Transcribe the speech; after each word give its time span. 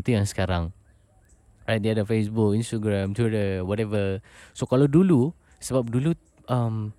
Itu 0.00 0.16
yang 0.16 0.24
sekarang. 0.24 0.72
Right, 1.68 1.78
dia 1.84 1.92
ada 1.92 2.08
Facebook, 2.08 2.56
Instagram, 2.56 3.12
Twitter, 3.12 3.60
whatever. 3.60 4.24
So 4.56 4.64
kalau 4.64 4.88
dulu, 4.88 5.36
sebab 5.60 5.92
dulu 5.92 6.16
um, 6.48 6.96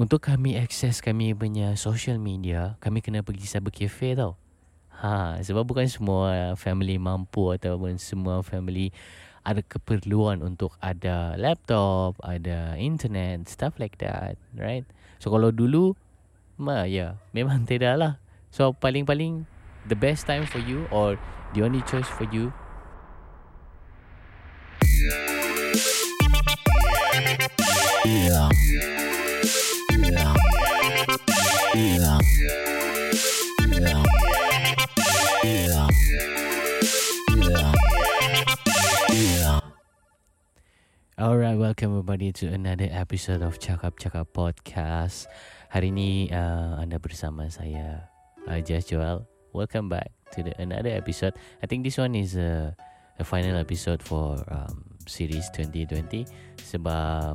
untuk 0.00 0.24
kami 0.24 0.56
akses 0.56 1.04
kami 1.04 1.36
punya 1.36 1.76
social 1.76 2.16
media, 2.16 2.80
kami 2.80 3.04
kena 3.04 3.20
pergi 3.20 3.44
cyber 3.44 3.68
cafe 3.68 4.16
tau. 4.16 4.40
Ha, 5.00 5.40
sebab 5.44 5.68
bukan 5.68 5.84
semua 5.88 6.56
family 6.56 6.96
mampu 6.96 7.52
ataupun 7.52 8.00
semua 8.00 8.40
family 8.40 8.92
ada 9.44 9.64
keperluan 9.64 10.44
untuk 10.44 10.76
ada 10.80 11.36
laptop, 11.40 12.16
ada 12.20 12.76
internet, 12.76 13.48
stuff 13.48 13.76
like 13.80 13.96
that, 14.00 14.36
right? 14.56 14.84
So 15.16 15.32
kalau 15.32 15.52
dulu, 15.52 15.96
ma 16.60 16.84
ya, 16.84 17.16
memang 17.32 17.64
tidak 17.70 17.96
lah. 17.96 18.12
So 18.52 18.72
paling-paling 18.76 19.44
the 19.88 19.96
best 19.96 20.28
time 20.28 20.44
for 20.44 20.60
you 20.60 20.84
or 20.92 21.16
the 21.54 21.62
only 21.62 21.82
choice 21.82 22.06
for 22.06 22.24
you. 22.30 22.52
Alright, 41.20 41.58
welcome 41.58 41.92
everybody 41.92 42.32
to 42.32 42.46
another 42.48 42.88
episode 42.90 43.42
of 43.42 43.58
Cakap 43.60 44.00
Cakap 44.00 44.32
Podcast. 44.32 45.28
Hari 45.68 45.92
ini 45.92 46.32
uh, 46.32 46.80
anda 46.80 46.96
bersama 46.96 47.46
saya, 47.52 48.08
uh, 48.48 48.58
Joel. 48.64 49.39
Welcome 49.50 49.90
back 49.90 50.14
to 50.38 50.46
the 50.46 50.54
another 50.62 50.94
episode. 50.94 51.34
I 51.58 51.66
think 51.66 51.82
this 51.82 51.98
one 51.98 52.14
is 52.14 52.38
a, 52.38 52.70
a 53.18 53.24
final 53.26 53.58
episode 53.58 53.98
for 53.98 54.38
um, 54.46 54.86
series 55.10 55.50
2020 55.58 56.22
sebab 56.62 57.34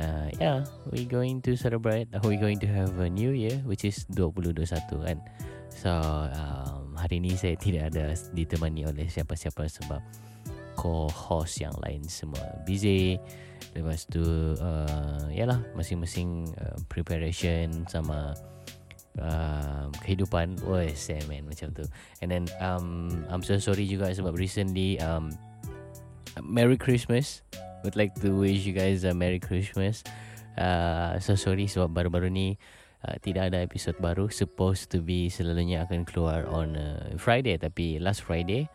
uh, 0.00 0.28
yeah 0.40 0.64
we 0.88 1.04
going 1.04 1.44
to 1.44 1.52
celebrate 1.52 2.08
uh, 2.16 2.24
we 2.24 2.40
going 2.40 2.56
to 2.56 2.64
have 2.64 2.96
a 3.04 3.12
new 3.12 3.36
year 3.36 3.52
which 3.68 3.84
is 3.84 4.08
2021 4.16 4.64
kan? 5.04 5.20
So 5.68 5.92
um, 6.32 6.96
hari 6.96 7.20
ni 7.20 7.36
saya 7.36 7.52
tidak 7.64 7.92
ada 7.92 8.16
ditemani 8.32 8.88
oleh 8.88 9.04
siapa-siapa 9.04 9.68
sebab 9.68 10.00
co-host 10.72 11.60
yang 11.60 11.76
lain 11.84 12.00
semua 12.08 12.64
busy. 12.64 13.20
Lepas 13.76 14.08
tu 14.08 14.24
uh, 14.56 15.28
yalah 15.28 15.60
masing-masing 15.76 16.48
uh, 16.64 16.80
preparation 16.88 17.84
sama 17.92 18.32
uh, 19.20 19.88
kehidupan 20.04 20.60
wes 20.66 21.08
man 21.30 21.48
macam 21.48 21.72
tu 21.72 21.84
and 22.20 22.28
then 22.28 22.44
um, 22.60 23.10
I'm 23.32 23.40
so 23.40 23.56
sorry 23.56 23.88
juga 23.88 24.12
sebab 24.12 24.36
recently 24.36 25.00
um, 25.00 25.32
Merry 26.42 26.76
Christmas. 26.76 27.40
Would 27.84 27.96
like 27.96 28.14
to 28.20 28.34
wish 28.34 28.66
you 28.66 28.74
guys 28.74 29.04
a 29.04 29.14
Merry 29.14 29.38
Christmas. 29.38 30.02
Uh, 30.56 31.20
so 31.20 31.36
sorry 31.36 31.68
sebab 31.68 31.92
baru-baru 31.92 32.32
ni 32.32 32.56
uh, 33.06 33.16
tidak 33.22 33.52
ada 33.52 33.62
episod 33.62 33.94
baru. 34.00 34.28
Supposed 34.28 34.90
to 34.92 35.00
be 35.00 35.30
selalunya 35.30 35.86
akan 35.86 36.04
keluar 36.04 36.44
on 36.50 36.76
uh, 36.76 37.14
Friday 37.16 37.56
tapi 37.56 38.02
last 38.02 38.24
Friday 38.24 38.66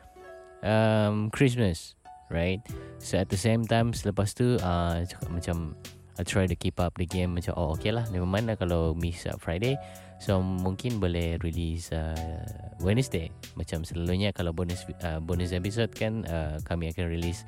um, 0.63 1.29
Christmas, 1.33 1.97
right? 2.31 2.61
So 3.01 3.19
at 3.19 3.29
the 3.29 3.37
same 3.39 3.67
time 3.67 3.91
selepas 3.91 4.31
tu 4.33 4.57
uh, 4.61 5.03
macam 5.29 5.75
I 6.19 6.23
try 6.23 6.45
to 6.45 6.55
keep 6.55 6.77
up 6.77 6.95
the 7.01 7.07
game 7.07 7.33
macam 7.33 7.57
oh 7.57 7.73
okay 7.73 7.89
lah 7.89 8.05
never 8.13 8.29
mind 8.29 8.45
lah 8.45 8.59
kalau 8.59 8.93
miss 8.93 9.25
uh, 9.25 9.35
Friday 9.41 9.75
so 10.21 10.37
mungkin 10.37 11.01
boleh 11.01 11.41
release 11.41 11.89
uh, 11.89 12.45
Wednesday. 12.85 13.33
Macam 13.57 13.81
selalunya 13.81 14.29
kalau 14.29 14.53
bonus 14.53 14.85
uh, 15.01 15.17
bonus 15.17 15.49
episode 15.49 15.89
kan 15.97 16.21
uh, 16.29 16.61
kami 16.61 16.93
akan 16.93 17.09
release 17.09 17.41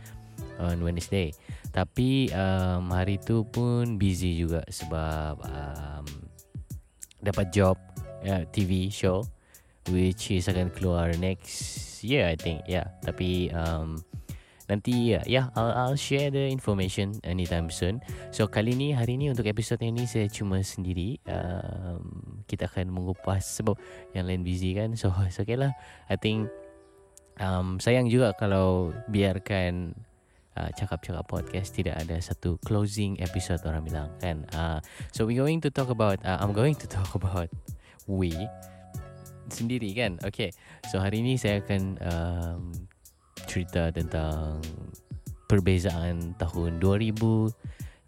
on 0.57 0.81
Wednesday. 0.81 1.29
Tapi 1.69 2.33
um, 2.33 2.89
hari 2.89 3.21
tu 3.21 3.45
pun 3.45 4.01
busy 4.01 4.33
juga 4.41 4.65
sebab 4.65 5.37
um, 5.45 6.05
dapat 7.21 7.53
job 7.53 7.77
uh, 8.25 8.41
TV 8.49 8.89
show 8.89 9.21
which 9.93 10.33
is 10.33 10.49
akan 10.49 10.73
keluar 10.73 11.13
next 11.21 12.01
year 12.01 12.25
I 12.25 12.33
think. 12.33 12.65
Yeah 12.65 12.89
tapi 13.05 13.53
um, 13.53 14.01
Nanti 14.71 15.11
ya, 15.11 15.21
yeah, 15.27 15.45
I'll, 15.59 15.73
I'll 15.75 15.99
share 15.99 16.31
the 16.31 16.47
information 16.47 17.19
anytime 17.27 17.67
soon. 17.67 17.99
So 18.31 18.47
kali 18.47 18.75
ni 18.79 18.95
hari 18.95 19.19
ni 19.19 19.27
untuk 19.27 19.43
episod 19.43 19.79
ini 19.83 20.07
saya 20.07 20.31
cuma 20.31 20.63
sendiri. 20.63 21.19
Um, 21.27 22.39
kita 22.47 22.71
akan 22.71 22.91
mengupas 22.91 23.43
sebab 23.43 23.75
yang 24.15 24.27
lain 24.27 24.47
busy 24.47 24.71
kan. 24.71 24.95
So 24.95 25.11
it's 25.27 25.39
okay 25.39 25.59
lah. 25.59 25.75
I 26.07 26.15
think 26.15 26.47
um, 27.43 27.81
sayang 27.83 28.07
juga 28.07 28.31
kalau 28.39 28.95
biarkan 29.11 29.91
uh, 30.55 30.69
cakap-cakap 30.79 31.25
podcast 31.27 31.75
tidak 31.75 31.99
ada 31.99 32.17
satu 32.23 32.55
closing 32.63 33.19
episode 33.19 33.59
orang 33.67 33.83
bilang 33.83 34.09
kan. 34.23 34.47
Uh, 34.55 34.79
so 35.11 35.27
we 35.27 35.35
going 35.35 35.59
to 35.59 35.69
talk 35.73 35.91
about. 35.91 36.21
Uh, 36.23 36.39
I'm 36.39 36.55
going 36.55 36.79
to 36.79 36.87
talk 36.87 37.15
about 37.19 37.51
we 38.07 38.31
sendiri 39.51 39.91
kan. 39.91 40.23
Okay. 40.23 40.55
So 40.87 41.03
hari 41.03 41.19
ini 41.19 41.35
saya 41.35 41.59
akan 41.59 41.81
um, 41.99 42.61
cerita 43.49 43.89
tentang 43.93 44.61
perbezaan 45.47 46.33
tahun 46.41 46.81
2000 46.81 47.13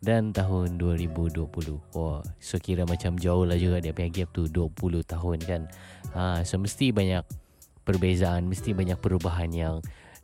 dan 0.06 0.30
tahun 0.30 0.78
2020. 0.78 1.50
Wah, 1.98 2.22
so 2.38 2.62
kira 2.62 2.86
macam 2.86 3.18
jauh 3.18 3.46
lah 3.46 3.58
juga 3.58 3.82
dia 3.82 3.94
punya 3.94 4.10
gap 4.14 4.30
tu 4.34 4.46
20 4.46 5.02
tahun 5.02 5.38
kan. 5.42 5.62
Ha, 6.14 6.46
so 6.46 6.62
mesti 6.62 6.94
banyak 6.94 7.26
perbezaan, 7.86 8.46
mesti 8.46 8.78
banyak 8.78 8.98
perubahan 9.02 9.50
yang 9.54 9.76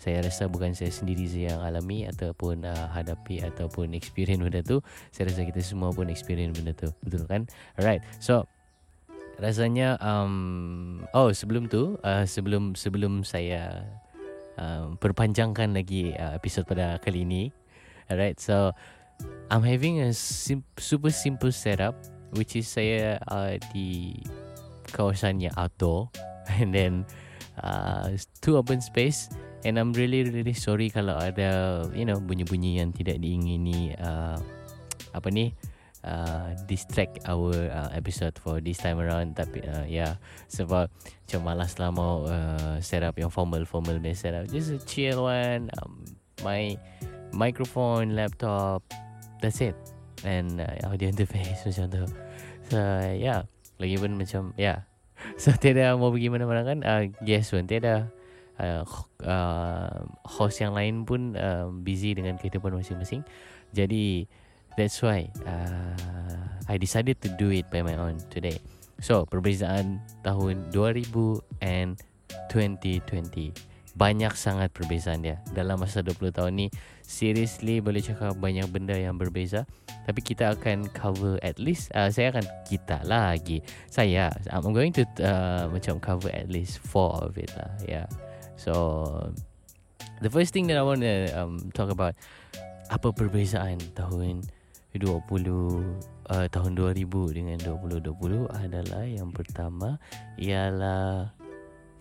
saya 0.01 0.25
rasa 0.25 0.49
bukan 0.49 0.73
saya 0.73 0.89
sendiri 0.89 1.29
saja 1.29 1.53
yang 1.53 1.61
alami 1.61 2.09
ataupun 2.09 2.65
uh, 2.65 2.89
hadapi 2.89 3.45
ataupun 3.45 3.93
experience 3.93 4.41
benda 4.41 4.65
tu. 4.65 4.81
Saya 5.13 5.29
rasa 5.29 5.45
kita 5.45 5.61
semua 5.61 5.93
pun 5.93 6.09
experience 6.09 6.57
benda 6.57 6.73
tu. 6.73 6.89
Betul 7.05 7.29
kan? 7.29 7.45
Alright. 7.77 8.01
So 8.17 8.49
rasanya 9.37 10.01
um, 10.01 11.05
oh 11.13 11.29
sebelum 11.29 11.69
tu 11.69 12.01
uh, 12.01 12.25
sebelum 12.25 12.73
sebelum 12.73 13.21
saya 13.21 13.85
um, 14.57 14.97
perpanjangkan 14.99 15.75
lagi 15.75 16.15
uh, 16.15 16.35
episod 16.35 16.67
pada 16.67 16.97
kali 16.99 17.23
ini. 17.23 17.43
Alright, 18.11 18.39
so 18.39 18.75
I'm 19.51 19.63
having 19.63 20.01
a 20.01 20.11
sim- 20.11 20.67
super 20.75 21.11
simple 21.11 21.51
setup, 21.51 21.95
which 22.35 22.55
is 22.55 22.67
saya 22.67 23.19
uh, 23.27 23.55
di 23.71 24.19
kawasan 24.91 25.39
yang 25.39 25.55
outdoor, 25.55 26.11
and 26.59 26.75
then 26.75 26.93
uh, 27.63 28.15
two 28.39 28.57
open 28.57 28.79
space. 28.81 29.31
And 29.61 29.77
I'm 29.77 29.93
really 29.93 30.25
really 30.25 30.57
sorry 30.57 30.89
kalau 30.89 31.21
ada 31.21 31.85
you 31.93 32.01
know 32.01 32.17
bunyi-bunyi 32.17 32.81
yang 32.81 32.89
tidak 32.89 33.21
diingini 33.21 33.93
uh, 34.01 34.41
apa 35.13 35.27
ni 35.29 35.53
uh, 36.03 36.53
distract 36.65 37.21
our 37.29 37.53
uh, 37.69 37.89
episode 37.93 38.37
for 38.37 38.61
this 38.61 38.77
time 38.81 38.97
around. 38.97 39.37
Tapi 39.37 39.61
uh, 39.65 39.85
yeah 39.85 40.17
sebab 40.49 40.89
macam 40.91 41.41
malas 41.41 41.77
lah 41.77 41.89
mau 41.93 42.25
uh, 42.25 42.77
set 42.81 43.05
up 43.05 43.17
yang 43.17 43.29
formal 43.29 43.63
formal 43.65 43.97
ni. 43.97 44.13
Set 44.17 44.33
up 44.33 44.45
just 44.49 44.73
a 44.73 44.79
chill 44.83 45.25
one 45.25 45.69
um, 45.81 46.05
my 46.41 46.75
microphone 47.33 48.17
laptop 48.17 48.85
that's 49.39 49.61
it. 49.61 49.77
And 50.21 50.61
uh, 50.61 50.89
audio 50.89 51.09
interface 51.09 51.63
macam 51.67 51.85
tu. 51.89 52.03
So 52.69 52.79
yeah 53.17 53.45
lagi 53.81 53.97
pun 53.97 54.13
macam 54.13 54.53
yeah 54.61 54.85
so 55.41 55.49
tiada 55.57 55.97
mau 55.97 56.13
pergi 56.13 56.29
mana-mana 56.29 56.61
kan? 56.65 56.79
Uh, 56.81 57.03
guess 57.25 57.53
pun 57.53 57.65
tiada. 57.65 58.09
Uh, 58.61 58.85
uh, 59.25 60.05
host 60.21 60.61
yang 60.61 60.77
lain 60.77 61.01
pun 61.01 61.33
uh, 61.33 61.65
busy 61.81 62.13
dengan 62.13 62.37
kehidupan 62.37 62.77
masing-masing. 62.77 63.25
Jadi 63.73 64.29
That's 64.79 65.01
why 65.03 65.27
uh, 65.43 65.95
I 66.71 66.79
decided 66.79 67.19
to 67.27 67.29
do 67.35 67.51
it 67.51 67.67
by 67.67 67.83
my 67.83 67.99
own 67.99 68.23
today. 68.31 68.59
So, 69.01 69.25
perbezaan 69.25 69.97
tahun 70.21 70.69
2000 70.69 71.41
and 71.65 71.97
2020. 72.53 73.51
Banyak 73.97 74.31
sangat 74.39 74.71
perbezaan 74.71 75.25
dia. 75.25 75.43
Dalam 75.51 75.81
masa 75.81 75.99
20 75.99 76.31
tahun 76.31 76.53
ni, 76.55 76.67
seriously 77.03 77.83
boleh 77.83 77.99
cakap 77.99 78.39
banyak 78.39 78.63
benda 78.71 78.95
yang 78.95 79.19
berbeza. 79.19 79.67
Tapi 80.07 80.21
kita 80.23 80.55
akan 80.55 80.87
cover 80.95 81.35
at 81.43 81.59
least, 81.59 81.91
uh, 81.91 82.07
saya 82.07 82.31
akan 82.31 82.45
kita 82.63 83.03
lagi. 83.03 83.59
Saya, 83.91 84.31
I'm 84.47 84.71
going 84.71 84.95
to 84.95 85.03
uh, 85.19 85.67
macam 85.67 85.99
cover 85.99 86.31
at 86.31 86.47
least 86.47 86.79
four 86.79 87.19
of 87.19 87.35
it 87.35 87.51
lah. 87.59 87.73
Yeah. 87.83 88.07
So, 88.55 89.33
the 90.23 90.31
first 90.31 90.55
thing 90.55 90.71
that 90.71 90.79
I 90.79 90.85
want 90.85 91.03
to 91.03 91.35
um, 91.35 91.73
talk 91.75 91.91
about, 91.91 92.15
apa 92.87 93.11
perbezaan 93.11 93.81
tahun 93.97 94.45
20 94.99 95.23
uh, 96.27 96.47
tahun 96.51 96.71
2000 96.75 97.07
dengan 97.31 97.57
2020 97.63 98.51
adalah 98.51 99.03
yang 99.07 99.31
pertama 99.31 99.95
ialah 100.35 101.31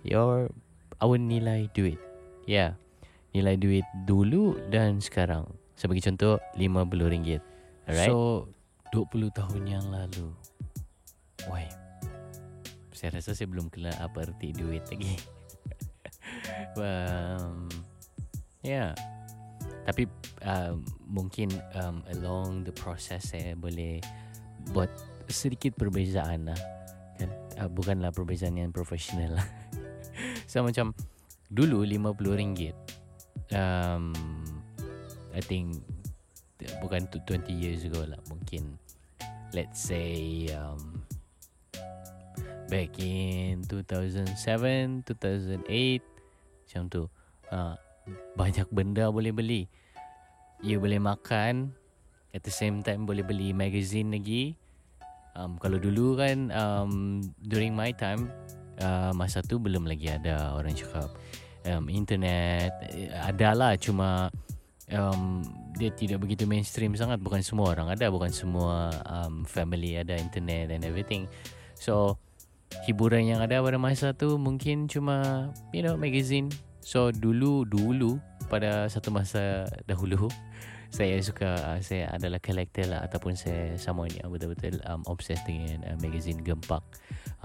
your 0.02 0.50
our 0.98 1.18
nilai 1.18 1.70
duit. 1.70 1.98
Ya. 2.50 2.54
Yeah. 2.54 2.70
Nilai 3.30 3.54
duit 3.62 3.86
dulu 4.10 4.58
dan 4.74 4.98
sekarang. 4.98 5.46
Sebagai 5.78 6.02
contoh 6.02 6.42
RM50. 6.58 7.38
Alright. 7.86 8.10
So 8.10 8.50
20 8.90 9.30
tahun 9.30 9.62
yang 9.70 9.86
lalu. 9.86 10.34
Why? 11.46 11.70
Saya 12.90 13.16
rasa 13.16 13.38
saya 13.38 13.46
belum 13.46 13.70
kenal 13.70 13.94
apa 14.02 14.26
arti 14.26 14.50
duit 14.50 14.82
lagi. 14.90 15.14
um, 16.82 17.70
yeah 18.66 18.92
tapi 19.84 20.04
uh, 20.44 20.76
mungkin 21.08 21.50
um, 21.76 22.04
along 22.16 22.68
the 22.68 22.74
process 22.74 23.32
saya 23.32 23.56
boleh 23.56 24.00
buat 24.76 24.90
sedikit 25.30 25.78
perbezaan 25.78 26.52
lah. 26.52 26.60
Kan? 27.16 27.30
Uh, 27.56 27.70
bukanlah 27.70 28.12
perbezaan 28.12 28.58
yang 28.60 28.74
profesional 28.74 29.40
lah. 29.40 29.48
So 30.50 30.60
macam 30.60 30.92
dulu 31.48 31.86
RM50 31.86 32.74
um, 33.54 34.12
I 35.30 35.40
think 35.40 35.78
bukan 36.82 37.06
20 37.08 37.48
years 37.54 37.86
ago 37.86 38.04
lah. 38.04 38.18
Mungkin 38.28 38.76
let's 39.54 39.80
say 39.80 40.46
um, 40.54 41.02
back 42.68 42.94
in 43.02 43.62
2007 43.66 45.06
2008 45.06 46.02
macam 46.66 46.82
tu. 46.90 47.02
Uh, 47.50 47.74
banyak 48.34 48.66
benda 48.72 49.08
boleh 49.08 49.32
beli. 49.34 49.62
You 50.60 50.78
boleh 50.78 51.00
makan 51.00 51.72
at 52.36 52.44
the 52.44 52.52
same 52.52 52.84
time 52.84 53.08
boleh 53.08 53.24
beli 53.24 53.50
magazine 53.56 54.12
lagi. 54.12 54.54
Um, 55.34 55.56
kalau 55.62 55.78
dulu 55.78 56.18
kan 56.18 56.50
um, 56.50 57.22
during 57.38 57.72
my 57.72 57.94
time 57.94 58.28
uh, 58.82 59.14
masa 59.14 59.40
tu 59.40 59.62
belum 59.62 59.86
lagi 59.86 60.10
ada 60.10 60.54
orang 60.54 60.74
cakap. 60.74 61.10
Um, 61.60 61.92
internet 61.92 62.72
ada 63.20 63.52
lah 63.52 63.72
cuma 63.76 64.32
um, 64.88 65.44
dia 65.76 65.92
tidak 65.92 66.24
begitu 66.24 66.44
mainstream 66.44 66.92
sangat. 66.96 67.20
Bukan 67.22 67.40
semua 67.40 67.72
orang 67.72 67.92
ada 67.94 68.10
bukan 68.10 68.32
semua 68.32 68.90
um, 69.06 69.46
family 69.46 69.96
ada 69.96 70.16
internet 70.18 70.72
and 70.74 70.82
everything. 70.84 71.30
So 71.78 72.20
hiburan 72.86 73.26
yang 73.26 73.40
ada 73.42 73.58
pada 73.58 73.78
masa 73.82 74.14
tu 74.14 74.38
mungkin 74.38 74.86
cuma 74.86 75.48
you 75.74 75.82
know 75.82 75.98
magazine 75.98 76.50
so 76.80 77.12
dulu 77.12 77.64
dulu 77.68 78.16
pada 78.50 78.90
satu 78.90 79.14
masa 79.14 79.68
dahulu 79.86 80.26
saya 80.90 81.22
suka 81.22 81.46
uh, 81.46 81.78
saya 81.78 82.10
adalah 82.10 82.42
collector 82.42 82.82
lah 82.90 83.06
ataupun 83.06 83.38
saya 83.38 83.78
sama 83.78 84.10
yang 84.10 84.26
betul-betul 84.26 84.82
um, 84.90 85.06
obsessed 85.06 85.46
dengan 85.46 85.86
uh, 85.86 85.96
magazine 86.02 86.42
gempak. 86.42 86.82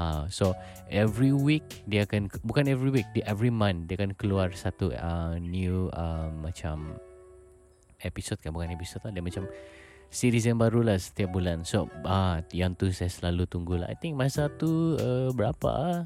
Uh, 0.02 0.26
so 0.28 0.58
every 0.90 1.32
week 1.32 1.64
dia 1.86 2.04
akan 2.04 2.28
bukan 2.42 2.66
every 2.66 2.90
week 2.90 3.08
di 3.14 3.22
every 3.24 3.54
month 3.54 3.86
dia 3.88 4.02
akan 4.02 4.18
keluar 4.18 4.50
satu 4.52 4.92
uh, 4.98 5.38
new 5.38 5.94
uh, 5.94 6.28
macam 6.42 6.98
episode 8.02 8.42
kan 8.42 8.52
bukan 8.52 8.74
episode 8.74 9.06
lah 9.06 9.14
dia 9.14 9.24
macam 9.24 9.46
series 10.10 10.50
yang 10.50 10.58
baru 10.58 10.82
lah 10.82 10.98
setiap 10.98 11.30
bulan. 11.30 11.62
So 11.70 11.86
ah 12.02 12.42
yang 12.50 12.74
tu 12.74 12.90
saya 12.90 13.14
selalu 13.14 13.46
tunggu 13.46 13.78
lah. 13.78 13.94
I 13.94 13.96
think 13.96 14.18
masa 14.18 14.50
tu 14.58 14.98
uh, 14.98 15.30
berapa 15.38 15.70
ah 15.70 16.02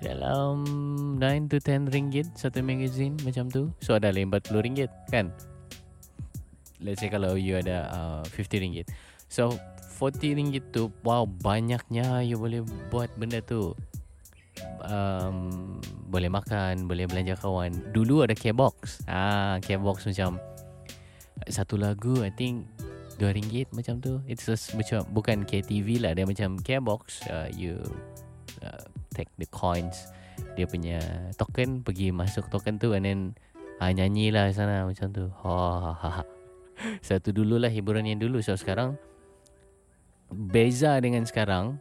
dalam 0.00 0.64
9 1.20 1.52
to 1.52 1.60
10 1.60 1.92
ringgit 1.92 2.26
satu 2.32 2.64
magazine 2.64 3.14
macam 3.20 3.52
tu 3.52 3.68
so 3.84 3.92
ada 3.92 4.08
40 4.08 4.48
ringgit 4.64 4.90
kan? 5.12 5.28
Let's 6.80 7.04
say 7.04 7.12
kalau 7.12 7.36
you 7.36 7.60
ada 7.60 7.92
uh, 7.92 8.22
50 8.24 8.64
ringgit. 8.64 8.88
So 9.28 9.52
40 10.00 10.40
ringgit 10.40 10.64
tu 10.72 10.88
wow 11.04 11.28
banyaknya 11.28 12.24
you 12.24 12.40
boleh 12.40 12.64
buat 12.88 13.12
benda 13.20 13.44
tu. 13.44 13.76
Um, 14.80 15.76
boleh 16.08 16.32
makan 16.32 16.88
boleh 16.88 17.04
belanja 17.04 17.36
kawan. 17.36 17.92
Dulu 17.92 18.24
ada 18.24 18.32
K-box. 18.32 19.04
Ah 19.04 19.60
K-box 19.60 20.08
macam 20.08 20.40
satu 21.52 21.76
lagu 21.76 22.24
I 22.24 22.32
think 22.32 22.64
dua 23.20 23.36
ringgit 23.36 23.68
macam 23.76 24.00
tu. 24.00 24.24
It's 24.24 24.48
just 24.48 24.72
macam 24.72 25.04
bukan 25.12 25.44
KTV 25.44 26.00
lah 26.00 26.16
dia 26.16 26.24
macam 26.24 26.56
K-box 26.56 27.28
uh, 27.28 27.52
you 27.52 27.76
uh, 28.64 28.88
take 29.12 29.30
the 29.36 29.48
coins 29.50 30.10
dia 30.56 30.66
punya 30.66 30.98
token 31.36 31.84
pergi 31.84 32.12
masuk 32.12 32.48
token 32.48 32.80
tu 32.80 32.92
and 32.96 33.04
then 33.04 33.20
uh, 33.80 33.90
nyanyi 33.90 34.30
lah 34.30 34.48
sana 34.52 34.84
macam 34.84 35.10
tu. 35.10 35.24
Ha 35.42 35.56
ha 35.56 35.92
ha, 35.96 36.10
ha. 36.20 36.24
satu 37.08 37.32
dulu 37.32 37.60
lah 37.60 37.72
hiburan 37.72 38.06
yang 38.06 38.20
dulu. 38.20 38.40
So 38.44 38.54
sekarang 38.54 39.00
beza 40.30 40.96
dengan 41.00 41.24
sekarang 41.26 41.80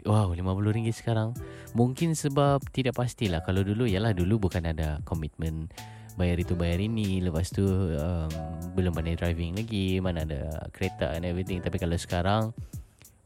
Wow, 0.00 0.32
RM50 0.32 0.96
sekarang 0.96 1.36
Mungkin 1.76 2.16
sebab 2.16 2.64
tidak 2.72 2.96
pastilah. 2.96 3.44
Kalau 3.44 3.60
dulu, 3.60 3.84
yalah 3.84 4.16
dulu 4.16 4.48
bukan 4.48 4.72
ada 4.72 4.96
komitmen 5.04 5.68
bayar 6.16 6.40
itu 6.40 6.56
bayar 6.56 6.80
ini. 6.80 7.20
Lepas 7.20 7.52
tu 7.52 7.68
um, 7.68 8.30
belum 8.72 8.96
pandai 8.96 9.20
driving 9.20 9.60
lagi 9.60 10.00
mana 10.00 10.24
ada 10.24 10.72
kereta 10.72 11.12
and 11.12 11.28
everything. 11.28 11.60
Tapi 11.60 11.76
kalau 11.76 12.00
sekarang 12.00 12.56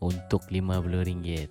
untuk 0.02 0.42
RM50 0.50 1.46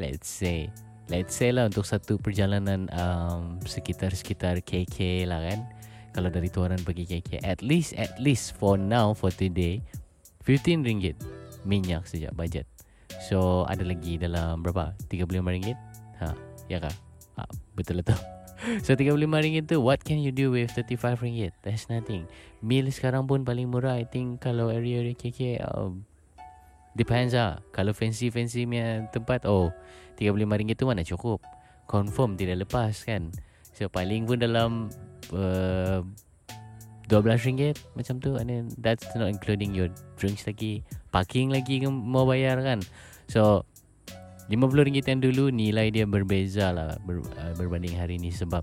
let's 0.00 0.24
say 0.24 0.72
let's 1.08 1.34
say 1.34 1.54
lah 1.54 1.70
untuk 1.70 1.86
satu 1.86 2.18
perjalanan 2.18 2.90
um, 2.94 3.58
sekitar-sekitar 3.62 4.62
KK 4.62 5.26
lah 5.30 5.42
kan. 5.42 5.60
Kalau 6.16 6.32
dari 6.32 6.48
tuaran 6.48 6.80
pergi 6.80 7.04
KK 7.04 7.44
at 7.44 7.60
least 7.60 7.92
at 8.00 8.16
least 8.16 8.56
for 8.56 8.80
now 8.80 9.12
for 9.12 9.28
today 9.28 9.84
RM15 10.48 11.12
minyak 11.68 12.08
sejak 12.08 12.32
budget 12.32 12.64
so 13.28 13.68
ada 13.68 13.84
lagi 13.84 14.16
dalam 14.16 14.64
berapa? 14.64 14.96
RM35 15.12 15.76
ha 16.24 16.32
ya 16.72 16.80
kah? 16.80 16.94
Ha, 17.36 17.44
betul 17.76 18.00
lah 18.00 18.06
tu. 18.08 18.16
So 18.88 18.96
RM35 18.96 19.68
tu 19.68 19.84
What 19.84 20.00
can 20.00 20.16
you 20.24 20.32
do 20.32 20.48
with 20.48 20.72
RM35 20.72 21.52
That's 21.60 21.92
nothing. 21.92 22.24
Meal 22.64 22.88
sekarang 22.88 23.28
pun 23.28 23.44
paling 23.44 23.68
murah 23.68 24.00
I 24.00 24.08
think 24.08 24.40
Kalau 24.40 24.72
area-area 24.72 25.12
KK 25.12 25.60
uh, 25.60 25.92
Depends 26.96 27.36
lah. 27.36 27.60
Kalau 27.76 27.92
fancy-fancy 27.92 28.64
punya 28.64 29.04
tempat 29.12 29.44
Oh 29.44 29.68
RM35 30.16 30.72
tu 30.80 30.84
mana 30.88 31.04
cukup? 31.04 31.44
Confirm 31.84 32.40
tidak 32.40 32.64
lepas 32.64 33.04
kan? 33.04 33.28
So 33.76 33.92
paling 33.92 34.24
pun 34.24 34.40
dalam 34.40 34.88
uh, 35.36 36.00
RM12 37.12 37.76
Macam 37.92 38.14
tu 38.18 38.40
And 38.40 38.48
then 38.48 38.64
That's 38.80 39.04
not 39.12 39.28
including 39.28 39.76
your 39.76 39.92
drinks 40.16 40.48
lagi 40.48 40.80
Parking 41.12 41.52
lagi 41.52 41.84
mau 41.84 42.24
bayar 42.24 42.64
kan? 42.64 42.80
So 43.28 43.68
RM50 44.48 45.04
yang 45.04 45.20
dulu 45.20 45.50
nilai 45.52 45.92
dia 45.92 46.08
berbeza 46.08 46.72
lah 46.72 46.96
ber, 47.02 47.20
uh, 47.36 47.52
berbanding 47.58 47.98
hari 47.98 48.16
ini 48.16 48.30
sebab 48.30 48.62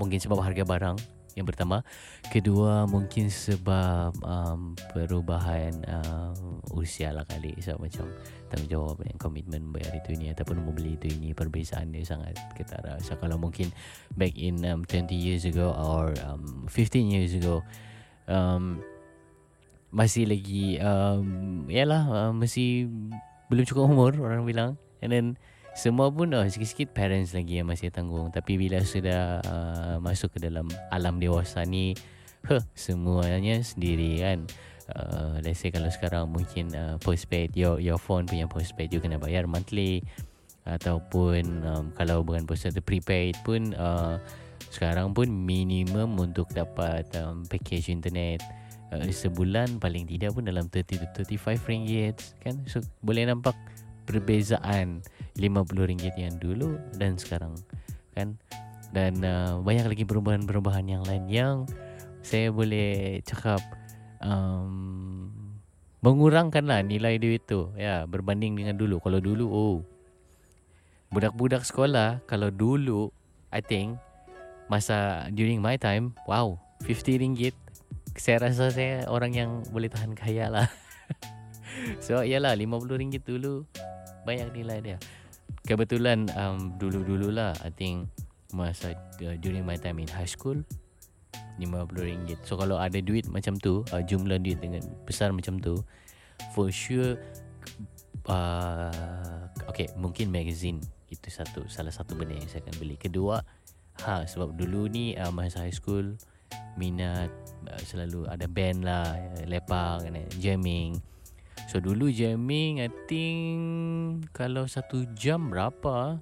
mungkin 0.00 0.16
sebab 0.16 0.40
harga 0.40 0.64
barang 0.64 0.96
yang 1.34 1.46
pertama 1.46 1.82
kedua 2.30 2.86
mungkin 2.86 3.26
sebab 3.26 4.14
um, 4.22 4.78
perubahan 4.94 5.74
uh, 5.86 6.32
usia 6.74 7.10
lah 7.10 7.26
kali. 7.26 7.58
So 7.58 7.74
macam 7.78 8.06
tanggungjawab 8.54 9.02
yang 9.02 9.18
komitmen 9.18 9.74
bayar 9.74 9.98
itu 9.98 10.14
ini 10.14 10.30
ataupun 10.30 10.62
membeli 10.62 10.94
itu 10.94 11.10
ini 11.10 11.34
perbezaan 11.34 11.90
dia 11.90 12.06
sangat 12.06 12.38
ketara. 12.54 12.98
So 13.02 13.18
kalau 13.18 13.38
mungkin 13.38 13.74
back 14.14 14.38
in 14.38 14.62
um, 14.62 14.86
20 14.86 15.10
years 15.14 15.42
ago 15.42 15.74
or 15.74 16.14
um, 16.22 16.70
15 16.70 17.10
years 17.10 17.34
ago 17.34 17.66
um, 18.30 18.78
masih 19.94 20.26
lagi 20.26 20.78
um, 20.82 21.66
yalah 21.70 22.02
uh, 22.10 22.32
masih 22.34 22.90
belum 23.50 23.64
cukup 23.66 23.90
umur 23.90 24.12
orang 24.22 24.46
bilang. 24.46 24.70
And 25.02 25.10
then 25.10 25.26
semua 25.74 26.06
pun 26.06 26.30
oh, 26.38 26.46
sikit-sikit 26.46 26.94
parents 26.94 27.34
lagi 27.34 27.58
yang 27.58 27.66
masih 27.66 27.90
tanggung. 27.90 28.30
Tapi 28.30 28.54
bila 28.54 28.78
sudah 28.86 29.42
uh, 29.42 29.96
masuk 29.98 30.38
ke 30.38 30.46
dalam 30.46 30.70
alam 30.94 31.18
dewasa 31.18 31.66
ni 31.66 31.98
huh, 32.46 32.62
Semuanya 32.78 33.58
sendiri 33.58 34.22
kan? 34.22 34.46
Uh, 34.94 35.42
Let's 35.42 35.58
say 35.58 35.74
kalau 35.74 35.90
sekarang 35.90 36.30
mungkin 36.30 36.70
uh, 36.78 36.94
postpaid 37.02 37.58
your, 37.58 37.82
your 37.82 37.98
phone 37.98 38.30
punya 38.30 38.46
postpaid 38.46 38.94
You 38.94 39.02
kena 39.02 39.18
bayar 39.18 39.50
monthly. 39.50 40.06
Ataupun 40.64 41.66
um, 41.66 41.84
kalau 41.98 42.22
bukan 42.22 42.46
postpaid 42.46 42.78
prepaid 42.86 43.34
pun 43.42 43.74
uh, 43.74 44.22
Sekarang 44.70 45.10
pun 45.10 45.26
minimum 45.26 46.14
untuk 46.16 46.54
dapat 46.54 47.02
um, 47.18 47.42
package 47.50 47.90
internet. 47.90 48.38
Uh, 48.94 49.10
Sebulan 49.10 49.82
paling 49.82 50.06
tidak 50.06 50.38
pun 50.38 50.46
dalam 50.46 50.70
30 50.70 51.02
to 51.18 51.26
35 51.26 51.66
ringgit 51.66 52.14
kan? 52.46 52.62
So 52.70 52.78
boleh 53.02 53.26
nampak 53.26 53.58
perbezaan 54.06 55.02
RM50 55.34 56.14
yang 56.14 56.36
dulu 56.38 56.78
dan 56.98 57.18
sekarang 57.18 57.58
kan? 58.14 58.38
Dan 58.94 59.18
uh, 59.26 59.58
banyak 59.58 59.90
lagi 59.90 60.04
perubahan-perubahan 60.06 60.86
yang 60.86 61.02
lain 61.02 61.26
yang 61.26 61.56
saya 62.22 62.54
boleh 62.54 63.18
cakap 63.26 63.58
um, 64.22 65.28
mengurangkan 66.00 66.64
lah 66.64 66.80
nilai 66.80 67.18
duit 67.18 67.42
tu 67.44 67.74
ya 67.74 68.06
berbanding 68.06 68.54
dengan 68.54 68.78
dulu. 68.78 69.02
Kalau 69.02 69.18
dulu 69.18 69.46
oh 69.50 69.76
budak-budak 71.10 71.66
sekolah 71.66 72.22
kalau 72.26 72.54
dulu 72.54 73.10
I 73.50 73.62
think 73.62 73.98
masa 74.66 75.28
during 75.30 75.58
my 75.58 75.74
time 75.74 76.14
wow 76.30 76.54
50 76.86 77.22
ringgit. 77.22 77.54
Saya 78.14 78.46
rasa 78.46 78.70
saya 78.70 79.10
orang 79.10 79.34
yang 79.34 79.50
boleh 79.74 79.90
tahan 79.90 80.14
kaya 80.14 80.46
lah. 80.46 80.70
So 81.98 82.22
iyalah 82.22 82.54
50 82.54 82.86
ringgit 83.02 83.26
dulu 83.26 83.66
banyak 84.24 84.54
nilai 84.54 84.78
dia 84.80 84.98
kebetulan 85.64 86.28
um, 86.36 86.76
dulu-dulu 86.76 87.32
lah 87.32 87.56
I 87.64 87.72
think 87.72 88.08
masa 88.54 88.94
uh, 89.24 89.36
during 89.40 89.66
my 89.66 89.74
time 89.80 89.98
in 89.98 90.08
high 90.08 90.28
school 90.28 90.60
RM50 91.58 92.46
so 92.46 92.58
kalau 92.58 92.78
ada 92.78 92.98
duit 92.98 93.26
macam 93.30 93.58
tu 93.58 93.82
uh, 93.94 94.02
jumlah 94.02 94.38
duit 94.42 94.58
dengan 94.62 94.82
besar 95.06 95.30
macam 95.34 95.58
tu 95.58 95.80
for 96.54 96.70
sure 96.70 97.18
uh, 98.30 99.50
okay 99.66 99.90
mungkin 99.98 100.30
magazine 100.30 100.82
itu 101.10 101.30
satu 101.30 101.66
salah 101.70 101.94
satu 101.94 102.18
benda 102.18 102.34
yang 102.34 102.50
saya 102.50 102.62
akan 102.66 102.74
beli 102.78 102.98
kedua 102.98 103.42
Ha 104.02 104.26
sebab 104.26 104.58
dulu 104.58 104.90
ni 104.90 105.14
uh, 105.14 105.30
masa 105.30 105.62
high 105.62 105.74
school 105.74 106.18
minat 106.74 107.30
uh, 107.70 107.82
selalu 107.86 108.26
ada 108.26 108.50
band 108.50 108.82
lah 108.82 109.14
lepak 109.46 110.02
and 110.10 110.18
jamming. 110.42 110.98
So 111.70 111.82
dulu 111.82 112.12
jamming 112.12 112.84
I 112.84 112.90
think 113.10 113.58
kalau 114.34 114.68
satu 114.68 115.08
jam 115.16 115.50
berapa? 115.50 116.20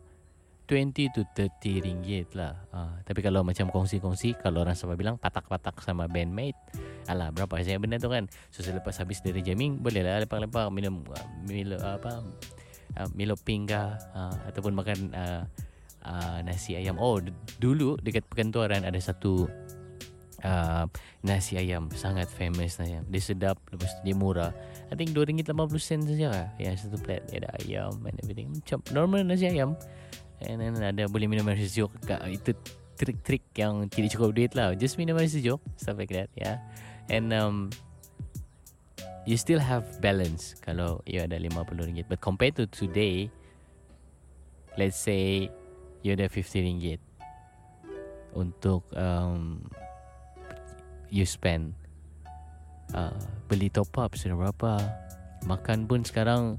20 0.71 1.13
to 1.13 1.21
30 1.37 1.85
ringgit 1.85 2.33
lah. 2.33 2.57
Uh, 2.73 2.97
Tapi 3.05 3.21
kalau 3.21 3.45
macam 3.45 3.69
kongsi-kongsi 3.69 4.41
Kalau 4.41 4.65
orang 4.65 4.73
sama 4.73 4.97
bilang 4.97 5.21
patak-patak 5.21 5.77
sama 5.85 6.09
bandmate 6.09 6.57
Alah 7.13 7.29
berapa 7.29 7.61
saya 7.61 7.77
benda 7.77 8.01
tu 8.01 8.09
kan? 8.09 8.25
So 8.49 8.65
selepas 8.65 8.97
habis 8.97 9.21
dari 9.21 9.45
jamming 9.45 9.85
Boleh 9.85 10.01
lah 10.01 10.25
lepak-lepak 10.25 10.73
minum 10.73 11.05
uh, 11.13 11.27
Milo 11.45 11.77
apa 11.77 12.25
uh, 12.97 13.09
Milo 13.13 13.37
pingga 13.37 14.01
uh, 14.17 14.49
Ataupun 14.49 14.73
makan 14.73 14.99
uh, 15.13 15.43
uh, 16.07 16.39
nasi 16.43 16.75
ayam. 16.79 16.99
Oh 16.99 17.19
d- 17.23 17.35
dulu 17.59 17.99
dekat 18.03 18.27
perkantoran 18.27 18.83
ada 18.83 18.99
satu 18.99 19.47
uh, 20.45 20.85
Nasi 21.23 21.59
ayam 21.59 21.89
Sangat 21.95 22.29
famous 22.31 22.79
nasi 22.79 22.99
ayam. 22.99 23.05
Dia 23.09 23.23
sedap 23.23 23.57
Lepas 23.71 23.91
tu 23.99 24.01
dia 24.07 24.15
murah. 24.15 24.53
I 24.91 24.95
think 24.99 25.15
RM2.50 25.15 26.13
saja 26.13 26.27
lah. 26.29 26.47
Yang 26.59 26.87
satu 26.87 26.99
plate 27.01 27.25
Dia 27.31 27.47
ada 27.47 27.51
ayam 27.63 27.95
and 28.05 28.17
everything. 28.21 28.51
Macam 28.53 28.79
normal 28.91 29.25
nasi 29.25 29.49
ayam. 29.49 29.79
And 30.43 30.59
then 30.59 30.75
ada 30.83 31.07
boleh 31.07 31.31
minum 31.31 31.47
air 31.47 31.59
sejuk 31.63 31.91
Itu 32.27 32.55
trik-trik 32.99 33.47
yang 33.59 33.87
tidak 33.89 34.15
cukup 34.19 34.35
duit 34.35 34.53
lah. 34.59 34.75
Just 34.75 34.99
minum 34.99 35.17
air 35.19 35.31
sejuk 35.31 35.63
Stuff 35.79 35.97
like 35.97 36.13
that 36.13 36.29
yeah. 36.35 36.59
And 37.07 37.31
um, 37.31 37.71
You 39.23 39.39
still 39.39 39.63
have 39.63 39.87
balance 40.03 40.59
Kalau 40.59 40.99
you 41.07 41.23
ada 41.23 41.39
RM50 41.39 42.11
But 42.11 42.19
compared 42.19 42.59
to 42.59 42.67
today 42.67 43.31
Let's 44.75 44.99
say 44.99 45.47
You 46.03 46.19
ada 46.19 46.27
RM50 46.27 46.99
Untuk 48.35 48.83
um, 48.99 49.63
You 51.13 51.29
spend 51.29 51.77
uh, 52.97 53.13
Beli 53.53 53.69
top 53.69 53.93
up 54.01 54.17
sudah 54.17 54.35
berapa 54.35 54.81
Makan 55.45 55.85
pun 55.85 56.01
sekarang 56.09 56.57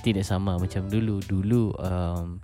Tidak 0.00 0.24
sama 0.24 0.56
macam 0.56 0.88
dulu 0.88 1.20
Dulu 1.20 1.76
um, 1.76 2.40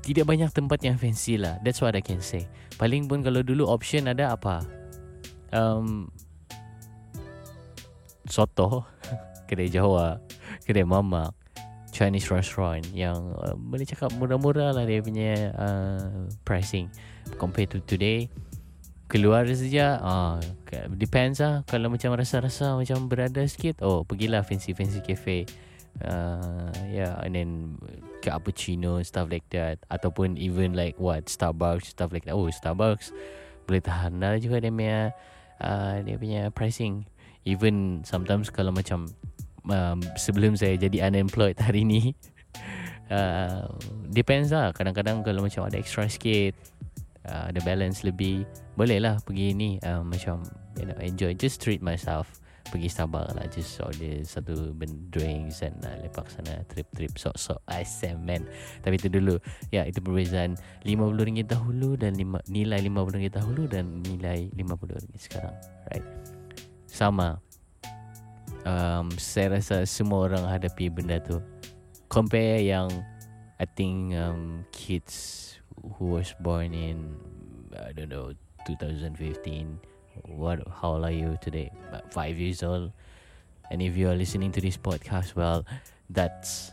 tidak 0.00 0.26
banyak 0.26 0.50
tempat 0.50 0.80
yang 0.80 0.96
fancy 0.96 1.36
lah. 1.36 1.60
That's 1.60 1.78
what 1.84 1.92
I 1.92 2.00
can 2.00 2.24
say. 2.24 2.48
Paling 2.80 3.06
pun 3.06 3.20
kalau 3.20 3.44
dulu 3.44 3.68
option 3.68 4.08
ada 4.08 4.32
apa? 4.32 4.64
Um, 5.52 6.08
soto, 8.24 8.88
kedai 9.48 9.68
Jawa, 9.68 10.16
kedai 10.64 10.88
mamak, 10.88 11.36
Chinese 11.92 12.32
restaurant 12.32 12.86
yang 12.96 13.34
uh, 13.44 13.52
boleh 13.54 13.84
cakap 13.84 14.08
murah-murah 14.16 14.72
lah 14.72 14.88
dia 14.88 15.04
punya 15.04 15.52
uh, 15.54 16.26
pricing. 16.48 16.88
Compared 17.36 17.70
to 17.70 17.78
today, 17.84 18.32
keluar 19.10 19.42
saja, 19.50 19.98
uh, 19.98 20.38
depends 20.94 21.42
lah. 21.42 21.66
Kalau 21.66 21.90
macam 21.90 22.14
rasa-rasa 22.14 22.78
macam 22.78 23.10
berada 23.10 23.42
sikit, 23.42 23.82
oh 23.82 24.06
pergilah 24.06 24.46
fancy-fancy 24.46 25.02
cafe. 25.02 25.50
Uh, 25.98 26.70
yeah 26.86 27.18
and 27.26 27.34
then 27.34 27.74
cappuccino 28.22 29.02
stuff 29.02 29.26
like 29.26 29.44
that. 29.50 29.82
Ataupun 29.90 30.38
even 30.38 30.78
like 30.78 30.94
what? 31.02 31.26
Starbucks 31.26 31.90
stuff 31.90 32.14
like 32.14 32.22
that. 32.30 32.38
Oh 32.38 32.46
Starbucks 32.46 33.10
boleh 33.66 33.82
tahan 33.82 34.18
lah 34.18 34.38
juga 34.38 34.62
dia 34.62 34.70
punya 34.70 35.00
uh, 35.58 35.98
dia 36.06 36.16
punya 36.16 36.42
pricing. 36.54 37.02
Even 37.42 38.06
sometimes 38.06 38.54
kalau 38.54 38.70
macam 38.70 39.10
um, 39.66 39.98
sebelum 40.14 40.54
saya 40.54 40.78
jadi 40.78 41.10
unemployed 41.10 41.58
hari 41.66 41.82
ni 41.82 42.14
uh, 43.10 43.66
depends 44.06 44.54
lah. 44.54 44.70
Kadang-kadang 44.70 45.26
kalau 45.26 45.42
macam 45.42 45.66
ada 45.66 45.76
extra 45.76 46.06
sikit 46.06 46.54
uh, 47.28 47.52
ada 47.52 47.60
balance 47.66 48.06
lebih 48.06 48.46
boleh 48.78 49.02
lah 49.02 49.20
pergi 49.20 49.52
ni 49.52 49.76
uh, 49.84 50.00
macam 50.00 50.40
you 50.78 50.86
know, 50.88 50.96
enjoy 51.02 51.34
just 51.36 51.60
treat 51.60 51.84
myself. 51.84 52.28
Pergi 52.70 52.86
Starbucks 52.86 53.34
lah 53.34 53.50
just 53.50 53.82
order 53.82 54.22
satu 54.22 54.70
drinks 55.10 55.58
dan 55.64 55.74
uh, 55.82 55.96
lepak 56.06 56.28
sana 56.30 56.62
trip-trip 56.70 57.10
sok-sok 57.18 57.58
asam 57.66 58.22
man. 58.22 58.46
Tapi 58.86 58.94
itu 58.94 59.10
dulu. 59.10 59.42
Ya 59.74 59.82
itu 59.88 59.98
perbezaan. 59.98 60.54
RM50 60.86 61.50
dahulu 61.50 61.98
dan 61.98 62.14
lima, 62.14 62.38
nilai 62.46 62.78
RM50 62.86 63.26
dahulu 63.34 63.66
dan 63.66 64.04
nilai 64.06 64.54
RM50 64.54 65.02
sekarang. 65.18 65.56
Right? 65.90 66.06
Sama. 66.86 67.42
Um, 68.62 69.10
saya 69.18 69.58
rasa 69.58 69.82
semua 69.88 70.30
orang 70.30 70.46
hadapi 70.46 70.92
benda 70.92 71.18
tu. 71.18 71.42
Compare 72.06 72.62
yang 72.62 72.86
I 73.58 73.66
think 73.66 74.14
um, 74.14 74.62
kids 74.70 75.50
who 75.98 76.16
was 76.16 76.34
born 76.40 76.74
in 76.74 77.16
I 77.74 77.92
don't 77.92 78.08
know 78.10 78.32
2015 78.66 79.16
what 80.26 80.60
how 80.68 81.00
old 81.00 81.04
are 81.04 81.14
you 81.14 81.38
today? 81.40 81.70
About 81.88 82.12
five 82.12 82.36
years 82.36 82.62
old. 82.62 82.92
And 83.70 83.80
if 83.80 83.96
you 83.96 84.10
are 84.10 84.18
listening 84.18 84.52
to 84.52 84.60
this 84.60 84.76
podcast 84.76 85.34
well 85.36 85.64
that's 86.10 86.72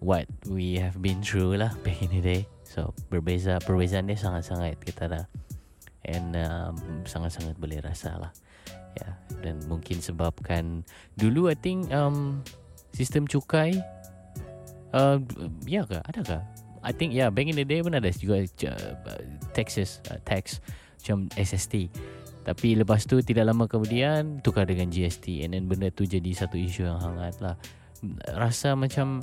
what 0.00 0.26
we 0.48 0.76
have 0.76 1.02
been 1.02 1.22
through 1.22 1.60
lah 1.60 1.74
back 1.84 2.02
in 2.02 2.10
the 2.10 2.22
day. 2.22 2.42
So 2.64 2.94
berbeza 3.12 3.60
perbezaan 3.62 4.08
dia 4.08 4.18
sangat-sangat 4.18 4.80
kita 4.82 5.08
dah. 5.08 5.24
And 6.08 6.32
um, 6.40 7.04
sangat-sangat 7.04 7.60
boleh 7.60 7.84
rasa 7.84 8.16
lah. 8.16 8.32
Yeah. 8.96 9.14
dan 9.42 9.62
mungkin 9.70 10.02
sebabkan 10.02 10.82
dulu 11.14 11.46
I 11.46 11.56
think 11.58 11.94
um, 11.94 12.42
sistem 12.90 13.30
cukai 13.30 13.78
uh, 14.90 15.22
ya 15.62 15.86
ke? 15.86 16.02
Ada 16.02 16.20
ke 16.24 16.38
I 16.88 16.92
think 16.96 17.12
yeah 17.12 17.28
back 17.28 17.52
in 17.52 17.60
the 17.60 17.68
day 17.68 17.84
pun 17.84 17.92
ada 17.92 18.08
juga 18.08 18.48
uh, 18.48 19.20
taxes 19.52 20.00
uh, 20.08 20.16
tax 20.24 20.64
macam 21.04 21.28
SST 21.36 21.92
tapi 22.48 22.72
lepas 22.80 23.04
tu 23.04 23.20
tidak 23.20 23.44
lama 23.44 23.68
kemudian 23.68 24.40
tukar 24.40 24.64
dengan 24.64 24.88
GST 24.88 25.44
and 25.44 25.52
then 25.52 25.68
benda 25.68 25.92
tu 25.92 26.08
jadi 26.08 26.32
satu 26.32 26.56
isu 26.56 26.88
yang 26.88 26.96
hangat 26.96 27.36
lah. 27.44 27.60
Rasa 28.32 28.72
macam 28.72 29.20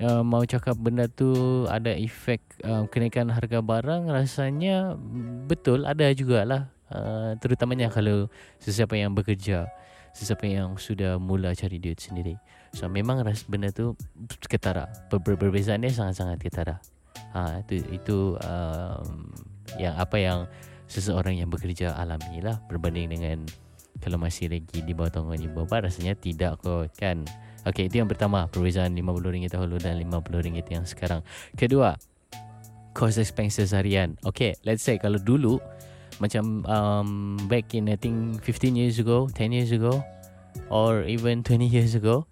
uh, 0.00 0.24
mau 0.24 0.40
cakap 0.48 0.80
benda 0.80 1.04
tu 1.04 1.36
ada 1.68 1.92
efek 1.92 2.40
uh, 2.64 2.88
kenaikan 2.88 3.28
harga 3.28 3.60
barang 3.60 4.08
rasanya 4.08 4.96
betul 5.44 5.84
ada 5.84 6.08
jugalah. 6.16 6.72
Uh, 6.88 7.36
terutamanya 7.44 7.92
kalau 7.92 8.32
sesiapa 8.56 8.96
yang 8.96 9.12
bekerja, 9.12 9.68
sesiapa 10.16 10.48
yang 10.48 10.80
sudah 10.80 11.20
mula 11.20 11.52
cari 11.52 11.76
duit 11.76 12.00
sendiri. 12.00 12.40
So 12.74 12.86
memang 12.86 13.22
ras 13.26 13.42
benda 13.46 13.74
tu 13.74 13.98
ketara. 14.46 14.86
Perbezaan 15.10 15.82
dia 15.82 15.90
sangat-sangat 15.90 16.38
ketara. 16.38 16.76
Ha, 17.34 17.62
itu 17.62 17.82
itu 17.94 18.18
um, 18.42 19.30
yang 19.78 19.94
apa 19.98 20.18
yang 20.18 20.38
seseorang 20.90 21.38
yang 21.38 21.46
bekerja 21.46 21.94
alami 21.94 22.42
lah 22.42 22.58
berbanding 22.66 23.06
dengan 23.14 23.46
kalau 24.02 24.18
masih 24.18 24.50
lagi 24.50 24.82
di 24.82 24.90
bawah 24.90 25.12
tanggungan 25.12 25.46
ibu 25.46 25.62
bapa 25.62 25.86
rasanya 25.86 26.18
tidak 26.18 26.58
kot 26.58 26.90
kan 26.98 27.22
Okey 27.68 27.92
itu 27.92 28.00
yang 28.00 28.08
pertama 28.08 28.48
perbezaan 28.48 28.96
RM50 28.96 29.52
dahulu 29.52 29.76
dan 29.76 30.00
RM50 30.00 30.72
yang 30.72 30.84
sekarang 30.88 31.20
kedua 31.54 31.94
cost 32.96 33.20
expenses 33.20 33.76
harian 33.76 34.16
Okay 34.24 34.56
let's 34.64 34.80
say 34.82 34.96
kalau 34.96 35.20
dulu 35.20 35.60
macam 36.18 36.64
um, 36.66 37.36
back 37.46 37.70
in 37.76 37.92
I 37.92 38.00
think 38.00 38.40
15 38.42 38.74
years 38.80 38.96
ago 38.98 39.28
10 39.30 39.52
years 39.52 39.70
ago 39.70 40.00
or 40.72 41.04
even 41.04 41.44
20 41.44 41.68
years 41.68 41.92
ago 41.92 42.26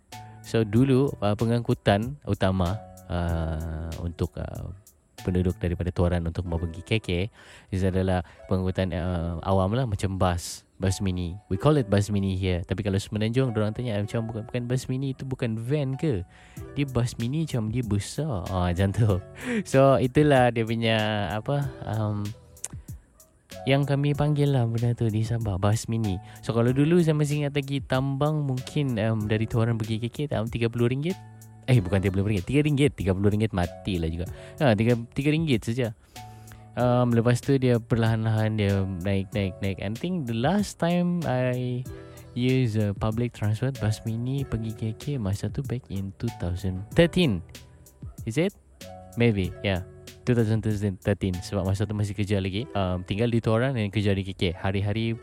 so 0.49 0.65
dulu 0.65 1.13
uh, 1.21 1.37
pengangkutan 1.37 2.17
utama 2.25 2.81
uh, 3.13 3.93
untuk 4.01 4.33
uh, 4.41 4.73
penduduk 5.21 5.61
daripada 5.61 5.93
Tuaran 5.93 6.25
untuk 6.25 6.49
mau 6.49 6.57
pergi 6.57 6.81
KK 6.81 7.09
Ini 7.69 7.93
adalah 7.93 8.25
pengangkutan 8.49 8.97
uh, 8.97 9.45
awam 9.45 9.77
lah 9.77 9.85
macam 9.85 10.17
bus 10.17 10.65
bus 10.79 11.03
mini. 11.03 11.35
We 11.51 11.59
call 11.59 11.75
it 11.77 11.91
bus 11.91 12.07
mini 12.09 12.39
here. 12.39 12.63
Tapi 12.63 12.87
kalau 12.87 12.97
semenanjung 13.03 13.51
orang 13.51 13.75
tanya 13.75 13.99
macam 13.99 14.31
bukan 14.31 14.43
bukan 14.47 14.63
bus 14.71 14.87
mini 14.87 15.11
itu 15.11 15.27
bukan 15.27 15.59
van 15.59 15.99
ke? 15.99 16.23
Dia 16.79 16.87
bus 16.87 17.19
mini 17.19 17.45
macam 17.45 17.75
dia 17.75 17.83
besar. 17.83 18.47
Ah 18.49 18.71
macam 18.71 18.89
tu. 18.95 19.19
So 19.71 19.99
itulah 19.99 20.55
dia 20.55 20.63
punya 20.63 20.97
apa 21.35 21.67
um, 21.83 22.23
yang 23.69 23.85
kami 23.85 24.17
panggil 24.17 24.57
lah 24.57 24.65
benda 24.65 24.97
tu 24.97 25.13
di 25.13 25.21
Sabah 25.21 25.61
bus 25.61 25.93
mini. 25.93 26.17
So 26.41 26.57
kalau 26.57 26.73
dulu 26.73 27.05
saya 27.05 27.13
masih 27.13 27.45
ingat 27.45 27.53
lagi 27.53 27.85
tambang 27.85 28.49
mungkin 28.49 28.97
um, 28.97 29.29
dari 29.29 29.45
Tuaran 29.45 29.77
pergi 29.77 30.01
KK 30.09 30.33
dalam 30.33 30.49
RM30 30.49 31.13
Eh 31.69 31.77
bukan 31.85 32.01
RM30 32.01 32.49
RM3 32.49 32.81
RM30 33.05 33.53
mati 33.53 34.01
lah 34.01 34.09
juga. 34.09 34.25
Ha, 34.65 34.73
RM3 34.73 35.53
saja. 35.61 35.93
Um, 36.81 37.13
Lepas 37.13 37.45
tu 37.45 37.59
dia 37.59 37.77
perlahan-lahan 37.83 38.57
Dia 38.57 38.87
naik 39.05 39.35
naik 39.37 39.59
naik. 39.61 39.79
I 39.85 39.91
think 39.99 40.31
the 40.31 40.39
last 40.39 40.81
time 40.81 41.21
I 41.29 41.83
Use 42.39 42.79
a 42.79 42.95
public 42.95 43.35
transport 43.35 43.75
Bus 43.83 43.99
mini 44.07 44.47
pergi 44.47 44.71
KK 44.79 45.19
Masa 45.19 45.51
tu 45.51 45.59
back 45.67 45.83
in 45.91 46.15
2013 46.23 46.87
Is 48.31 48.39
it? 48.39 48.55
Maybe 49.19 49.51
yeah 49.67 49.83
2013 50.29 51.01
Sebab 51.41 51.65
masa 51.65 51.89
tu 51.89 51.97
masih 51.97 52.13
kerja 52.13 52.37
lagi. 52.43 52.69
Um, 52.77 53.01
Tinggal 53.05 53.33
di 53.33 53.41
Tuaran 53.41 53.73
Dan 53.73 53.89
kerja 53.89 54.13
di 54.13 54.23
KK 54.27 54.61
Hari-hari 54.61 55.17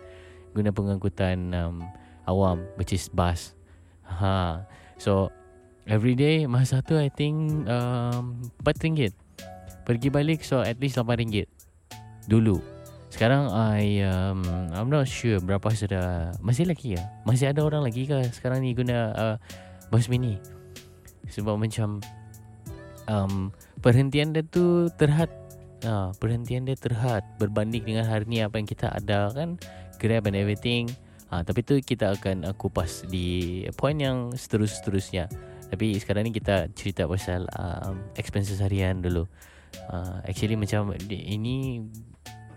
Guna 0.55 0.73
pengangkutan 0.73 1.53
um, 1.53 1.85
Awam 2.25 2.65
Which 2.79 2.95
is 2.95 3.05
bus. 3.11 3.53
Ha. 4.07 4.65
So 4.97 5.29
Every 5.85 6.17
day 6.17 6.49
masa 6.49 6.81
tu 6.81 6.97
I 6.97 7.13
think 7.13 7.69
um, 7.69 8.41
RM4 8.65 9.13
Pergi 9.85 10.09
balik 10.09 10.41
So 10.41 10.65
at 10.65 10.81
least 10.81 10.97
RM8 10.97 11.45
Dulu. 12.25 12.57
Sekarang 13.13 13.53
I 13.53 14.01
um, 14.01 14.41
I'm 14.73 14.89
not 14.89 15.05
sure 15.05 15.37
Berapa 15.37 15.69
sudah. 15.77 16.33
Masih 16.41 16.65
lagi 16.65 16.97
ya 16.97 17.03
Masih 17.21 17.53
ada 17.53 17.61
orang 17.61 17.85
lagi 17.85 18.09
ke 18.09 18.17
Sekarang 18.33 18.65
ni 18.65 18.73
guna 18.73 19.13
uh, 19.13 19.35
Bus 19.93 20.09
mini? 20.09 20.41
Sebab 21.29 21.57
macam 21.57 22.01
um, 23.09 23.53
Perhentian 23.85 24.33
dia 24.33 24.41
tu 24.41 24.89
Terhad 24.97 25.29
uh, 25.85 26.09
Perhentian 26.17 26.65
dia 26.65 26.73
terhad 26.73 27.21
Berbanding 27.37 27.85
dengan 27.85 28.09
hari 28.09 28.25
ni 28.25 28.41
Apa 28.41 28.57
yang 28.57 28.65
kita 28.65 28.89
ada 28.89 29.29
kan. 29.29 29.61
Grab 30.01 30.25
and 30.25 30.33
everything. 30.33 30.89
Uh, 31.29 31.45
Tapi 31.45 31.61
tu 31.61 31.77
kita 31.77 32.17
akan 32.17 32.49
uh, 32.49 32.55
kupas 32.57 33.05
Di 33.05 33.61
point 33.77 33.93
yang 33.93 34.33
Seterus-seterusnya. 34.33 35.29
Tapi 35.69 36.01
sekarang 36.01 36.25
ni 36.25 36.33
kita 36.33 36.65
Cerita 36.73 37.05
pasal 37.05 37.45
um, 37.53 38.01
Expenses 38.17 38.57
harian 38.57 39.05
dulu. 39.05 39.29
Uh, 39.93 40.17
Actually 40.25 40.57
macam 40.57 40.97
Ini 41.05 41.85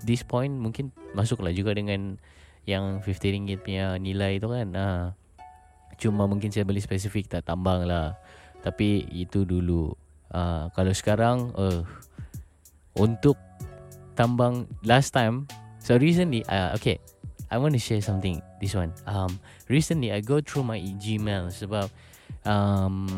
This 0.00 0.24
point 0.24 0.56
Mungkin 0.56 0.96
Masuklah 1.12 1.52
juga 1.52 1.76
dengan 1.76 2.16
Yang 2.64 3.04
50 3.04 3.36
ringgit 3.36 3.58
punya 3.60 4.00
Nilai 4.00 4.40
tu 4.40 4.48
kan. 4.48 4.72
Uh, 4.72 5.06
Cuma 6.00 6.24
mungkin 6.24 6.48
saya 6.48 6.64
beli 6.64 6.80
spesifik 6.80 7.28
Tak 7.28 7.52
tambang 7.52 7.84
lah. 7.84 8.16
Tapi 8.64 9.04
itu 9.12 9.44
dulu 9.44 10.07
uh, 10.32 10.68
Kalau 10.72 10.92
sekarang 10.94 11.52
uh, 11.54 11.82
Untuk 12.98 13.36
Tambang 14.18 14.66
Last 14.82 15.14
time 15.14 15.46
So 15.78 15.96
recently 15.96 16.42
uh, 16.48 16.74
Okay 16.78 16.98
I 17.48 17.56
want 17.56 17.72
to 17.72 17.80
share 17.80 18.04
something 18.04 18.44
This 18.60 18.76
one. 18.76 18.92
Um, 19.08 19.40
Recently 19.70 20.12
I 20.12 20.20
go 20.20 20.40
through 20.44 20.68
my 20.68 20.80
Gmail 20.80 21.48
Sebab 21.54 21.88
um, 22.44 23.08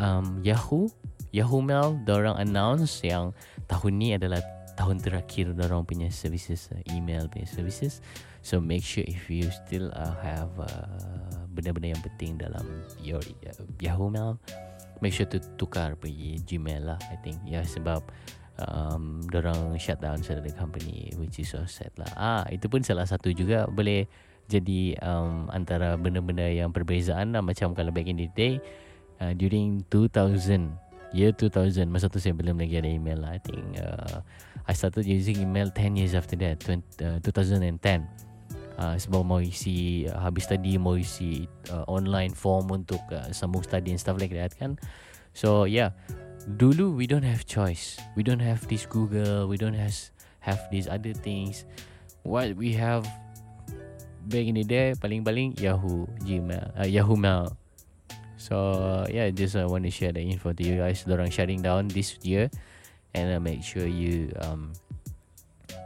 um, 0.00 0.26
Yahoo 0.42 0.90
Yahoo 1.30 1.62
Mail 1.62 1.94
Diorang 2.02 2.40
announce 2.40 3.04
Yang 3.06 3.36
tahun 3.70 3.92
ni 4.02 4.08
adalah 4.18 4.42
tahun 4.80 4.96
terakhir 4.96 5.52
orang 5.60 5.84
punya 5.84 6.08
services 6.08 6.72
uh, 6.72 6.80
email 6.96 7.28
punya 7.28 7.44
services. 7.44 8.00
So 8.40 8.64
make 8.64 8.80
sure 8.80 9.04
if 9.04 9.28
you 9.28 9.44
still 9.52 9.92
uh, 9.92 10.16
have 10.24 10.48
uh, 10.56 10.88
benda-benda 11.52 11.92
yang 11.92 12.00
penting 12.00 12.40
dalam 12.40 12.64
your 12.96 13.20
uh, 13.20 13.64
Yahoo 13.76 14.08
Mail 14.08 14.40
make 15.00 15.12
sure 15.12 15.28
to 15.28 15.40
tukar 15.56 15.96
pergi 15.96 16.40
Gmail 16.44 16.94
lah 16.94 17.00
I 17.12 17.16
think. 17.20 17.40
Ya 17.44 17.60
yeah, 17.60 17.64
sebab 17.64 18.04
um, 18.60 19.24
orang 19.32 19.76
shut 19.80 20.00
down 20.00 20.20
the 20.20 20.52
company 20.54 21.12
which 21.16 21.40
is 21.40 21.52
so 21.52 21.64
sad 21.64 21.92
lah. 21.96 22.12
Ah 22.16 22.42
itu 22.52 22.68
pun 22.68 22.84
salah 22.84 23.08
satu 23.08 23.32
juga 23.32 23.68
boleh 23.68 24.04
jadi 24.50 24.98
um, 25.00 25.46
antara 25.54 25.94
benda-benda 25.94 26.50
yang 26.50 26.74
perbezaan 26.74 27.32
lah 27.32 27.42
macam 27.42 27.70
kalau 27.70 27.94
back 27.94 28.10
in 28.10 28.18
the 28.18 28.28
day 28.34 28.58
uh, 29.22 29.30
during 29.32 29.86
2000 29.88 30.90
year 31.14 31.30
2000 31.34 31.86
masa 31.90 32.06
tu 32.06 32.22
saya 32.22 32.34
belum 32.34 32.58
lagi 32.58 32.78
ada 32.78 32.90
email 32.90 33.18
lah. 33.22 33.38
I 33.38 33.40
think 33.42 33.62
uh, 33.78 34.22
I 34.66 34.74
started 34.74 35.06
using 35.06 35.42
email 35.42 35.70
10 35.70 35.98
years 35.98 36.14
after 36.14 36.38
that 36.42 36.62
20, 36.62 36.82
uh, 37.02 37.18
2010 37.22 38.29
uh, 38.80 38.96
sebab 38.96 39.22
mau 39.22 39.38
isi 39.38 40.08
uh, 40.08 40.16
habis 40.24 40.48
tadi 40.48 40.80
mau 40.80 40.96
isi 40.96 41.44
uh, 41.68 41.84
online 41.86 42.32
form 42.32 42.72
untuk 42.72 43.00
uh, 43.12 43.28
sambung 43.30 43.62
study 43.62 43.92
and 43.92 44.00
stuff 44.00 44.16
like 44.16 44.32
that 44.32 44.56
kan. 44.56 44.80
So 45.36 45.68
yeah. 45.68 45.92
Dulu 46.40 46.96
we 46.96 47.04
don't 47.04 47.22
have 47.22 47.44
choice. 47.44 48.00
We 48.16 48.24
don't 48.24 48.40
have 48.40 48.64
this 48.64 48.88
Google. 48.88 49.44
We 49.44 49.60
don't 49.60 49.76
have 49.76 49.92
have 50.40 50.56
these 50.72 50.88
other 50.88 51.12
things. 51.12 51.68
What 52.24 52.56
we 52.56 52.72
have 52.80 53.04
back 54.24 54.48
in 54.48 54.56
the 54.56 54.64
day 54.64 54.96
paling-paling 54.96 55.60
Yahoo 55.60 56.08
Gmail 56.24 56.80
uh, 56.80 56.88
Yahoo 56.88 57.20
Mail. 57.20 57.52
So 58.40 59.04
yeah, 59.12 59.28
just 59.28 59.52
I 59.52 59.68
uh, 59.68 59.68
want 59.68 59.84
to 59.84 59.92
share 59.92 60.16
the 60.16 60.24
info 60.24 60.56
to 60.56 60.62
you 60.64 60.80
guys. 60.80 61.04
Dorang 61.04 61.28
shutting 61.28 61.60
down 61.60 61.92
this 61.92 62.16
year, 62.24 62.48
and 63.12 63.36
uh, 63.36 63.40
make 63.40 63.60
sure 63.60 63.84
you 63.84 64.32
um, 64.40 64.72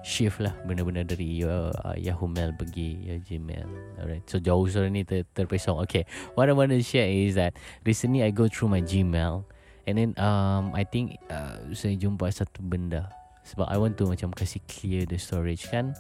shift 0.05 0.37
lah 0.39 0.53
benda-benda 0.69 1.01
dari 1.01 1.25
your 1.25 1.73
uh, 1.81 1.97
Yahoo 1.97 2.29
Mail 2.29 2.53
pergi 2.53 3.01
your 3.01 3.19
Gmail. 3.25 3.67
Alright. 3.97 4.23
So 4.29 4.37
jauh 4.37 4.69
suara 4.69 4.93
ni 4.93 5.03
ter 5.03 5.25
terpesong. 5.33 5.81
Okay. 5.89 6.05
What 6.37 6.53
I 6.53 6.55
want 6.55 6.77
to 6.77 6.85
share 6.85 7.09
is 7.09 7.41
that 7.41 7.57
recently 7.89 8.21
I 8.21 8.29
go 8.29 8.47
through 8.47 8.69
my 8.69 8.85
Gmail, 8.85 9.49
and 9.89 9.95
then 9.97 10.11
um 10.21 10.77
I 10.77 10.85
think 10.85 11.17
uh, 11.33 11.57
saya 11.73 11.97
jumpa 11.97 12.29
satu 12.29 12.61
benda. 12.61 13.09
Sebab 13.49 13.65
I 13.69 13.77
want 13.81 13.97
to 14.01 14.09
macam 14.09 14.33
kasih 14.37 14.61
clear 14.69 15.09
the 15.09 15.17
storage 15.17 15.69
kan. 15.73 15.97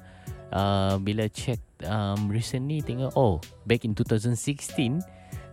Uh, 0.52 1.00
bila 1.00 1.26
check 1.32 1.58
um, 1.88 2.30
recently 2.30 2.78
tengok 2.84 3.10
oh 3.18 3.42
back 3.66 3.82
in 3.82 3.90
2016 3.90 5.02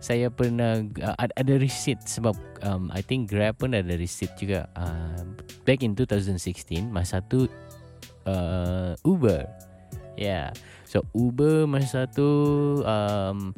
saya 0.02 0.30
pernah 0.34 0.82
uh, 1.02 1.14
ada 1.18 1.54
receipt 1.58 1.98
sebab 2.06 2.34
um, 2.66 2.90
I 2.90 3.06
think 3.06 3.30
Grab 3.30 3.62
pun 3.62 3.74
ada 3.74 3.94
receipt 3.94 4.34
juga 4.34 4.66
uh, 4.74 5.22
back 5.62 5.86
in 5.86 5.94
2016 5.94 6.90
masa 6.90 7.22
tu 7.22 7.46
uh, 8.26 8.94
Uber. 9.06 9.46
Yeah. 10.16 10.52
So 10.84 11.04
Uber 11.16 11.64
masa 11.64 12.04
tu 12.10 12.26
um, 12.84 13.56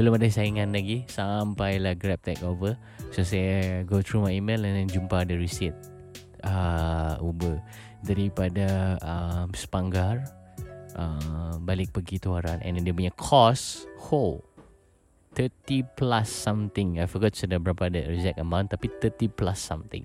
belum 0.00 0.16
ada 0.16 0.28
saingan 0.32 0.72
lagi 0.72 1.04
sampailah 1.10 1.98
Grab 2.00 2.24
take 2.24 2.40
over. 2.40 2.78
So 3.12 3.26
saya 3.26 3.84
go 3.84 4.00
through 4.00 4.24
my 4.24 4.32
email 4.32 4.64
and 4.64 4.72
then 4.72 4.88
jumpa 4.88 5.28
ada 5.28 5.36
receipt 5.36 5.76
uh, 6.46 7.20
Uber. 7.20 7.60
Daripada 8.00 8.96
um, 9.04 9.52
Spanggar 9.52 10.24
uh, 10.96 11.60
balik 11.60 11.92
pergi 11.92 12.16
Tuaran 12.16 12.64
and 12.64 12.80
then 12.80 12.88
dia 12.88 12.96
punya 12.96 13.12
cost 13.20 13.84
whole 14.00 14.40
30 15.36 15.84
plus 15.94 16.26
something. 16.26 16.98
I 16.98 17.06
forgot 17.06 17.36
sudah 17.36 17.62
berapa 17.62 17.86
ada 17.86 18.02
exact 18.10 18.42
amount 18.42 18.74
Tapi 18.74 18.90
30 18.98 19.30
plus 19.30 19.62
something 19.62 20.02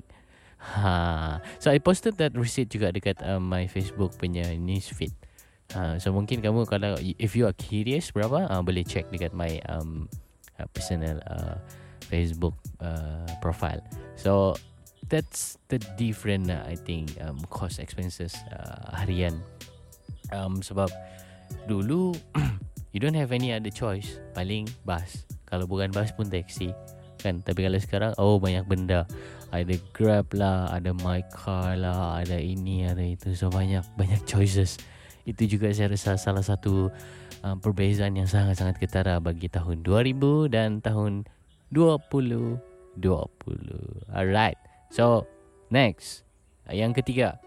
ha. 0.66 1.38
So 1.62 1.70
I 1.70 1.78
posted 1.78 2.18
that 2.18 2.34
receipt 2.34 2.74
juga 2.74 2.90
Dekat 2.90 3.22
uh, 3.22 3.38
my 3.38 3.70
Facebook 3.70 4.18
punya 4.18 4.50
newsfeed 4.58 5.14
ha. 5.78 6.02
So 6.02 6.10
mungkin 6.10 6.42
kamu 6.42 6.66
kalau 6.66 6.98
If 7.22 7.38
you 7.38 7.46
are 7.46 7.56
curious 7.56 8.10
berapa 8.10 8.50
uh, 8.50 8.62
Boleh 8.66 8.82
check 8.82 9.08
dekat 9.14 9.32
my 9.32 9.62
um, 9.70 10.10
uh, 10.58 10.68
Personal 10.74 11.22
uh, 11.30 11.62
Facebook 12.10 12.58
uh, 12.82 13.30
profile. 13.40 13.82
So 14.18 14.58
That's 15.06 15.62
the 15.70 15.78
different 16.02 16.50
uh, 16.50 16.66
I 16.66 16.74
think 16.74 17.14
um, 17.22 17.38
Cost 17.54 17.78
expenses 17.78 18.34
uh, 18.50 18.90
Harian. 18.98 19.38
Um, 20.34 20.66
Sebab 20.66 20.90
Dulu 21.70 22.18
You 22.94 23.04
don't 23.04 23.14
have 23.14 23.30
any 23.30 23.54
other 23.54 23.70
choice. 23.70 24.18
Paling 24.34 24.66
bus 24.82 25.30
Kalau 25.46 25.70
bukan 25.70 25.94
bus 25.94 26.10
pun 26.10 26.26
taxi. 26.26 26.74
Kan? 27.22 27.46
Tapi 27.46 27.70
kalau 27.70 27.78
sekarang 27.78 28.12
Oh 28.18 28.42
banyak 28.42 28.66
benda 28.66 29.06
Ada 29.62 29.76
grab 29.96 30.28
lah 30.36 30.72
Ada 30.74 30.92
my 30.92 31.22
car 31.32 31.80
lah 31.80 32.20
Ada 32.20 32.36
ini 32.40 32.88
Ada 32.88 33.04
itu 33.04 33.32
So 33.38 33.48
banyak 33.48 33.84
Banyak 33.96 34.26
choices 34.32 34.76
Itu 35.24 35.48
juga 35.48 35.72
saya 35.72 35.94
rasa 35.94 36.20
Salah 36.20 36.44
satu 36.44 36.92
uh, 37.46 37.56
Perbezaan 37.60 38.20
yang 38.20 38.28
sangat-sangat 38.28 38.76
ketara 38.82 39.22
Bagi 39.24 39.48
tahun 39.48 39.86
2000 39.86 40.52
Dan 40.52 40.84
tahun 40.84 41.24
2020 41.72 42.60
Alright 44.12 44.60
So 44.92 45.26
Next 45.72 46.28
Yang 46.68 47.04
ketiga 47.04 47.40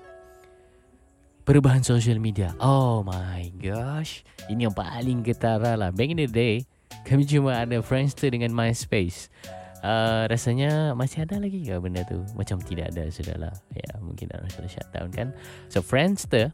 perubahan 1.49 1.81
social 1.81 2.21
media. 2.21 2.53
Oh 2.61 3.01
my 3.01 3.49
gosh. 3.57 4.21
Ini 4.53 4.69
yang 4.69 4.77
paling 4.77 5.25
ketara 5.25 5.81
lah. 5.81 5.89
Back 5.89 6.13
in 6.13 6.21
the 6.21 6.29
day, 6.29 6.69
kami 7.09 7.25
cuma 7.25 7.65
ada 7.65 7.81
Friendster 7.81 8.29
dengan 8.29 8.53
MySpace. 8.53 9.33
Uh, 9.79 10.27
rasanya 10.27 10.91
masih 10.99 11.23
ada 11.23 11.39
lagi 11.39 11.63
ke 11.63 11.79
benda 11.79 12.03
tu? 12.03 12.19
Macam 12.35 12.59
tidak 12.59 12.91
ada 12.91 13.07
sudah 13.15 13.37
lah. 13.39 13.55
Ya, 13.75 13.95
mungkin 14.03 14.27
dah 14.27 14.43
sudah 14.51 14.71
shutdown 14.71 15.09
kan. 15.15 15.29
So 15.71 15.83
Friendster, 15.85 16.51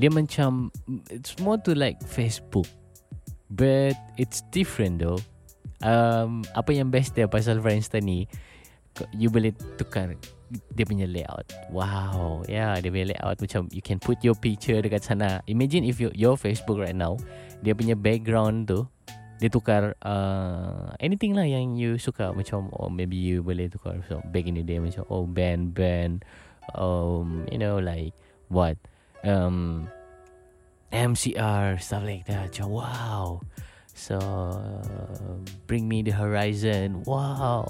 dia 0.00 0.08
macam, 0.08 0.72
it's 1.12 1.36
more 1.36 1.60
to 1.68 1.76
like 1.76 2.00
Facebook. 2.00 2.68
But 3.50 3.98
it's 4.16 4.40
different 4.54 5.02
though. 5.04 5.20
Um, 5.84 6.46
apa 6.56 6.72
yang 6.72 6.88
best 6.88 7.12
dia 7.12 7.28
pasal 7.28 7.60
Friendster 7.60 8.00
ni, 8.00 8.24
you 9.12 9.28
boleh 9.28 9.52
tukar 9.76 10.16
dia 10.74 10.82
punya 10.82 11.06
layout. 11.06 11.46
Wow. 11.70 12.42
Yeah, 12.50 12.74
dia 12.82 12.90
punya 12.90 13.14
layout 13.14 13.38
macam 13.38 13.70
you 13.70 13.82
can 13.84 14.02
put 14.02 14.18
your 14.26 14.34
picture 14.34 14.82
dekat 14.82 15.06
sana. 15.06 15.44
Imagine 15.46 15.86
if 15.86 16.02
you, 16.02 16.10
your 16.16 16.34
Facebook 16.34 16.82
right 16.82 16.96
now, 16.96 17.14
dia 17.62 17.76
punya 17.76 17.94
background 17.94 18.66
tu 18.66 18.88
dia 19.40 19.48
tukar 19.48 19.96
uh, 20.04 20.92
anything 21.00 21.32
lah 21.32 21.48
yang 21.48 21.74
you 21.74 21.96
suka 21.96 22.36
macam 22.36 22.68
oh 22.76 22.92
maybe 22.92 23.16
you 23.16 23.40
boleh 23.40 23.72
tukar 23.72 23.96
so 24.04 24.20
back 24.28 24.44
in 24.44 24.54
the 24.54 24.64
day 24.64 24.76
macam 24.76 25.02
oh 25.08 25.24
band 25.24 25.72
band 25.72 26.20
um 26.76 27.48
you 27.48 27.56
know 27.56 27.80
like 27.80 28.12
what 28.52 28.76
um 29.24 29.88
MCR 30.90 31.78
stuff 31.78 32.02
like 32.02 32.26
that. 32.26 32.50
Macam, 32.50 32.66
wow. 32.82 33.40
So 34.00 34.16
Bring 35.68 35.84
me 35.84 36.00
the 36.00 36.16
horizon. 36.16 37.04
Wow. 37.04 37.68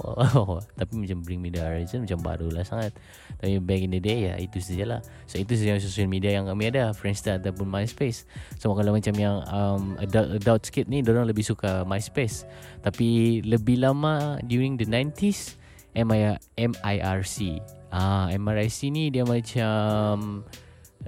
Tapi 0.79 0.93
macam 0.95 1.27
bring 1.27 1.43
me 1.43 1.51
the 1.51 1.59
horizon 1.59 2.07
Macam 2.07 2.23
baru 2.23 2.55
lah 2.55 2.63
sangat. 2.63 2.95
Tapi 3.43 3.59
back 3.59 3.83
in 3.83 3.91
the 3.91 3.99
day 3.99 4.31
ya 4.31 4.39
Itu 4.39 4.63
sajalah. 4.63 5.03
So 5.27 5.43
itu 5.43 5.59
saja 5.59 5.83
social 5.83 6.07
media 6.07 6.39
yang 6.39 6.47
kami 6.47 6.71
ada. 6.71 6.95
Friendster 6.95 7.43
ataupun 7.43 7.67
MySpace. 7.67 8.31
So 8.63 8.71
kalau 8.79 8.95
macam 8.95 9.19
yang 9.19 9.43
um, 9.51 9.99
adult, 9.99 10.39
adult 10.39 10.63
sikit 10.71 10.87
ni 10.87 11.03
Diorang 11.03 11.27
lebih 11.27 11.43
suka 11.43 11.83
MySpace. 11.83 12.47
Tapi 12.87 13.43
lebih 13.43 13.83
lama 13.83 14.39
During 14.47 14.79
the 14.79 14.87
90s 14.87 15.59
MIR, 15.99 16.39
MIRC 16.55 17.59
Ah, 17.91 18.31
MRIC 18.31 18.87
ni 18.95 19.11
dia 19.11 19.27
macam 19.27 20.47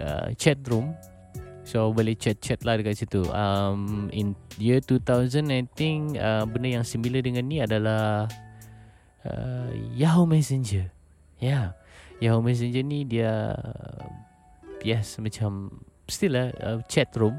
uh, 0.02 0.28
chat 0.34 0.58
room. 0.66 0.90
So 1.62 1.94
boleh 1.94 2.18
chat-chat 2.18 2.66
lah 2.66 2.74
dekat 2.78 2.98
situ. 2.98 3.22
Um, 3.30 4.10
in 4.10 4.34
year 4.58 4.82
2000 4.82 5.46
I 5.50 5.62
think 5.78 6.18
uh, 6.18 6.42
benda 6.42 6.82
yang 6.82 6.86
similar 6.86 7.22
dengan 7.22 7.46
ni 7.46 7.62
adalah 7.62 8.26
uh, 9.22 9.70
Yahoo 9.94 10.26
Messenger. 10.26 10.90
Yeah. 11.38 11.78
Yahoo 12.18 12.42
Messenger 12.42 12.82
ni 12.82 13.06
dia 13.06 13.54
yes 14.82 15.18
macam 15.22 15.70
still 16.10 16.34
lah 16.34 16.50
uh, 16.58 16.78
chat 16.90 17.14
room. 17.14 17.38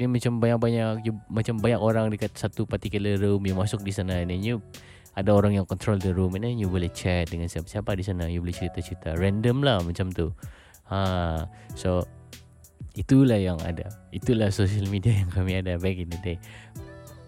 Dia 0.00 0.08
macam 0.08 0.40
banyak-banyak 0.40 1.04
you, 1.04 1.12
macam 1.28 1.60
banyak 1.60 1.78
orang 1.78 2.08
dekat 2.08 2.32
satu 2.32 2.64
particular 2.64 3.20
room 3.20 3.44
yang 3.44 3.60
masuk 3.60 3.84
di 3.84 3.92
sana 3.92 4.24
and 4.24 4.32
you 4.40 4.64
ada 5.12 5.28
orang 5.36 5.52
yang 5.52 5.68
control 5.68 6.00
the 6.00 6.08
room 6.08 6.32
and 6.32 6.48
then 6.48 6.56
you 6.56 6.68
boleh 6.72 6.88
chat 6.88 7.28
dengan 7.28 7.44
siapa-siapa 7.44 7.92
di 7.92 8.04
sana 8.04 8.24
you 8.32 8.40
boleh 8.40 8.56
cerita-cerita 8.56 9.12
random 9.20 9.60
lah 9.60 9.84
macam 9.84 10.08
tu 10.08 10.32
ha 10.88 11.44
so 11.76 12.00
itulah 12.94 13.38
yang 13.38 13.58
ada. 13.64 13.88
Itulah 14.12 14.52
social 14.52 14.86
media 14.88 15.12
yang 15.24 15.30
kami 15.32 15.58
ada 15.60 15.78
back 15.80 15.96
in 15.96 16.08
the 16.12 16.20
day. 16.20 16.38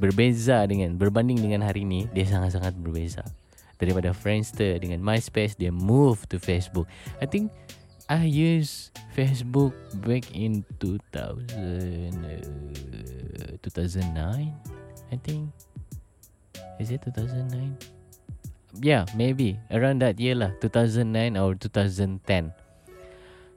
Berbeza 0.02 0.66
dengan 0.66 0.98
berbanding 0.98 1.38
dengan 1.38 1.64
hari 1.64 1.86
ini 1.86 2.10
dia 2.12 2.26
sangat-sangat 2.28 2.74
berbeza. 2.80 3.24
Daripada 3.78 4.14
Friendster 4.14 4.78
dengan 4.78 5.02
MySpace 5.02 5.58
dia 5.58 5.70
move 5.74 6.24
to 6.30 6.38
Facebook. 6.38 6.88
I 7.20 7.26
think 7.26 7.50
I 8.08 8.28
use 8.28 8.92
Facebook 9.16 9.72
back 10.04 10.28
in 10.36 10.64
2000 10.78 11.40
uh, 11.56 12.12
2009 13.64 14.52
I 15.12 15.16
think. 15.22 15.48
Is 16.82 16.90
it 16.90 17.06
2009? 17.06 17.78
Yeah, 18.82 19.06
maybe. 19.14 19.62
Around 19.70 20.02
that 20.02 20.18
year 20.18 20.34
lah, 20.34 20.50
2009 20.58 21.38
or 21.38 21.54
2010. 21.54 22.50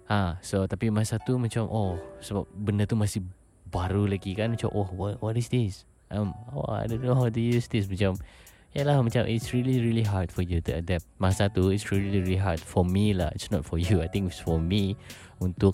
Ha, 0.07 0.39
so 0.39 0.63
tapi 0.67 0.87
masa 0.87 1.19
tu 1.19 1.35
macam 1.35 1.67
oh 1.67 1.99
sebab 2.23 2.47
benda 2.55 2.87
tu 2.87 2.95
masih 2.95 3.19
baru 3.67 4.07
lagi 4.07 4.31
kan 4.31 4.55
macam 4.55 4.71
oh 4.71 4.87
what 4.95 5.19
what 5.19 5.35
is 5.35 5.51
this? 5.51 5.83
Um, 6.07 6.31
oh, 6.55 6.71
I 6.71 6.87
don't 6.87 7.03
know 7.03 7.19
how 7.19 7.27
to 7.27 7.41
use 7.41 7.67
this 7.67 7.91
macam 7.91 8.15
Yalah 8.75 8.99
macam 8.99 9.25
it's 9.25 9.55
really 9.55 9.81
really 9.81 10.03
hard 10.03 10.29
for 10.29 10.43
you 10.43 10.61
to 10.61 10.83
adapt. 10.83 11.07
Masa 11.17 11.49
tu 11.49 11.73
it's 11.73 11.89
really 11.89 12.19
really 12.19 12.37
hard 12.37 12.59
for 12.61 12.83
me 12.83 13.15
lah. 13.15 13.31
It's 13.33 13.49
not 13.49 13.65
for 13.65 13.79
you. 13.79 14.03
I 14.03 14.07
think 14.11 14.29
it's 14.29 14.43
for 14.43 14.61
me 14.61 14.93
untuk 15.41 15.73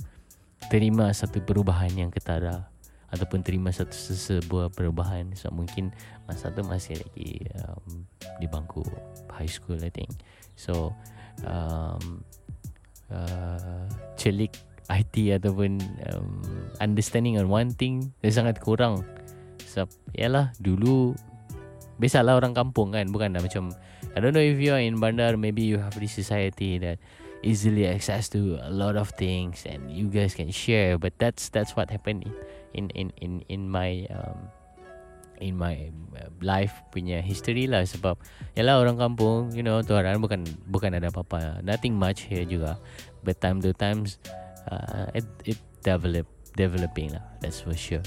terima 0.72 1.12
satu 1.12 1.44
perubahan 1.44 1.92
yang 1.92 2.10
ketara 2.14 2.74
ataupun 3.14 3.46
terima 3.46 3.70
satu 3.70 3.94
sebuah 3.94 4.74
perubahan 4.74 5.30
so 5.38 5.54
mungkin 5.54 5.94
masa 6.26 6.50
tu 6.50 6.66
masih 6.66 6.98
lagi 6.98 7.46
um, 7.62 8.10
di 8.42 8.50
bangku 8.50 8.82
high 9.30 9.50
school 9.50 9.78
I 9.78 9.94
think 9.94 10.10
so 10.58 10.98
um, 11.46 12.26
uh, 13.14 13.86
celik 14.18 14.58
IT 14.92 15.16
ataupun 15.40 15.80
um, 16.12 16.44
understanding 16.84 17.40
on 17.40 17.48
one 17.48 17.72
thing 17.72 18.12
dia 18.20 18.34
sangat 18.34 18.60
kurang. 18.60 19.06
Sebab 19.64 19.90
yalah 20.18 20.52
dulu 20.60 21.16
biasalah 21.98 22.42
orang 22.42 22.58
kampung 22.58 22.94
kan 22.94 23.08
bukan 23.10 23.38
dah 23.38 23.42
macam 23.42 23.72
I 24.14 24.22
don't 24.22 24.34
know 24.34 24.44
if 24.44 24.58
you 24.60 24.74
are 24.74 24.82
in 24.82 25.00
bandar 25.00 25.38
maybe 25.38 25.64
you 25.64 25.78
have 25.80 25.96
this 25.98 26.14
society 26.14 26.78
that 26.82 26.98
easily 27.46 27.86
access 27.86 28.30
to 28.34 28.58
a 28.64 28.72
lot 28.72 28.96
of 28.96 29.12
things 29.14 29.68
and 29.68 29.92
you 29.92 30.08
guys 30.10 30.34
can 30.34 30.50
share 30.50 30.98
but 30.98 31.14
that's 31.20 31.50
that's 31.50 31.76
what 31.76 31.92
happened 31.92 32.26
in 32.74 32.90
in 32.98 33.14
in 33.22 33.46
in 33.52 33.70
my 33.70 34.10
um, 34.10 34.50
in 35.44 35.60
my 35.60 35.92
uh, 36.16 36.32
life 36.40 36.72
punya 36.96 37.20
history 37.20 37.68
lah 37.68 37.84
sebab 37.84 38.16
yalah 38.56 38.80
orang 38.80 38.96
kampung 38.96 39.52
you 39.52 39.62
know 39.62 39.84
tuaran 39.84 40.24
bukan 40.24 40.48
bukan 40.72 40.96
ada 40.96 41.12
apa-apa. 41.12 41.60
Nothing 41.60 42.00
much 42.00 42.26
here 42.32 42.48
juga. 42.48 42.80
But 43.28 43.44
time 43.44 43.60
to 43.64 43.76
times 43.76 44.24
uh, 44.72 45.12
it 45.12 45.28
it 45.44 45.60
develop 45.84 46.24
developing 46.56 47.12
lah 47.12 47.24
that's 47.44 47.60
for 47.60 47.76
sure. 47.76 48.04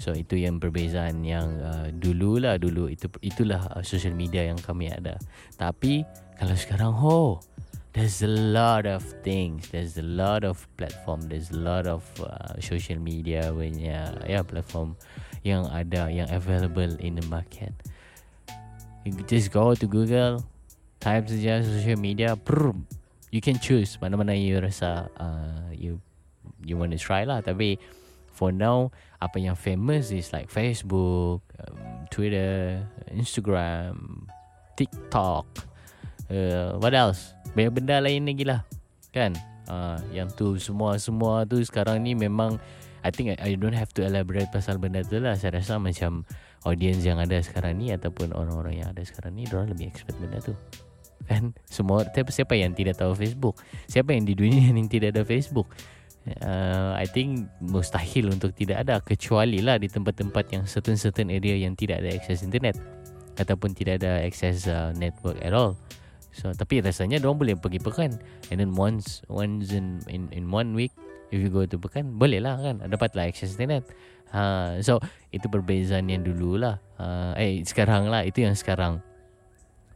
So 0.00 0.16
itu 0.16 0.40
yang 0.40 0.58
perbezaan 0.58 1.22
yang 1.22 1.60
uh, 1.60 1.92
dulu 1.92 2.40
lah 2.40 2.56
dulu 2.56 2.90
itu 2.90 3.06
itulah 3.22 3.70
uh, 3.70 3.84
social 3.86 4.16
media 4.16 4.48
yang 4.48 4.58
kami 4.58 4.90
ada. 4.90 5.14
Tapi 5.54 6.02
kalau 6.40 6.56
sekarang 6.56 6.90
ho 6.96 7.38
there's 7.92 8.22
a 8.22 8.30
lot 8.30 8.86
of 8.86 9.02
things 9.26 9.68
there's 9.74 9.98
a 9.98 10.06
lot 10.06 10.46
of 10.46 10.62
platform 10.78 11.20
there's 11.26 11.50
a 11.50 11.58
lot 11.58 11.86
of 11.90 12.06
uh, 12.22 12.54
social 12.62 12.98
media 13.02 13.50
when 13.50 13.74
yeah, 13.74 14.14
yeah 14.26 14.42
platform 14.46 14.94
yang 15.42 15.68
ada 15.72 16.10
yang 16.12 16.28
available 16.28 16.96
in 17.00 17.16
the 17.16 17.26
market. 17.28 17.72
You 19.04 19.16
just 19.24 19.48
go 19.50 19.72
to 19.72 19.86
google 19.88 20.44
type 21.00 21.26
saja 21.32 21.64
social 21.64 21.96
media 21.96 22.36
brr, 22.36 22.76
you 23.32 23.40
can 23.40 23.56
choose 23.56 23.96
mana-mana 23.96 24.36
you 24.36 24.60
rasa 24.60 25.08
uh, 25.16 25.72
you 25.72 25.96
you 26.60 26.76
want 26.76 26.92
to 26.92 27.00
try 27.00 27.24
lah. 27.24 27.40
Tapi 27.40 27.80
for 28.28 28.52
now 28.52 28.92
apa 29.24 29.40
yang 29.40 29.56
famous 29.56 30.12
is 30.12 30.32
like 30.32 30.48
facebook 30.48 31.44
um, 31.60 32.08
twitter 32.08 32.80
instagram 33.12 34.24
tiktok 34.76 35.44
uh, 36.30 36.78
what 36.78 36.94
else? 36.94 37.34
Banyak 37.52 37.72
benda 37.74 37.98
lain 37.98 38.24
lagi 38.24 38.44
lah 38.46 38.62
kan? 39.10 39.34
Uh, 39.70 39.98
yang 40.10 40.26
tu 40.34 40.58
semua 40.58 40.98
semua 40.98 41.46
tu 41.46 41.62
sekarang 41.62 42.02
ni 42.02 42.14
memang 42.14 42.58
I 43.00 43.10
think 43.10 43.32
I, 43.34 43.36
I 43.40 43.50
don't 43.56 43.76
have 43.76 43.92
to 43.96 44.04
elaborate 44.04 44.52
pasal 44.52 44.76
benda 44.76 45.00
tu 45.00 45.20
lah. 45.20 45.36
Saya 45.36 45.60
rasa 45.60 45.80
macam 45.80 46.24
audience 46.68 47.02
yang 47.04 47.16
ada 47.16 47.40
sekarang 47.40 47.80
ni 47.80 47.92
ataupun 47.92 48.36
orang-orang 48.36 48.84
yang 48.84 48.88
ada 48.92 49.00
sekarang 49.00 49.36
ni 49.36 49.48
orang 49.48 49.72
lebih 49.72 49.88
expert 49.88 50.16
benda 50.20 50.40
tu. 50.44 50.52
Kan? 51.24 51.54
Semua 51.68 52.04
siapa, 52.10 52.30
siapa 52.32 52.54
yang 52.56 52.72
tidak 52.76 53.00
tahu 53.00 53.16
Facebook? 53.16 53.56
Siapa 53.88 54.12
yang 54.12 54.24
di 54.28 54.34
dunia 54.36 54.72
yang 54.72 54.88
tidak 54.88 55.16
ada 55.16 55.22
Facebook? 55.24 55.68
Uh, 56.44 56.92
I 57.00 57.08
think 57.08 57.48
mustahil 57.64 58.28
untuk 58.28 58.52
tidak 58.52 58.84
ada 58.84 59.00
kecuali 59.00 59.64
lah 59.64 59.80
di 59.80 59.88
tempat-tempat 59.88 60.52
yang 60.52 60.62
certain-certain 60.68 61.32
area 61.32 61.56
yang 61.56 61.72
tidak 61.72 62.04
ada 62.04 62.12
akses 62.12 62.44
internet 62.44 62.76
ataupun 63.40 63.72
tidak 63.72 64.04
ada 64.04 64.20
akses 64.20 64.68
uh, 64.68 64.92
network 65.00 65.40
at 65.40 65.56
all. 65.56 65.80
So 66.30 66.52
tapi 66.52 66.84
rasanya 66.84 67.18
dia 67.18 67.32
boleh 67.32 67.56
pergi 67.56 67.80
pekan 67.80 68.20
and 68.52 68.60
then 68.60 68.76
once 68.76 69.24
once 69.32 69.72
in 69.72 70.04
in 70.12 70.28
in 70.30 70.52
one 70.52 70.76
week 70.76 70.92
if 71.30 71.38
you 71.38 71.50
go 71.50 71.64
to 71.64 71.78
pekan 71.78 72.18
boleh 72.18 72.42
lah 72.42 72.58
kan 72.58 72.82
dapat 72.86 73.14
lah 73.14 73.24
access 73.30 73.54
internet. 73.54 73.86
Ha 74.30 74.78
so 74.82 75.02
itu 75.34 75.46
perbezaan 75.50 76.06
yang 76.10 76.22
dulu 76.22 76.58
lah. 76.58 76.78
Ha, 76.98 77.34
eh 77.38 77.62
sekarang 77.66 78.10
lah 78.10 78.26
itu 78.26 78.42
yang 78.46 78.54
sekarang. 78.54 79.02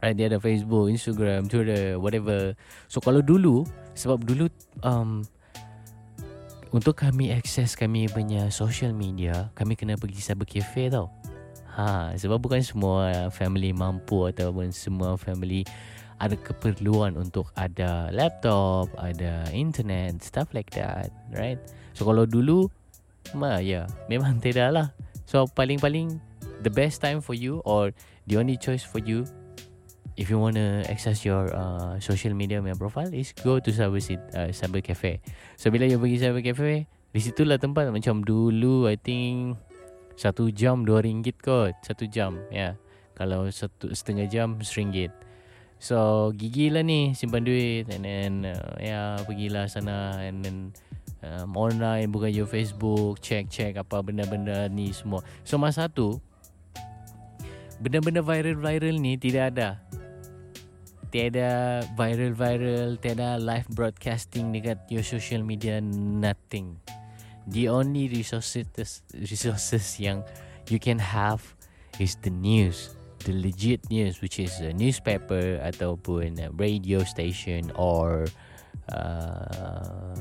Right, 0.03 0.11
dia 0.13 0.27
ada 0.27 0.37
Facebook, 0.43 0.91
Instagram, 0.91 1.47
Twitter, 1.47 1.95
whatever. 1.95 2.53
So 2.91 2.99
kalau 2.99 3.23
dulu 3.23 3.63
sebab 3.95 4.27
dulu 4.27 4.51
um, 4.83 5.23
untuk 6.75 6.99
kami 6.99 7.31
akses 7.31 7.79
kami 7.79 8.11
punya 8.11 8.51
social 8.51 8.91
media, 8.91 9.47
kami 9.55 9.79
kena 9.79 9.95
pergi 9.95 10.19
cyber 10.19 10.43
cafe 10.43 10.91
tau. 10.91 11.07
Ha, 11.75 12.15
sebab 12.15 12.39
bukan 12.39 12.63
semua 12.63 13.31
family 13.31 13.71
mampu 13.75 14.27
ataupun 14.27 14.71
semua 14.71 15.19
family 15.19 15.67
ada 16.19 16.35
keperluan 16.39 17.19
untuk 17.19 17.51
ada 17.59 18.07
laptop, 18.15 18.87
ada 18.95 19.43
internet, 19.51 20.23
stuff 20.23 20.51
like 20.55 20.71
that, 20.71 21.11
right? 21.35 21.59
So 21.91 22.07
kalau 22.07 22.23
dulu, 22.23 22.71
ma 23.35 23.59
yeah, 23.59 23.87
memang 24.07 24.39
tidak 24.45 24.71
lah. 24.71 24.87
So 25.27 25.49
paling-paling 25.51 26.21
the 26.63 26.71
best 26.71 27.03
time 27.03 27.19
for 27.19 27.35
you 27.35 27.59
or 27.67 27.91
the 28.29 28.39
only 28.39 28.55
choice 28.55 28.85
for 28.85 29.03
you 29.03 29.27
if 30.15 30.31
you 30.31 30.39
want 30.39 30.55
to 30.55 30.83
access 30.87 31.27
your 31.27 31.51
uh, 31.51 31.99
social 31.99 32.31
media 32.31 32.63
media 32.63 32.75
profile 32.75 33.11
is 33.11 33.35
go 33.43 33.59
to 33.59 33.69
cyber 33.71 33.99
uh, 34.35 34.49
cyber 34.55 34.79
cafe. 34.79 35.19
So 35.59 35.67
bila 35.71 35.87
you 35.87 35.99
pergi 35.99 36.23
cyber 36.23 36.41
cafe, 36.41 36.87
di 37.11 37.19
situlah 37.19 37.59
tempat 37.59 37.91
macam 37.91 38.23
dulu 38.23 38.87
I 38.87 38.95
think 38.95 39.59
satu 40.15 40.47
jam 40.55 40.87
dua 40.87 41.03
ringgit 41.03 41.43
kot 41.43 41.75
satu 41.83 42.07
jam 42.07 42.39
ya. 42.49 42.55
Yeah. 42.55 42.73
Kalau 43.15 43.47
satu 43.47 43.95
setengah 43.95 44.27
jam 44.27 44.59
seringgit. 44.59 45.11
So 45.79 46.31
gigi 46.33 46.71
lah 46.71 46.81
ni 46.81 47.13
simpan 47.13 47.43
duit 47.43 47.91
and 47.91 48.03
then 48.07 48.33
uh, 48.47 48.73
ya 48.79 49.19
pergilah 49.27 49.67
sana 49.67 50.17
and 50.23 50.41
then 50.41 50.57
um, 51.21 51.53
online 51.53 52.09
buka 52.09 52.31
your 52.31 52.47
Facebook 52.47 53.19
check 53.19 53.51
check 53.51 53.75
apa 53.75 54.01
benda-benda 54.01 54.71
ni 54.71 54.95
semua. 54.95 55.21
So 55.43 55.59
masa 55.59 55.91
tu 55.91 56.17
benda-benda 57.83 58.23
viral-viral 58.23 58.95
ni 58.97 59.19
tidak 59.19 59.55
ada. 59.55 59.69
Tiada 61.11 61.79
viral-viral, 61.95 62.99
tiada 62.99 63.39
live 63.39 63.67
broadcasting 63.71 64.51
dekat 64.51 64.79
your 64.91 65.03
social 65.03 65.43
media 65.43 65.79
nothing. 65.83 66.75
The 67.45 67.69
only 67.69 68.09
resources 68.09 69.05
resources 69.13 70.01
yang 70.01 70.25
you 70.65 70.81
can 70.81 70.97
have 70.97 71.45
is 72.01 72.17
the 72.25 72.33
news 72.33 72.97
the 73.25 73.33
legit 73.33 73.81
news 73.89 74.21
which 74.21 74.37
is 74.37 74.53
a 74.61 74.71
newspaper 74.71 75.57
ataupun 75.65 76.37
a 76.37 76.53
radio 76.53 77.01
station 77.01 77.73
or 77.73 78.29
uh, 78.93 80.13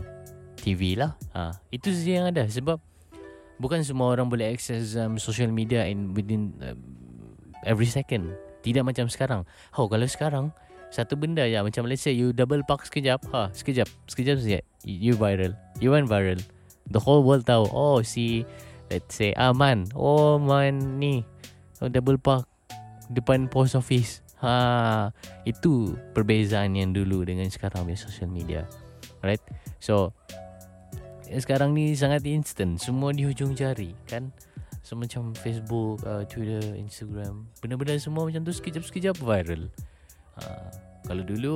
TV 0.57 0.97
lah. 0.97 1.12
Ha, 1.37 1.53
itu 1.69 1.93
saja 1.93 2.25
yang 2.25 2.27
ada. 2.33 2.49
Sebab 2.49 2.81
bukan 3.61 3.85
semua 3.85 4.17
orang 4.17 4.33
boleh 4.33 4.49
access 4.49 4.97
um, 4.97 5.21
social 5.21 5.53
media 5.53 5.85
in 5.85 6.17
within 6.17 6.57
uh, 6.64 6.73
every 7.69 7.87
second. 7.87 8.33
Tidak 8.64 8.81
macam 8.81 9.12
sekarang. 9.12 9.45
Oh, 9.77 9.85
kalau 9.85 10.09
sekarang 10.09 10.49
satu 10.88 11.21
benda 11.21 11.45
je. 11.45 11.61
Macam 11.61 11.85
let's 11.85 12.01
say 12.01 12.17
you 12.17 12.33
double 12.33 12.64
park 12.64 12.88
sekejap. 12.88 13.21
Ha 13.37 13.53
sekejap. 13.53 13.88
Sekejap 14.09 14.37
saja. 14.40 14.59
You 14.88 15.21
viral. 15.21 15.53
You 15.85 15.93
went 15.93 16.09
viral. 16.09 16.40
The 16.88 17.01
whole 17.05 17.21
world 17.21 17.45
tahu. 17.45 17.69
Oh 17.69 18.01
si 18.01 18.49
let's 18.88 19.12
say 19.12 19.37
aman. 19.37 19.93
Oh 19.93 20.40
man 20.40 20.97
ni. 20.97 21.29
Oh, 21.85 21.93
double 21.93 22.17
park 22.17 22.49
depan 23.11 23.51
post 23.51 23.77
office. 23.77 24.25
Ha 24.45 25.09
itu 25.49 25.97
perbezaan 26.12 26.77
yang 26.77 26.93
dulu 26.93 27.25
dengan 27.25 27.49
sekarang 27.49 27.88
punya 27.88 27.99
social 27.99 28.29
media. 28.29 28.62
Right 29.25 29.40
so 29.81 30.12
sekarang 31.29 31.73
ni 31.73 31.97
sangat 31.97 32.25
instant. 32.29 32.77
Semua 32.79 33.11
di 33.17 33.25
hujung 33.25 33.57
jari 33.57 33.97
kan? 34.07 34.29
So 34.85 35.01
macam 35.01 35.33
Facebook 35.33 36.05
uh, 36.05 36.29
Twitter 36.29 36.77
Instagram 36.77 37.49
benda-benda 37.64 37.97
semua 37.97 38.29
macam 38.29 38.45
tu 38.45 38.53
sekejap-sekejap 38.53 39.17
viral. 39.17 39.73
Uh, 40.37 40.69
kalau 41.09 41.23
dulu 41.23 41.55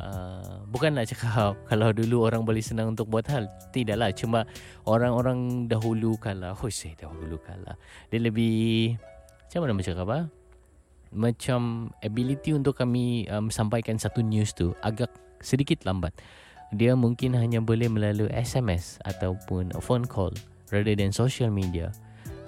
uh, 0.00 0.64
Bukan 0.72 0.96
nak 0.96 1.08
cakap 1.10 1.52
Kalau 1.70 1.92
dulu 1.92 2.24
orang 2.24 2.48
boleh 2.48 2.64
senang 2.64 2.96
untuk 2.96 3.12
buat 3.12 3.26
hal. 3.28 3.50
Tidaklah 3.76 4.12
Cuma 4.16 4.40
orang-orang 4.88 5.68
dahulu 5.68 6.16
kala 6.16 6.56
Oh 6.56 6.70
saya 6.72 6.96
dahulu 6.96 7.36
kala 7.44 7.76
Dia 8.08 8.20
lebih 8.22 8.96
Macam 8.96 9.60
mana 9.66 9.72
macam 9.76 9.94
apa 10.00 10.18
Macam 11.16 11.90
ability 12.04 12.52
untuk 12.52 12.76
kami 12.76 13.24
um, 13.32 13.48
Sampaikan 13.48 13.96
satu 13.96 14.20
news 14.20 14.52
tu 14.52 14.76
Agak 14.84 15.08
sedikit 15.40 15.82
lambat. 15.88 16.12
Dia 16.76 16.92
mungkin 16.92 17.32
hanya 17.34 17.64
boleh 17.64 17.88
melalui 17.88 18.28
SMS 18.30 19.00
Ataupun 19.08 19.72
phone 19.80 20.04
call 20.04 20.36
Rather 20.68 20.92
than 20.92 21.10
social 21.10 21.48
media. 21.48 21.88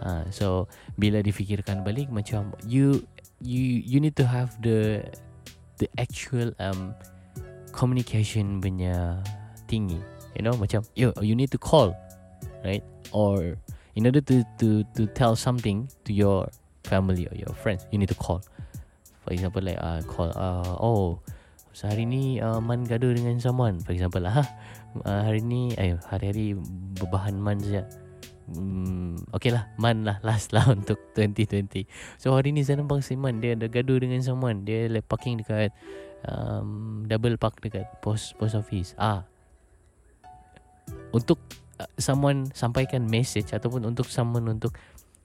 Uh, 0.04 0.28
So 0.28 0.68
Bila 1.00 1.24
difikirkan 1.24 1.80
balik 1.80 2.12
Macam 2.12 2.52
You 2.68 3.08
You 3.40 3.80
you 3.82 3.98
need 4.04 4.18
to 4.20 4.26
have 4.26 4.52
the 4.60 5.00
the 5.78 5.86
actual 5.96 6.50
um 6.58 6.92
communication 7.70 8.58
punya 8.58 9.22
tinggi 9.70 10.02
you 10.34 10.42
know? 10.42 10.54
Macam 10.58 10.82
yo 10.98 11.14
you 11.22 11.38
need 11.38 11.54
to 11.54 11.58
call 11.58 11.94
right? 12.66 12.82
Or 13.14 13.54
in 13.94 14.06
order 14.06 14.20
to 14.26 14.42
to 14.58 14.82
to 14.98 15.06
tell 15.14 15.38
something 15.38 15.86
to 16.04 16.10
your 16.10 16.50
family 16.86 17.30
or 17.30 17.34
your 17.38 17.54
friends 17.54 17.86
you 17.94 17.98
need 17.98 18.10
to 18.10 18.18
call 18.18 18.42
for 19.28 19.36
example 19.36 19.60
like 19.60 19.76
uh, 19.76 20.00
call 20.08 20.32
uh, 20.32 20.72
oh 20.80 21.20
sehari 21.76 22.08
ni 22.08 22.40
uh, 22.40 22.64
man 22.64 22.80
gaduh 22.88 23.12
dengan 23.12 23.36
someone 23.36 23.76
for 23.84 23.92
example 23.92 24.24
lah 24.24 24.40
uh, 25.04 25.20
hari 25.28 25.44
ni 25.44 25.76
ayo 25.76 26.00
hari-hari 26.08 26.56
berbahan 26.96 27.36
man 27.36 27.60
saja. 27.60 27.84
Hmm, 28.48 29.20
okay 29.36 29.52
lah 29.52 29.68
Man 29.76 30.08
lah 30.08 30.16
Last 30.24 30.56
lah 30.56 30.64
untuk 30.72 30.96
2020 31.12 31.84
So 32.16 32.32
hari 32.32 32.56
ni 32.56 32.64
nampak 32.64 33.04
si 33.04 33.12
Man 33.12 33.44
Dia 33.44 33.52
ada 33.52 33.68
gaduh 33.68 34.00
dengan 34.00 34.24
someone 34.24 34.64
Dia 34.64 34.88
like 34.88 35.04
parking 35.04 35.44
dekat 35.44 35.68
um, 36.24 37.04
Double 37.04 37.36
park 37.36 37.60
dekat 37.60 37.84
Post 38.00 38.40
post 38.40 38.56
office. 38.56 38.96
Ah, 38.96 39.28
Untuk 41.12 41.36
uh, 41.76 41.92
Someone 42.00 42.48
Sampaikan 42.56 43.04
message 43.04 43.52
Ataupun 43.52 43.84
untuk 43.84 44.08
someone 44.08 44.48
Untuk 44.48 44.72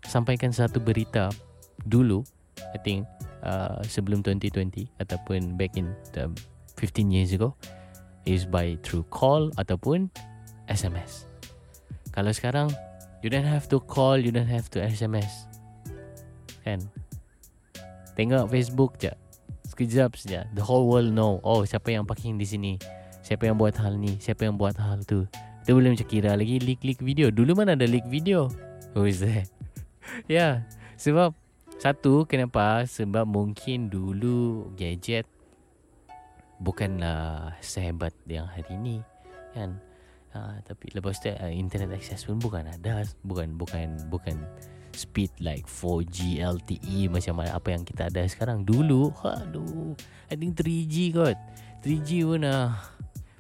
Sampaikan 0.03 0.51
satu 0.51 0.83
berita 0.83 1.31
Dulu 1.79 2.27
I 2.75 2.79
think 2.83 3.07
uh, 3.45 3.79
Sebelum 3.85 4.23
2020 4.25 4.89
Ataupun 5.03 5.59
back 5.59 5.75
in 5.75 5.91
the 6.15 6.31
15 6.79 7.11
years 7.13 7.31
ago 7.35 7.53
Is 8.23 8.47
by 8.47 8.79
through 8.81 9.05
call 9.11 9.51
Ataupun 9.59 10.09
SMS 10.71 11.27
Kalau 12.15 12.31
sekarang 12.31 12.71
You 13.23 13.31
don't 13.31 13.47
have 13.47 13.67
to 13.71 13.79
call 13.83 14.19
You 14.19 14.31
don't 14.31 14.49
have 14.49 14.71
to 14.73 14.79
SMS 14.79 15.53
Kan? 16.63 16.79
Tengok 18.13 18.47
Facebook 18.49 18.97
je. 19.01 19.11
Sekejap 19.67 20.15
saja. 20.15 20.45
The 20.53 20.63
whole 20.63 20.85
world 20.85 21.11
know 21.11 21.41
Oh 21.41 21.65
siapa 21.65 21.91
yang 21.91 22.07
parking 22.07 22.37
di 22.39 22.47
sini? 22.47 22.73
Siapa 23.25 23.49
yang 23.49 23.59
buat 23.59 23.75
hal 23.75 23.97
ni? 23.97 24.15
Siapa 24.21 24.47
yang 24.47 24.55
buat 24.55 24.77
hal 24.77 25.03
tu? 25.03 25.25
Kita 25.63 25.71
boleh 25.73 25.95
macam 25.95 26.07
kira 26.07 26.35
lagi 26.35 26.59
Leak-leak 26.61 26.99
video. 27.01 27.31
Dulu 27.33 27.57
mana 27.57 27.73
ada 27.75 27.87
leak 27.87 28.05
video? 28.07 28.51
Who 28.93 29.09
is 29.09 29.23
that? 29.23 29.49
Ya 30.29 30.33
yeah, 30.37 30.53
Sebab 30.99 31.33
Satu 31.83 32.23
Kenapa 32.23 32.87
Sebab 32.87 33.27
mungkin 33.27 33.91
dulu 33.91 34.71
Gadget 34.79 35.27
Bukanlah 36.63 37.59
Sehebat 37.59 38.15
yang 38.23 38.47
hari 38.47 38.79
ni 38.79 39.03
Kan? 39.51 39.83
Ha, 40.33 40.65
tapi 40.65 40.89
lepas 40.97 41.21
tu 41.21 41.29
uh, 41.29 41.53
internet 41.53 41.93
access 41.93 42.25
pun 42.25 42.41
bukan 42.41 42.65
ada. 42.65 43.05
Bukan 43.21 43.53
bukan 43.53 44.01
bukan 44.09 44.41
speed 44.97 45.29
like 45.37 45.69
4G 45.69 46.41
LTE 46.41 47.05
macam 47.05 47.45
apa 47.45 47.69
yang 47.69 47.85
kita 47.85 48.09
ada 48.09 48.25
sekarang. 48.25 48.65
Dulu 48.65 49.13
aduh 49.21 49.93
I 50.29 50.33
think 50.33 50.57
3G 50.57 51.13
kot. 51.13 51.37
3G 51.85 52.25
pun 52.25 52.41
uh, 52.49 52.73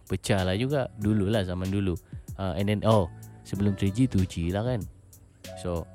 pecah 0.05 0.45
lah 0.45 0.53
juga 0.53 0.85
dulu 1.01 1.33
lah 1.33 1.41
zaman 1.41 1.65
dulu. 1.73 1.97
Uh, 2.37 2.53
and 2.61 2.69
then 2.69 2.85
oh 2.85 3.09
sebelum 3.41 3.73
3G 3.73 4.05
2G 4.05 4.53
lah 4.53 4.61
kan. 4.61 4.85
So 5.65 5.89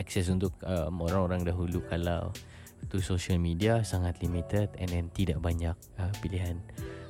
access 0.00 0.30
untuk 0.30 0.54
um, 0.64 1.04
orang-orang 1.04 1.46
dahulu 1.46 1.82
kalau 1.86 2.32
tu 2.88 3.00
social 3.00 3.40
media 3.40 3.80
sangat 3.82 4.20
limited 4.20 4.68
and 4.76 4.92
then 4.92 5.08
tidak 5.16 5.40
banyak 5.40 5.74
uh, 5.96 6.12
pilihan. 6.20 6.60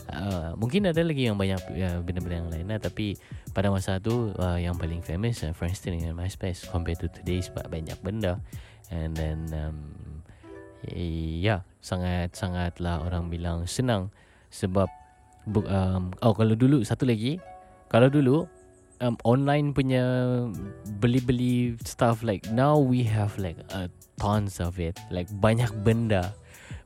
Uh, 0.04 0.52
mungkin 0.60 0.84
ada 0.84 1.00
lagi 1.00 1.24
yang 1.24 1.40
banyak 1.40 1.60
uh, 1.80 1.98
benda-benda 2.04 2.36
yang 2.44 2.50
lain 2.52 2.66
lah 2.68 2.76
tapi 2.76 3.16
pada 3.56 3.72
masa 3.72 3.96
tu 3.96 4.36
uh, 4.36 4.60
yang 4.60 4.76
paling 4.76 5.00
famous 5.00 5.40
uh, 5.40 5.56
Friendster 5.56 5.96
dengan 5.96 6.12
MySpace 6.12 6.68
compared 6.68 7.00
to 7.00 7.08
today 7.08 7.40
sebab 7.40 7.66
banyak 7.72 7.96
benda. 8.04 8.36
And 8.92 9.16
then 9.16 9.48
um, 9.56 9.78
ya 10.84 11.00
yeah, 11.40 11.60
sangat 11.80 12.36
sangatlah 12.36 13.00
orang 13.00 13.32
bilang 13.32 13.64
senang 13.64 14.12
sebab 14.52 14.92
um, 15.48 16.12
oh 16.20 16.34
kalau 16.36 16.54
dulu 16.54 16.84
satu 16.84 17.08
lagi. 17.08 17.40
Kalau 17.88 18.10
dulu 18.10 18.50
um, 19.04 19.20
online 19.28 19.76
punya 19.76 20.02
beli-beli 21.04 21.76
stuff 21.84 22.24
like 22.24 22.48
now 22.48 22.80
we 22.80 23.04
have 23.04 23.36
like 23.36 23.60
uh, 23.76 23.92
tons 24.16 24.58
of 24.64 24.80
it. 24.80 24.96
Like 25.12 25.28
banyak 25.44 25.68
benda 25.84 26.32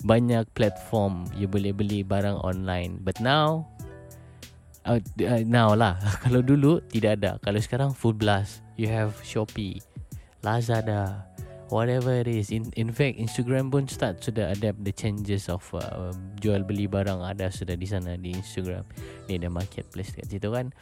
banyak 0.03 0.47
platform 0.59 1.27
you 1.39 1.47
boleh 1.47 1.71
beli 1.71 2.03
barang 2.03 2.43
online. 2.43 2.99
But 3.07 3.23
now 3.23 3.71
uh, 4.83 4.99
uh, 5.23 5.43
now 5.47 5.79
lah. 5.79 5.95
Kalau 6.27 6.43
dulu 6.43 6.83
tidak 6.91 7.23
ada. 7.23 7.39
Kalau 7.39 7.63
sekarang 7.63 7.95
food 7.95 8.19
blast. 8.19 8.67
You 8.75 8.91
have 8.91 9.15
shopee 9.23 9.83
lazada 10.43 11.27
whatever 11.69 12.13
it 12.13 12.29
is. 12.29 12.51
In 12.53 12.69
in 12.77 12.93
fact 12.93 13.21
instagram 13.21 13.73
pun 13.73 13.89
start 13.89 14.21
sudah 14.21 14.53
adapt 14.53 14.81
the 14.85 14.93
changes 14.93 15.49
of 15.49 15.63
uh, 15.77 16.13
jual 16.41 16.65
beli 16.65 16.89
barang 16.89 17.21
ada 17.21 17.53
sudah 17.53 17.77
di 17.77 17.87
sana 17.89 18.17
di 18.17 18.35
instagram. 18.37 18.85
Ni 19.29 19.41
ada 19.41 19.49
marketplace 19.53 20.13
kat 20.13 20.29
situ 20.29 20.49
kan. 20.53 20.73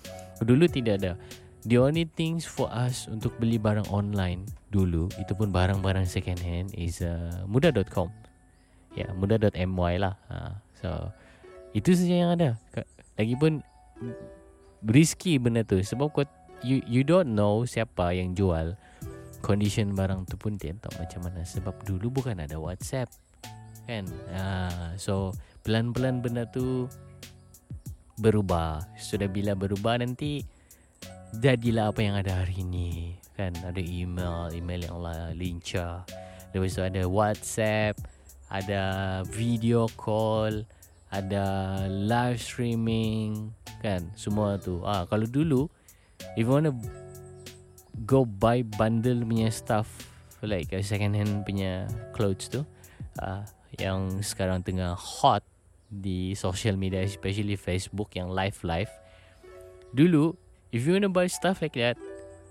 Dulu 0.42 0.66
tidak 0.70 1.02
ada. 1.02 1.12
The 1.66 1.82
only 1.82 2.06
things 2.06 2.46
for 2.46 2.70
us 2.70 3.10
untuk 3.10 3.34
beli 3.42 3.58
barang 3.58 3.90
online 3.90 4.46
dulu 4.70 5.10
itu 5.18 5.34
pun 5.34 5.50
barang-barang 5.50 6.06
second 6.06 6.38
hand 6.38 6.70
is 6.78 7.02
uh, 7.02 7.42
mudah.com 7.50 8.06
Ya 8.94 9.10
mudah.my 9.12 9.94
lah. 9.98 10.14
Ha, 10.30 10.62
So 10.78 10.88
Itu 11.76 11.92
saja 11.92 12.14
yang 12.14 12.30
ada. 12.38 12.56
Lagipun 13.18 13.60
Risky 14.86 15.36
benda 15.42 15.66
tu. 15.66 15.82
Sebab 15.82 16.14
kau 16.14 16.24
You 16.64 16.80
you 16.88 17.04
don't 17.04 17.36
know 17.36 17.68
Siapa 17.68 18.16
yang 18.16 18.32
jual 18.32 18.80
Condition 19.46 19.94
barang 19.94 20.26
tu 20.26 20.34
pun 20.34 20.58
Tidak 20.58 20.82
tahu 20.82 20.98
macam 20.98 21.20
mana. 21.30 21.46
Sebab 21.46 21.86
dulu 21.86 22.18
bukan 22.18 22.42
ada 22.42 22.58
whatsapp 22.58 23.06
Kan? 23.86 24.10
Ha, 24.34 24.98
So 24.98 25.30
Pelan-pelan 25.62 26.18
benda 26.18 26.50
tu 26.50 26.90
Berubah. 28.18 28.82
Sudah 28.98 29.30
bila 29.30 29.54
berubah 29.54 30.02
nanti 30.02 30.42
Jadilah 31.38 31.94
apa 31.94 32.02
yang 32.02 32.18
ada 32.18 32.42
hari 32.42 32.66
ini 32.66 33.14
Kan? 33.38 33.54
Ada 33.62 33.78
email 33.78 34.50
Email 34.50 34.90
yang 34.90 34.98
lincah. 35.38 36.02
Lepas 36.50 36.74
tu 36.74 36.82
ada 36.82 37.06
whatsapp 37.06 37.94
ada 38.46 38.82
video 39.34 39.90
call, 39.98 40.62
ada 41.10 41.44
live 41.90 42.38
streaming, 42.38 43.50
kan? 43.82 44.06
Semua 44.14 44.58
tu. 44.58 44.82
Ah, 44.86 45.06
kalau 45.06 45.26
dulu 45.26 45.66
if 46.38 46.46
you 46.46 46.52
want 46.52 46.70
to 46.70 46.74
go 48.04 48.28
buy 48.28 48.60
bundle 48.76 49.24
punya 49.24 49.48
stuff 49.48 49.88
like 50.44 50.68
a 50.76 50.84
second 50.84 51.16
hand 51.16 51.48
punya 51.48 51.88
clothes 52.12 52.52
tu, 52.52 52.66
ah, 53.22 53.46
yang 53.80 54.20
sekarang 54.20 54.60
tengah 54.60 54.92
hot 54.92 55.40
di 55.88 56.36
social 56.36 56.76
media 56.76 57.00
especially 57.00 57.56
Facebook 57.56 58.12
yang 58.12 58.28
live 58.28 58.60
live. 58.60 58.92
Dulu 59.96 60.36
if 60.74 60.84
you 60.84 60.92
want 60.98 61.08
to 61.08 61.12
buy 61.12 61.30
stuff 61.30 61.64
like 61.64 61.78
that, 61.80 61.96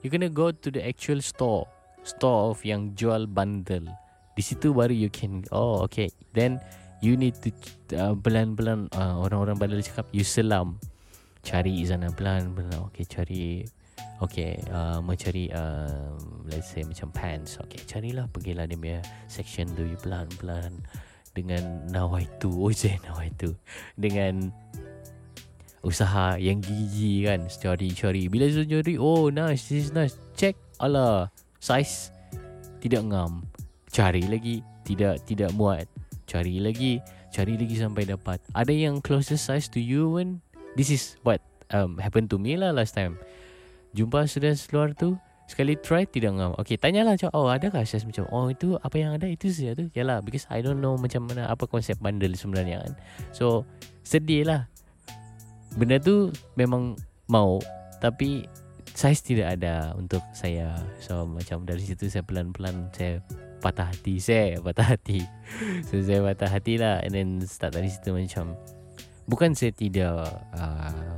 you 0.01 0.09
gonna 0.09 0.31
go 0.31 0.49
to 0.49 0.67
the 0.73 0.81
actual 0.81 1.21
store, 1.21 1.69
store 2.01 2.55
of 2.55 2.65
yang 2.65 2.97
jual 2.97 3.29
bundle. 3.29 3.91
Di 4.35 4.43
situ 4.43 4.75
baru 4.75 4.91
you 4.91 5.07
can 5.07 5.47
Oh 5.55 5.87
okay 5.87 6.11
Then 6.35 6.59
You 6.99 7.15
need 7.15 7.39
to 7.39 7.49
uh, 7.95 8.13
Belan-belan 8.19 8.91
uh, 8.91 9.15
Orang-orang 9.23 9.55
bandar 9.55 9.79
cakap 9.79 10.11
You 10.11 10.27
selam 10.27 10.75
Cari 11.39 11.79
sana 11.87 12.11
Belan-belan 12.11 12.91
Okay 12.91 13.07
cari 13.07 13.63
Okay 14.23 14.57
uh, 14.71 15.03
Mencari 15.03 15.51
uh, 15.51 16.15
Let's 16.47 16.71
say 16.71 16.87
macam 16.87 17.11
pants. 17.11 17.59
Okay 17.67 17.83
carilah 17.83 18.31
Pergilah 18.31 18.65
dia 18.67 18.79
punya 18.79 18.99
Section 19.27 19.71
tu 19.75 19.83
You 19.83 19.99
pelan-pelan 19.99 20.83
dengan 21.35 21.83
nawaitu 21.91 22.47
oh 22.47 22.71
saya 22.71 22.95
nawaitu 23.03 23.51
dengan 23.99 24.55
usaha 25.83 26.39
yang 26.39 26.63
gigi 26.63 27.27
kan 27.27 27.45
cari-cari 27.45 28.25
bila 28.31 28.47
saya 28.49 28.65
cari 28.65 28.95
oh 28.95 29.27
nice 29.27 29.67
this 29.67 29.91
is 29.91 29.91
nice. 29.91 30.15
Check 30.33 30.55
ala 30.79 31.29
size 31.59 32.09
tidak 32.79 33.03
ngam. 33.11 33.43
Cari 33.91 34.23
lagi 34.25 34.63
tidak 34.87 35.21
tidak 35.27 35.51
muat. 35.53 35.85
Cari 36.23 36.63
lagi 36.63 37.03
cari 37.35 37.59
lagi 37.59 37.75
sampai 37.75 38.07
dapat. 38.07 38.39
Ada 38.55 38.71
yang 38.71 39.03
closest 39.03 39.45
size 39.45 39.67
to 39.67 39.83
you 39.83 40.15
when 40.15 40.39
this 40.79 40.87
is 40.87 41.19
what 41.27 41.43
um, 41.75 41.99
happened 41.99 42.31
to 42.31 42.39
me 42.39 42.55
lah 42.55 42.71
last 42.71 42.95
time 42.95 43.19
jumpa 43.95 44.27
sudah 44.27 44.51
luar 44.75 44.91
tu 44.91 45.15
Sekali 45.45 45.77
try 45.77 46.09
tidak 46.09 46.33
ngam. 46.41 46.57
Okay 46.57 46.73
tanyalah 46.73 47.13
macam 47.13 47.29
Oh 47.37 47.45
adakah 47.45 47.85
size 47.85 48.01
macam 48.01 48.25
Oh 48.33 48.49
itu 48.49 48.81
apa 48.81 48.95
yang 48.97 49.13
ada 49.13 49.29
Itu 49.29 49.53
saja 49.53 49.77
tu? 49.77 49.93
Yalah 49.93 50.25
because 50.25 50.49
I 50.49 50.65
don't 50.65 50.81
know 50.81 50.97
Macam 50.97 51.29
mana 51.29 51.45
Apa 51.45 51.69
konsep 51.69 52.01
bundle 52.01 52.33
sebenarnya 52.33 52.81
kan. 52.81 52.93
So 53.29 53.61
Sedih 54.01 54.49
lah 54.49 54.65
Benda 55.77 56.01
tu 56.01 56.33
Memang 56.57 56.97
Mau 57.29 57.61
Tapi 58.01 58.49
Size 58.97 59.21
tidak 59.21 59.61
ada 59.61 59.93
Untuk 59.93 60.25
saya. 60.33 60.81
So 60.97 61.29
macam 61.29 61.61
dari 61.69 61.85
situ 61.85 62.09
Saya 62.09 62.25
pelan-pelan 62.25 62.89
Saya 62.89 63.21
Patah 63.61 63.93
hati 63.93 64.17
Saya 64.17 64.57
patah 64.65 64.97
hati. 64.97 65.21
So 65.93 66.01
saya 66.01 66.25
patah 66.25 66.49
hati 66.49 66.81
lah 66.81 67.05
And 67.05 67.13
then 67.13 67.29
Start 67.45 67.77
dari 67.77 67.93
situ 67.93 68.17
macam 68.17 68.57
Bukan 69.29 69.53
saya 69.53 69.73
tidak 69.73 70.25
uh, 70.57 71.17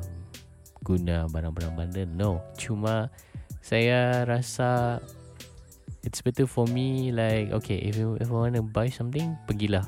Guna 0.88 1.28
barang-barang 1.28 1.76
bundle 1.76 2.08
No. 2.16 2.40
Cuma 2.56 3.12
saya 3.60 4.24
rasa 4.24 5.04
it's 6.08 6.24
better 6.24 6.48
for 6.48 6.64
me 6.72 7.12
like 7.12 7.52
okay 7.52 7.76
if 7.84 8.00
you 8.00 8.16
if 8.24 8.32
I 8.32 8.48
want 8.48 8.56
to 8.56 8.64
buy 8.64 8.88
something 8.88 9.36
pergilah 9.44 9.84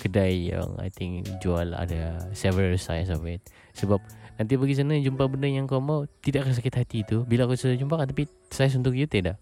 kedai 0.00 0.56
yang 0.56 0.72
I 0.80 0.88
think 0.88 1.28
jual 1.44 1.76
ada 1.76 2.32
several 2.32 2.72
size 2.80 3.12
of 3.12 3.20
it. 3.28 3.44
Sebab 3.76 4.00
nanti 4.40 4.56
pergi 4.56 4.80
sana 4.80 4.96
jumpa 4.96 5.28
benda 5.28 5.44
yang 5.44 5.68
kau 5.68 5.84
mau 5.84 6.08
tidak 6.24 6.48
akan 6.48 6.54
sakit 6.56 6.74
hati 6.80 6.98
tu. 7.04 7.28
Bila 7.28 7.44
kau 7.44 7.60
sudah 7.60 7.76
jumpa 7.76 8.00
kan 8.00 8.08
tapi 8.08 8.24
size 8.48 8.80
untuk 8.80 8.96
you 8.96 9.04
tidak. 9.04 9.36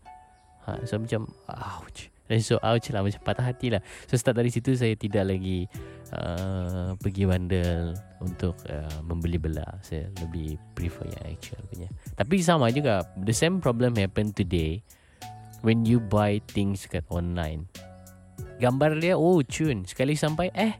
Ha, 0.66 0.82
so 0.82 0.98
macam 0.98 1.30
ouch 1.46 2.17
dan 2.28 2.38
so 2.44 2.60
ouch 2.60 2.86
lah 2.92 3.00
macam 3.00 3.20
patah 3.24 3.44
hati 3.48 3.72
lah. 3.72 3.80
So 4.04 4.20
start 4.20 4.36
dari 4.36 4.52
situ 4.52 4.76
saya 4.76 4.92
tidak 4.94 5.32
lagi 5.32 5.64
uh, 6.12 6.92
Pergi 7.00 7.24
bandel 7.24 7.96
Untuk 8.20 8.54
uh, 8.68 9.00
membeli 9.00 9.40
bela. 9.40 9.64
Saya 9.80 10.12
lebih 10.20 10.60
prefer 10.76 11.08
yang 11.08 11.24
actual 11.32 11.60
punya. 11.72 11.88
Tapi 12.14 12.36
sama 12.44 12.68
juga 12.68 13.00
The 13.16 13.32
same 13.32 13.64
problem 13.64 13.96
happen 13.96 14.36
today 14.36 14.84
When 15.64 15.88
you 15.88 15.98
buy 15.98 16.44
things 16.52 16.84
kat 16.84 17.02
online. 17.08 17.66
Gambar 18.60 19.00
dia 19.00 19.16
Oh 19.16 19.40
cun 19.40 19.88
Sekali 19.88 20.12
sampai 20.12 20.52
Eh 20.52 20.76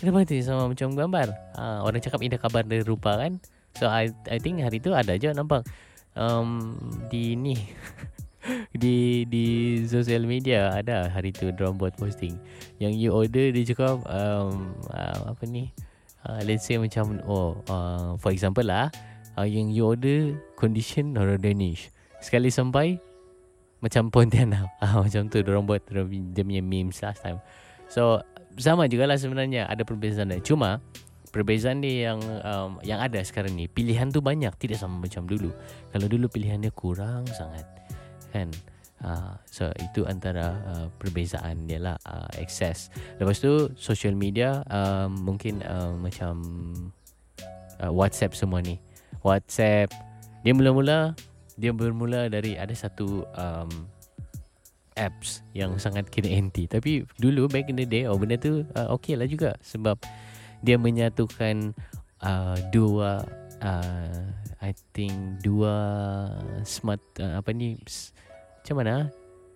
Kenapa 0.00 0.24
tu 0.24 0.38
sama 0.40 0.72
macam 0.72 0.96
gambar? 0.96 1.28
Uh, 1.58 1.84
Orang 1.84 2.00
cakap 2.00 2.24
indah 2.24 2.40
kabar 2.40 2.64
dari 2.64 2.80
rupa 2.80 3.20
kan? 3.20 3.36
So 3.76 3.84
I 3.84 4.08
I 4.32 4.40
think 4.40 4.64
hari 4.64 4.80
tu 4.80 4.96
ada 4.96 5.12
je 5.14 5.28
nampak. 5.30 5.68
Um, 6.16 6.72
Di 7.12 7.36
ni 7.36 7.52
di 8.72 9.28
di 9.28 9.44
social 9.84 10.24
media 10.24 10.72
ada 10.72 11.08
hari 11.12 11.32
tu 11.32 11.52
drone 11.52 11.76
buat 11.76 11.94
posting. 11.96 12.36
Yang 12.80 12.92
you 12.96 13.10
order 13.12 13.52
dia 13.52 13.64
cakap 13.68 14.00
um, 14.08 14.72
uh, 14.90 15.32
apa 15.32 15.44
ni? 15.44 15.68
Uh, 16.20 16.40
let's 16.44 16.68
say 16.68 16.76
macam 16.76 17.20
oh 17.24 17.56
uh, 17.72 18.12
for 18.20 18.28
example 18.28 18.64
lah 18.64 18.92
uh, 19.40 19.48
yang 19.48 19.72
you 19.72 19.84
order 19.88 20.36
condition 20.56 21.16
or 21.16 21.36
Danish. 21.40 21.88
Sekali 22.20 22.52
sampai 22.52 23.00
macam 23.80 24.12
Pontianak. 24.12 24.68
Uh, 24.80 25.00
macam 25.04 25.28
tu 25.28 25.40
drone 25.40 25.64
buat 25.64 25.82
dia 26.32 26.42
punya 26.44 26.64
memes 26.64 27.00
last 27.00 27.24
time. 27.24 27.40
So 27.88 28.20
sama 28.60 28.88
juga 28.90 29.08
lah 29.08 29.16
sebenarnya 29.16 29.70
ada 29.70 29.86
perbezaan 29.86 30.34
cuma 30.42 30.82
Perbezaan 31.30 31.78
dia 31.78 32.10
yang 32.10 32.18
um, 32.42 32.82
yang 32.82 32.98
ada 32.98 33.22
sekarang 33.22 33.54
ni 33.54 33.70
Pilihan 33.70 34.10
tu 34.10 34.18
banyak 34.18 34.50
Tidak 34.58 34.74
sama 34.74 35.06
macam 35.06 35.30
dulu. 35.30 35.54
Kalau 35.94 36.06
dulu 36.10 36.26
pilihannya 36.26 36.74
kurang 36.74 37.22
sangat 37.30 37.79
kan? 38.32 38.48
Uh, 39.00 39.32
so 39.48 39.64
itu 39.80 40.04
antara 40.04 40.60
uh, 40.68 40.86
perbezaan 41.00 41.64
dia 41.64 41.80
lah 41.80 41.96
uh, 42.04 42.28
access. 42.36 42.92
Lepas 43.16 43.40
tu 43.40 43.72
social 43.72 44.12
media 44.12 44.60
um, 44.68 45.16
mungkin 45.24 45.64
uh, 45.64 45.96
macam 45.96 46.36
uh, 47.80 47.88
WhatsApp 47.88 48.36
semua 48.36 48.60
ni. 48.60 48.76
WhatsApp 49.24 49.88
dia 50.44 50.52
mula-mula 50.52 51.16
dia 51.56 51.72
bermula 51.72 52.28
dari 52.28 52.60
ada 52.60 52.72
satu 52.76 53.24
um, 53.36 53.72
apps 55.00 55.40
yang 55.56 55.80
sangat 55.80 56.12
kena 56.12 56.36
anti. 56.36 56.68
Tapi 56.68 57.08
dulu 57.16 57.48
back 57.48 57.72
in 57.72 57.80
the 57.80 57.88
day 57.88 58.04
oh 58.04 58.20
benda 58.20 58.36
tu 58.36 58.68
uh, 58.76 58.88
okay 58.92 59.16
lah 59.16 59.24
juga. 59.24 59.56
Sebab 59.64 59.96
dia 60.60 60.76
menyatukan 60.76 61.72
uh, 62.20 62.56
dua 62.68 63.24
uh, 63.64 64.20
I 64.60 64.76
think 64.92 65.40
dua 65.40 65.72
smart 66.68 67.00
uh, 67.16 67.40
apa 67.40 67.48
ni 67.56 67.80
macam 68.60 68.76
mana 68.84 68.94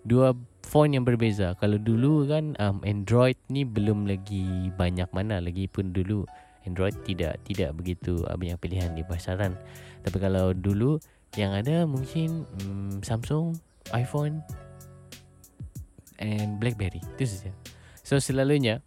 dua 0.05 0.33
phone 0.64 0.97
yang 0.97 1.05
berbeza. 1.05 1.53
Kalau 1.61 1.77
dulu 1.77 2.25
kan 2.29 2.57
um, 2.61 2.81
Android 2.85 3.37
ni 3.53 3.64
belum 3.64 4.09
lagi 4.09 4.73
banyak 4.77 5.09
mana. 5.12 5.40
Lagi 5.40 5.69
pun 5.69 5.93
dulu 5.93 6.25
Android 6.64 6.97
tidak 7.05 7.40
tidak 7.45 7.77
begitu 7.77 8.25
uh, 8.25 8.37
banyak 8.37 8.57
pilihan 8.61 8.97
di 8.97 9.05
pasaran. 9.05 9.57
Tapi 10.05 10.17
kalau 10.21 10.57
dulu 10.57 10.97
yang 11.37 11.53
ada 11.53 11.85
mungkin 11.85 12.49
um, 12.64 13.01
Samsung 13.05 13.57
iPhone 13.93 14.40
and 16.21 16.57
BlackBerry. 16.57 17.05
Itu 17.17 17.29
saja. 17.29 17.53
So 18.05 18.21
selalunya 18.21 18.81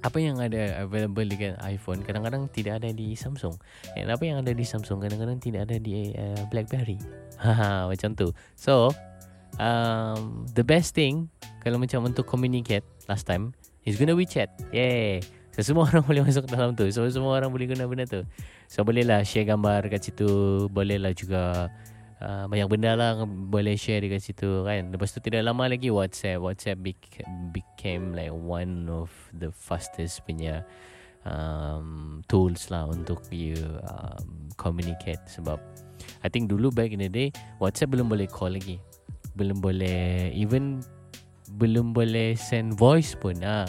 apa 0.00 0.18
yang 0.20 0.40
ada 0.40 0.80
available 0.80 1.28
dengan 1.28 1.60
iPhone 1.64 2.00
kadang-kadang 2.00 2.48
tidak 2.52 2.80
ada 2.80 2.90
di 2.92 3.12
Samsung. 3.12 3.52
Dan 3.92 4.08
apa 4.08 4.22
yang 4.24 4.40
ada 4.40 4.52
di 4.52 4.64
Samsung 4.64 5.04
kadang-kadang 5.04 5.36
tidak 5.40 5.68
ada 5.68 5.76
di 5.76 6.16
uh, 6.16 6.42
BlackBerry. 6.48 6.96
Haha, 7.36 7.84
macam 7.92 8.16
tu. 8.16 8.32
So, 8.56 8.92
um, 9.60 10.48
the 10.56 10.64
best 10.64 10.96
thing 10.96 11.28
kalau 11.60 11.76
macam 11.76 12.08
untuk 12.08 12.24
communicate 12.24 12.84
last 13.08 13.28
time 13.28 13.52
is 13.84 14.00
gonna 14.00 14.16
WeChat. 14.16 14.48
Yay. 14.72 15.20
So, 15.52 15.60
semua 15.60 15.84
orang 15.92 16.04
boleh 16.06 16.22
masuk 16.24 16.48
dalam 16.48 16.72
tu. 16.72 16.88
So, 16.88 17.04
semua 17.12 17.36
orang 17.36 17.52
boleh 17.52 17.68
guna 17.68 17.84
benda 17.84 18.08
tu. 18.08 18.24
So, 18.70 18.86
bolehlah 18.86 19.20
share 19.26 19.44
gambar 19.44 19.92
kat 19.92 20.00
situ. 20.08 20.64
Bolehlah 20.72 21.12
juga 21.12 21.68
uh, 22.20 22.44
banyak 22.46 22.68
benda 22.68 22.92
lah 22.94 23.24
boleh 23.26 23.74
share 23.74 24.04
dekat 24.04 24.20
situ 24.20 24.64
kan. 24.64 24.92
Lepas 24.92 25.16
tu 25.16 25.18
tidak 25.24 25.44
lama 25.44 25.66
lagi 25.66 25.88
WhatsApp. 25.88 26.40
WhatsApp 26.40 26.78
bec- 26.80 27.26
became 27.52 28.12
like 28.12 28.32
one 28.32 28.86
of 28.88 29.10
the 29.34 29.48
fastest 29.50 30.22
punya 30.28 30.62
um, 31.24 32.20
tools 32.28 32.68
lah 32.68 32.86
untuk 32.88 33.24
you 33.32 33.56
um, 33.88 34.48
communicate. 34.60 35.20
Sebab 35.26 35.58
I 36.20 36.28
think 36.28 36.52
dulu 36.52 36.72
back 36.72 36.92
in 36.92 37.00
the 37.00 37.10
day 37.10 37.28
WhatsApp 37.58 37.96
belum 37.96 38.12
boleh 38.12 38.28
call 38.28 38.54
lagi. 38.56 38.80
Belum 39.34 39.58
boleh 39.60 40.30
even 40.36 40.84
belum 41.56 41.96
boleh 41.96 42.36
send 42.36 42.76
voice 42.76 43.16
pun 43.16 43.40
ah. 43.42 43.66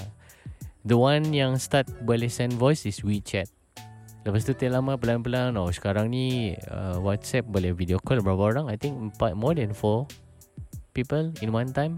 The 0.82 0.98
one 0.98 1.30
yang 1.30 1.62
start 1.62 1.86
boleh 2.02 2.26
send 2.26 2.58
voice 2.58 2.90
is 2.90 3.06
WeChat 3.06 3.61
Lepas 4.22 4.46
tu 4.46 4.54
tak 4.54 4.70
lama 4.70 5.02
pelan-pelan. 5.02 5.58
Oh 5.58 5.74
sekarang 5.74 6.14
ni 6.14 6.54
uh, 6.70 7.02
WhatsApp 7.02 7.50
boleh 7.50 7.74
video 7.74 7.98
call 7.98 8.22
berapa 8.22 8.54
orang? 8.54 8.70
I 8.70 8.78
think 8.78 8.94
empat 8.94 9.34
more 9.34 9.58
than 9.58 9.74
four 9.74 10.06
People 10.94 11.34
in 11.42 11.50
one 11.50 11.74
time. 11.74 11.98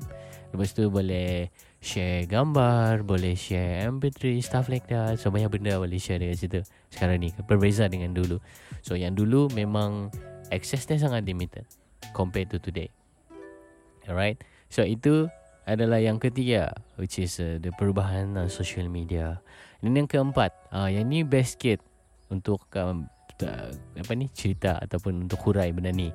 Lepas 0.56 0.72
tu 0.72 0.88
boleh 0.88 1.50
share 1.84 2.30
gambar 2.30 3.04
Boleh 3.04 3.34
share 3.36 3.90
MP3 3.92 4.40
Stuff 4.40 4.72
like 4.72 4.88
that. 4.88 5.20
So 5.20 5.36
banyak 5.36 5.52
benda 5.52 5.76
boleh 5.76 6.00
share 6.00 6.22
dekat 6.22 6.38
situ 6.40 6.60
Sekarang 6.94 7.20
ni. 7.20 7.36
Berbeza 7.44 7.92
dengan 7.92 8.16
dulu. 8.16 8.40
So 8.80 8.96
yang 8.96 9.20
dulu 9.20 9.52
memang 9.52 10.08
Access 10.48 10.88
dia 10.88 10.96
sangat 11.02 11.28
limited 11.28 11.68
Compared 12.16 12.48
to 12.56 12.62
today. 12.62 12.88
Alright? 14.08 14.40
So 14.72 14.88
itu 14.88 15.28
adalah 15.68 16.00
yang 16.00 16.24
ketiga 16.24 16.72
Which 16.96 17.20
is 17.20 17.36
uh, 17.44 17.60
the 17.60 17.76
perubahan 17.76 18.40
uh, 18.40 18.48
social 18.48 18.88
media. 18.88 19.44
Dan 19.84 20.00
yang 20.00 20.08
keempat 20.08 20.56
uh, 20.72 20.88
Yang 20.88 21.06
ni 21.10 21.20
best 21.28 21.60
kit 21.60 21.84
untuk 22.30 22.68
um, 22.78 23.08
apa 23.98 24.12
ni 24.16 24.32
cerita 24.32 24.80
ataupun 24.80 25.28
untuk 25.28 25.40
hurai 25.50 25.74
benda 25.76 25.92
ni. 25.92 26.14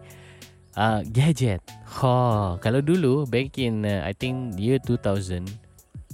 Uh, 0.79 1.03
gadget. 1.11 1.59
Ha, 1.99 2.55
kalau 2.63 2.79
dulu 2.79 3.27
back 3.27 3.59
in 3.59 3.83
uh, 3.83 4.07
I 4.07 4.15
think 4.15 4.55
year 4.57 4.79
2000 4.79 5.43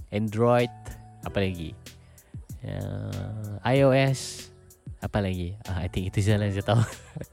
Android 0.09 0.73
apa 1.27 1.39
lagi? 1.39 1.77
Uh, 2.65 3.61
iOS 3.61 4.49
apa 5.05 5.21
lagi? 5.21 5.53
Uh, 5.69 5.85
I 5.85 5.89
think 5.93 6.09
itu 6.09 6.25
saja 6.25 6.49
saya 6.49 6.65
tahu. 6.65 6.81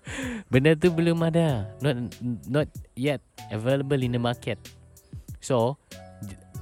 benda 0.51 0.75
tu 0.75 0.91
belum 0.91 1.23
ada. 1.23 1.71
Not 1.79 1.95
not 2.51 2.67
yet 2.99 3.23
available 3.47 4.01
in 4.03 4.11
the 4.11 4.21
market. 4.21 4.59
So 5.39 5.79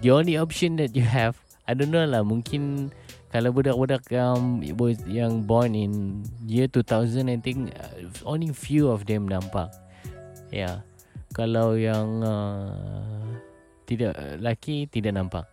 the 0.06 0.14
only 0.14 0.38
option 0.38 0.78
that 0.78 0.94
you 0.94 1.04
have 1.04 1.36
I 1.66 1.74
don't 1.74 1.90
know 1.90 2.06
lah 2.06 2.22
mungkin 2.22 2.94
kalau 3.30 3.54
budak-budak 3.54 4.10
um, 4.18 4.62
yang 5.06 5.46
born 5.46 5.78
in 5.78 6.26
year 6.50 6.66
2000 6.66 7.30
I 7.30 7.38
think 7.38 7.74
uh, 7.78 8.10
only 8.26 8.50
few 8.54 8.90
of 8.90 9.06
them 9.06 9.30
nampak. 9.30 9.70
Ya. 10.50 10.58
Yeah. 10.58 10.76
kalau 11.34 11.78
yang 11.78 12.26
uh, 12.26 13.38
tidak 13.86 14.18
laki 14.42 14.90
tidak 14.90 15.18
nampak. 15.18 15.46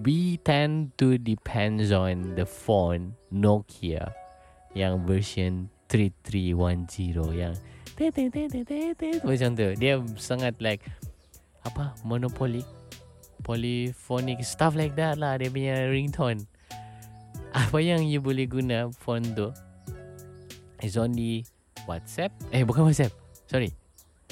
We 0.00 0.40
tend 0.40 0.96
to 0.96 1.20
depends 1.20 1.92
on 1.92 2.32
the 2.32 2.48
phone 2.48 3.12
Nokia 3.28 4.08
yang 4.72 5.04
version 5.04 5.68
3310 5.92 7.36
yang 7.36 7.52
macam 9.20 9.50
tu. 9.52 9.68
Dia 9.76 10.00
sangat 10.16 10.56
like 10.64 10.80
apa 11.68 11.92
monopoly 12.00 12.64
polyphonic 13.44 14.40
stuff 14.40 14.72
like 14.72 14.96
that 14.96 15.20
lah 15.20 15.36
dia 15.36 15.52
punya 15.52 15.84
ringtone 15.92 16.48
apa 17.50 17.78
yang 17.82 18.06
you 18.06 18.22
boleh 18.22 18.46
guna 18.46 18.90
phone 18.94 19.26
tu? 19.34 19.50
Is 20.80 20.96
only 20.96 21.44
WhatsApp. 21.84 22.32
Eh 22.54 22.64
bukan 22.64 22.88
WhatsApp. 22.88 23.12
Sorry. 23.50 23.74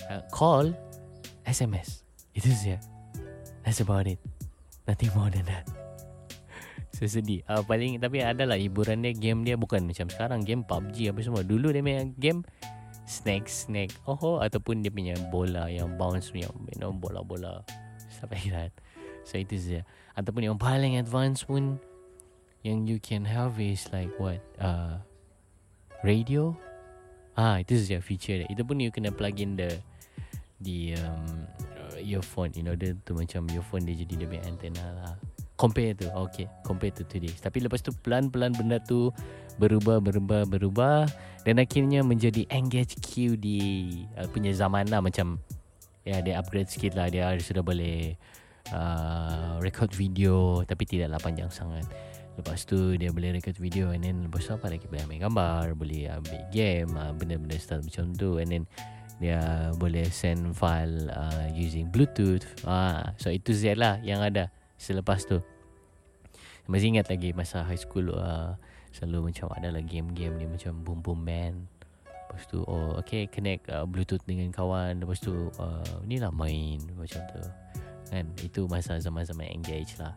Uh, 0.09 0.23
call 0.31 0.73
SMS 1.45 2.07
itu 2.33 2.49
saja. 2.55 2.79
That's 3.67 3.83
about 3.83 4.09
it. 4.09 4.23
Nothing 4.87 5.13
more 5.13 5.29
than 5.29 5.45
that. 5.51 5.67
So 6.99 7.07
sedih. 7.07 7.47
Uh, 7.47 7.63
Paling 7.63 8.03
Tapi 8.03 8.27
adalah 8.27 8.59
hiburan 8.59 9.07
dia 9.07 9.15
Game 9.15 9.47
dia 9.47 9.55
bukan 9.55 9.87
macam 9.87 10.11
sekarang. 10.11 10.43
Game 10.43 10.67
PUBG 10.67 11.15
apa 11.15 11.21
semua. 11.23 11.47
Dulu 11.47 11.71
dia 11.71 11.79
main 11.79 12.11
game 12.19 12.43
Snake 13.07 13.47
Snake 13.47 13.95
Oh, 14.03 14.43
Ataupun 14.43 14.83
dia 14.83 14.91
punya 14.91 15.15
bola 15.31 15.71
Yang 15.71 15.95
bounce 15.95 16.29
Yang 16.35 16.51
you 16.59 16.79
know, 16.83 16.91
bola-bola. 16.91 17.63
Stuff 18.11 18.35
like 18.35 18.51
that. 18.51 18.75
So 19.23 19.39
itu 19.39 19.55
saja. 19.63 19.87
Ataupun 20.19 20.51
yang 20.51 20.59
paling 20.59 20.99
advance 20.99 21.47
pun 21.47 21.79
Yang 22.69 22.81
you 22.85 22.99
can 23.01 23.25
have 23.25 23.57
is 23.57 23.89
like 23.97 24.13
what 24.21 24.45
uh, 24.61 25.01
Radio? 26.05 26.53
Ah 27.33 27.65
itu 27.65 27.81
saja 27.81 28.05
feature 28.05 28.45
dia. 28.45 28.49
Itu 28.53 28.69
pun 28.69 28.77
you 28.77 28.93
kena 28.93 29.09
plug 29.09 29.41
in 29.41 29.57
the 29.57 29.81
The 30.59 30.99
um, 30.99 31.47
Earphone 32.03 32.51
In 32.59 32.67
order 32.67 32.99
to 33.07 33.15
macam 33.15 33.47
Earphone 33.55 33.87
dia 33.87 33.95
jadi 34.03 34.27
punya 34.27 34.43
antenna 34.45 34.85
lah. 35.01 35.15
Compare 35.55 35.95
tu 35.97 36.07
okay 36.13 36.51
compare 36.67 36.93
to 36.93 37.07
today. 37.09 37.31
Tapi 37.31 37.65
lepas 37.65 37.81
tu 37.81 37.95
pelan-pelan 38.05 38.53
benda 38.53 38.83
tu 38.83 39.15
berubah 39.57 40.03
berubah 40.03 40.47
berubah 40.47 41.07
dan 41.47 41.63
akhirnya 41.63 42.03
menjadi 42.03 42.47
engage 42.51 42.99
queue 43.01 43.39
di 43.39 43.59
uh, 44.19 44.27
punya 44.29 44.53
zaman 44.53 44.91
lah. 44.91 45.01
Macam 45.01 45.39
ya 46.05 46.21
dia 46.21 46.37
upgrade 46.43 46.69
sikit 46.69 46.99
lah. 46.99 47.07
Dia 47.07 47.33
sudah 47.39 47.63
boleh 47.63 48.19
uh, 48.75 49.63
record 49.63 49.95
video 49.95 50.67
tapi 50.67 50.85
tidaklah 50.85 51.23
panjang 51.23 51.51
sangat 51.55 51.87
lepas 52.39 52.63
tu 52.63 52.95
dia 52.95 53.11
boleh 53.11 53.35
record 53.35 53.59
video 53.59 53.91
and 53.91 54.07
then 54.07 54.31
lepas 54.31 54.47
tu 54.47 54.55
apa 54.55 54.71
lagi? 54.71 54.87
Boleh 54.87 55.03
ambil 55.05 55.19
gambar 55.27 55.65
boleh 55.75 56.07
ambil 56.07 56.41
game 56.55 56.91
uh, 56.95 57.11
benda-benda 57.11 57.59
style 57.59 57.83
macam 57.83 58.15
tu 58.15 58.39
and 58.39 58.51
then 58.55 58.65
dia 59.19 59.75
boleh 59.75 60.07
send 60.15 60.55
file 60.55 61.11
uh, 61.11 61.51
using 61.51 61.91
bluetooth. 61.91 62.47
Uh, 62.63 63.03
so 63.19 63.35
itu 63.35 63.51
Z 63.51 63.75
lah 63.75 63.99
yang 64.07 64.23
ada 64.23 64.55
selepas 64.79 65.27
tu. 65.27 65.43
Masih 66.71 66.95
ingat 66.95 67.11
lagi 67.11 67.35
masa 67.35 67.67
high 67.67 67.81
school 67.81 68.15
uh, 68.15 68.55
selalu 68.95 69.35
macam 69.35 69.51
ada 69.59 69.75
lah 69.75 69.83
game-game 69.83 70.39
ni 70.39 70.47
macam 70.47 70.79
boom 70.87 71.03
boom 71.03 71.19
man. 71.19 71.67
Lepas 72.07 72.47
tu 72.47 72.63
oh 72.63 72.95
okay 72.95 73.27
connect 73.27 73.67
uh, 73.67 73.83
bluetooth 73.83 74.23
dengan 74.23 74.55
kawan. 74.55 75.03
Lepas 75.03 75.19
tu 75.19 75.51
uh, 75.59 75.95
ni 76.07 76.23
lah 76.23 76.31
main 76.31 76.79
macam 76.95 77.19
tu. 77.35 77.43
Kan? 78.09 78.25
Itu 78.41 78.71
masa 78.71 78.97
zaman-zaman 79.03 79.51
engage 79.51 79.99
lah 79.99 80.15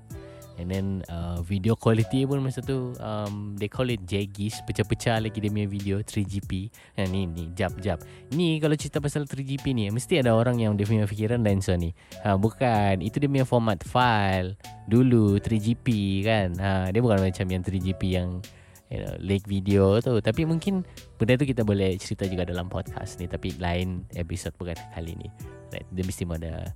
And 0.61 0.69
then 0.69 0.87
uh, 1.09 1.41
video 1.41 1.73
quality 1.73 2.29
pun 2.29 2.45
masa 2.45 2.61
tu 2.61 2.93
um, 3.01 3.57
They 3.57 3.65
call 3.65 3.89
it 3.89 4.05
jaggies 4.05 4.61
Pecah-pecah 4.61 5.17
lagi 5.17 5.41
dia 5.41 5.49
punya 5.49 5.65
video 5.65 5.95
3GP 6.05 6.69
ha, 7.01 7.09
Ni 7.09 7.25
ni 7.25 7.49
jap 7.57 7.73
jap. 7.81 8.05
Ni 8.37 8.61
kalau 8.61 8.77
cerita 8.77 9.01
pasal 9.01 9.25
3GP 9.25 9.65
ni 9.73 9.89
Mesti 9.89 10.21
ada 10.21 10.37
orang 10.37 10.61
yang 10.61 10.77
dia 10.77 10.85
punya 10.85 11.09
fikiran 11.09 11.41
lain 11.41 11.65
so 11.65 11.73
ni. 11.73 11.97
Ha, 12.21 12.37
Bukan. 12.37 13.01
Itu 13.01 13.17
dia 13.17 13.25
punya 13.25 13.47
format 13.49 13.81
file. 13.81 14.53
Dulu 14.85 15.41
3GP 15.41 15.87
kan. 16.21 16.49
Ha, 16.61 16.69
Dia 16.93 17.01
bukan 17.01 17.17
macam 17.17 17.45
yang 17.49 17.65
3GP 17.65 18.01
yang 18.13 18.29
you 18.93 19.01
know, 19.01 19.15
Lake 19.17 19.49
video 19.49 19.97
tu. 19.97 20.21
Tapi 20.21 20.45
mungkin 20.45 20.85
Benda 21.17 21.37
tu 21.37 21.45
kita 21.49 21.65
boleh 21.65 21.97
cerita 21.97 22.29
juga 22.29 22.45
dalam 22.45 22.69
podcast 22.69 23.17
ni. 23.17 23.25
Tapi 23.25 23.57
lain 23.57 24.05
episode 24.13 24.53
bukan 24.61 24.77
kali 24.93 25.17
ni. 25.17 25.27
Right? 25.73 25.87
Dia 25.89 26.03
mesti 26.05 26.23
ada 26.27 26.69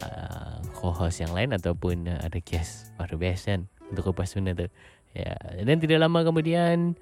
uh, 0.00 0.62
co-host 0.72 1.20
yang 1.20 1.32
lain 1.36 1.52
ataupun 1.52 2.08
uh, 2.08 2.20
ada 2.24 2.38
guest 2.40 2.94
baru 2.96 3.20
best 3.20 3.50
kan 3.50 3.68
untuk 3.92 4.12
kupas 4.12 4.32
benda 4.32 4.56
tu. 4.56 4.68
Ya, 5.12 5.36
yeah. 5.36 5.68
dan 5.68 5.76
tidak 5.76 6.00
lama 6.00 6.24
kemudian 6.24 6.96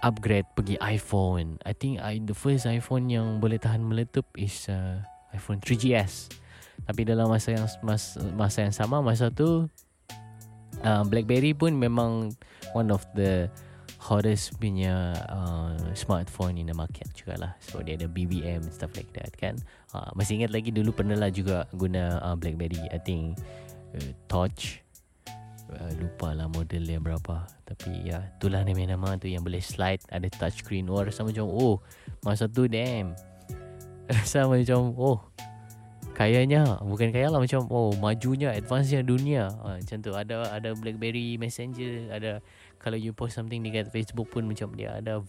upgrade 0.00 0.48
pergi 0.54 0.78
iPhone. 0.80 1.58
I 1.66 1.74
think 1.74 2.00
I, 2.00 2.22
the 2.22 2.32
first 2.32 2.64
iPhone 2.64 3.10
yang 3.12 3.42
boleh 3.42 3.58
tahan 3.60 3.82
meletup 3.82 4.24
is 4.38 4.70
uh, 4.70 5.02
iPhone 5.34 5.60
3GS. 5.60 6.32
Tapi 6.86 7.02
dalam 7.02 7.28
masa 7.28 7.58
yang 7.58 7.66
mas, 7.82 8.16
masa 8.38 8.64
yang 8.64 8.72
sama 8.72 9.02
masa 9.02 9.28
tu 9.34 9.66
uh, 10.86 11.02
BlackBerry 11.04 11.52
pun 11.52 11.74
memang 11.74 12.32
one 12.72 12.88
of 12.94 13.02
the 13.18 13.50
hottest 13.98 14.54
punya 14.62 15.10
uh, 15.26 15.74
smartphone 15.92 16.54
in 16.54 16.70
the 16.70 16.76
market 16.76 17.10
juga 17.12 17.34
lah 17.34 17.52
So 17.58 17.82
dia 17.82 17.98
ada 17.98 18.06
BBM 18.06 18.62
and 18.62 18.72
stuff 18.72 18.94
like 18.94 19.10
that 19.18 19.34
kan? 19.34 19.58
Uh, 19.90 20.06
Masih 20.14 20.38
ingat 20.38 20.54
lagi 20.54 20.70
dulu 20.70 20.94
pernah 20.94 21.18
lah 21.18 21.34
juga 21.34 21.66
guna 21.74 22.22
uh, 22.22 22.36
Blackberry 22.38 22.78
I 22.94 22.98
think 23.02 23.36
uh, 23.98 24.10
Touch 24.30 24.86
uh, 25.74 25.92
Lupa 25.98 26.32
lah 26.32 26.46
model 26.48 26.86
dia 26.86 27.02
berapa. 27.02 27.44
Tapi 27.66 28.08
ya 28.08 28.22
itulah 28.38 28.64
nama 28.64 28.96
nama 28.96 29.08
tu 29.20 29.28
yang 29.28 29.44
boleh 29.44 29.60
slide 29.60 30.00
Ada 30.08 30.30
touch 30.32 30.64
screen 30.64 30.88
Oh 30.88 31.02
rasa 31.02 31.26
macam 31.26 31.44
oh 31.50 31.82
Masa 32.24 32.48
tu 32.48 32.70
damn. 32.70 33.12
Rasa 34.08 34.48
macam 34.48 34.94
oh 34.96 35.20
Kayanya. 36.16 36.82
Bukan 36.82 37.14
kaya 37.14 37.30
lah 37.30 37.38
macam 37.38 37.68
Oh 37.70 37.92
majunya 37.94 38.50
Advance-nya 38.56 39.04
dunia. 39.06 39.52
Uh, 39.62 39.78
Macam 39.78 39.98
tu. 40.02 40.10
Ada 40.16 40.56
ada 40.56 40.72
Blackberry 40.74 41.36
Messenger 41.38 42.10
Ada 42.10 42.32
kalau 42.88 42.96
you 42.96 43.12
post 43.12 43.36
something 43.36 43.60
dekat 43.60 43.92
Facebook 43.92 44.32
pun 44.32 44.48
macam 44.48 44.72
dia 44.72 44.96
ada 44.96 45.20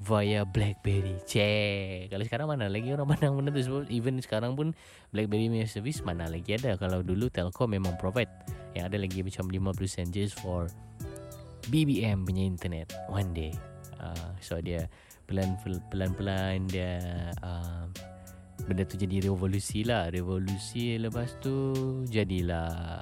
via 0.00 0.44
BlackBerry. 0.44 1.16
Cek. 1.24 2.12
Kalau 2.12 2.24
sekarang 2.24 2.46
mana 2.52 2.68
lagi 2.68 2.92
orang 2.92 3.08
pandang 3.08 3.40
benda 3.40 3.52
tu 3.52 3.64
sebab 3.64 3.88
even 3.88 4.20
sekarang 4.20 4.52
pun 4.52 4.76
BlackBerry 5.16 5.48
punya 5.48 5.64
service 5.64 6.04
mana 6.04 6.28
lagi 6.28 6.60
ada. 6.60 6.76
Kalau 6.76 7.00
dulu 7.00 7.32
Telkom 7.32 7.72
memang 7.72 7.96
provide 7.96 8.28
yang 8.76 8.92
ada 8.92 9.00
lagi 9.00 9.24
macam 9.24 9.48
50 9.48 9.88
cent 9.88 10.08
just 10.12 10.36
for 10.40 10.68
BBM 11.72 12.28
punya 12.28 12.44
internet 12.44 12.92
one 13.08 13.32
day. 13.32 13.52
Uh, 13.96 14.32
so 14.44 14.60
dia 14.60 14.88
pelan 15.24 15.56
pelan 15.88 16.12
pelan 16.16 16.68
dia 16.68 17.00
uh, 17.40 17.84
benda 18.64 18.84
tu 18.84 19.00
jadi 19.00 19.24
revolusi 19.28 19.84
lah. 19.84 20.08
Revolusi 20.12 20.96
lepas 21.00 21.36
tu 21.40 21.76
jadilah 22.08 23.00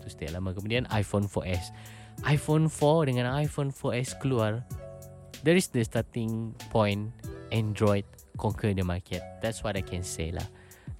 tu 0.00 0.08
setiap 0.08 0.36
lama 0.40 0.56
kemudian 0.56 0.88
iPhone 0.96 1.28
4S 1.28 1.76
iPhone 2.26 2.68
4 2.68 3.08
dengan 3.08 3.26
iPhone 3.36 3.72
4S 3.72 4.20
keluar 4.20 4.64
there 5.44 5.56
is 5.56 5.68
the 5.72 5.80
starting 5.84 6.52
point 6.68 7.08
Android 7.50 8.04
conquer 8.40 8.72
the 8.72 8.84
market. 8.84 9.20
That's 9.44 9.60
what 9.60 9.76
I 9.76 9.84
can 9.84 10.00
say 10.00 10.32
lah. 10.32 10.46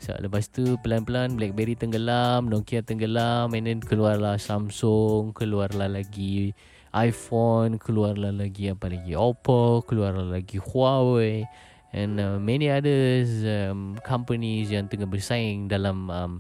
So 0.01 0.17
lepas 0.17 0.49
tu 0.49 0.81
pelan-pelan 0.81 1.37
BlackBerry 1.37 1.77
tenggelam 1.77 2.49
Nokia 2.49 2.81
tenggelam 2.81 3.53
and 3.53 3.69
then 3.69 3.81
keluarlah 3.85 4.41
Samsung 4.41 5.37
keluarlah 5.37 5.93
lagi 5.93 6.57
iPhone 6.97 7.77
keluarlah 7.77 8.33
lagi 8.33 8.73
apa 8.73 8.89
lagi 8.89 9.13
Oppo 9.13 9.85
keluarlah 9.85 10.41
lagi 10.41 10.57
Huawei 10.57 11.45
and 11.93 12.17
uh, 12.17 12.41
many 12.41 12.73
others 12.73 13.45
um, 13.45 13.93
companies 14.01 14.73
yang 14.73 14.89
tengah 14.89 15.05
bersaing 15.05 15.69
dalam 15.69 16.09
um, 16.09 16.33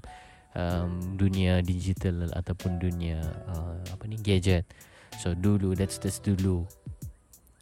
um, 0.54 1.18
dunia 1.18 1.62
digital 1.62 2.26
ataupun 2.34 2.80
dunia 2.80 3.20
uh, 3.50 3.76
apa 3.90 4.04
ni 4.06 4.18
gadget. 4.18 4.66
So 5.18 5.34
dulu 5.34 5.74
that's 5.76 5.98
that's 6.00 6.22
dulu. 6.22 6.64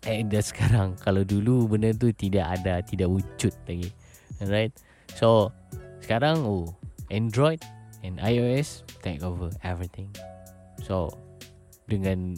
Eh 0.07 0.23
dah 0.25 0.45
sekarang 0.45 0.95
kalau 1.05 1.27
dulu 1.27 1.67
benda 1.69 1.93
tu 1.93 2.13
tidak 2.15 2.61
ada, 2.61 2.81
tidak 2.85 3.09
wujud 3.11 3.53
lagi. 3.67 3.91
Right? 4.45 4.73
So 5.19 5.51
sekarang 6.05 6.47
oh 6.47 6.71
Android 7.11 7.61
and 8.07 8.23
iOS 8.23 8.87
take 9.03 9.25
over 9.25 9.51
everything. 9.67 10.13
So 10.85 11.11
dengan 11.89 12.37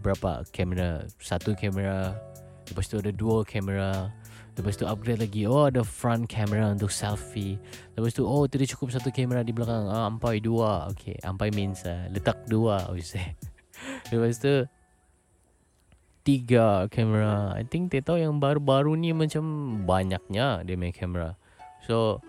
berapa 0.00 0.46
kamera 0.54 1.04
satu 1.20 1.52
kamera 1.52 2.16
lepas 2.70 2.86
tu 2.88 3.00
ada 3.00 3.12
dua 3.12 3.44
kamera 3.44 4.12
Lepas 4.58 4.74
tu 4.74 4.84
upgrade 4.90 5.22
lagi. 5.22 5.46
Oh 5.46 5.70
ada 5.70 5.86
front 5.86 6.26
camera 6.26 6.74
untuk 6.74 6.90
selfie. 6.90 7.56
Lepas 7.94 8.10
tu 8.10 8.26
oh 8.26 8.44
tidak 8.50 8.74
cukup 8.74 8.90
satu 8.98 9.14
kamera 9.14 9.46
di 9.46 9.54
belakang. 9.54 9.86
Ah, 9.86 10.10
Ampai 10.10 10.42
dua. 10.42 10.90
Okay 10.90 11.14
ampai 11.22 11.54
means 11.54 11.86
uh, 11.86 12.10
letak 12.10 12.42
dua. 12.50 12.90
Lepas 14.10 14.42
tu 14.42 14.66
Tiga 16.26 16.90
kamera. 16.92 17.56
I 17.56 17.64
think 17.64 17.88
dia 17.88 18.04
tahu 18.04 18.20
yang 18.20 18.36
baru-baru 18.36 18.92
ni 19.00 19.16
macam 19.16 19.40
banyaknya 19.88 20.60
dia 20.66 20.76
main 20.76 20.92
kamera. 20.92 21.38
So 21.86 22.20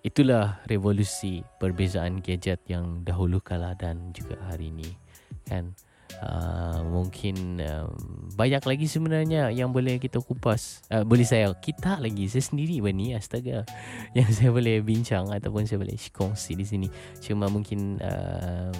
Itulah 0.00 0.64
revolusi 0.64 1.44
perbezaan 1.60 2.24
gadget 2.24 2.64
yang 2.64 3.04
dahulu 3.04 3.36
kala 3.36 3.76
dan 3.76 4.16
juga 4.16 4.40
hari 4.48 4.72
ini 4.72 4.96
Kan 5.44 5.76
uh, 6.18 6.82
mungkin 6.86 7.62
um, 7.62 7.94
banyak 8.34 8.62
lagi 8.64 8.86
sebenarnya 8.90 9.54
yang 9.54 9.70
boleh 9.70 10.02
kita 10.02 10.18
kupas. 10.18 10.82
Uh, 10.90 11.06
boleh 11.06 11.22
saya 11.22 11.52
kita 11.56 12.00
lagi. 12.02 12.26
Saya 12.26 12.44
sendiri 12.44 12.82
bani 12.82 13.14
astaga. 13.14 13.62
Yang 14.18 14.42
saya 14.42 14.50
boleh 14.50 14.82
bincang 14.82 15.30
ataupun 15.30 15.68
saya 15.68 15.78
boleh 15.78 15.94
kongsi 16.10 16.58
di 16.58 16.66
sini. 16.66 16.88
Cuma 17.22 17.46
mungkin 17.46 18.00
uh, 18.02 18.72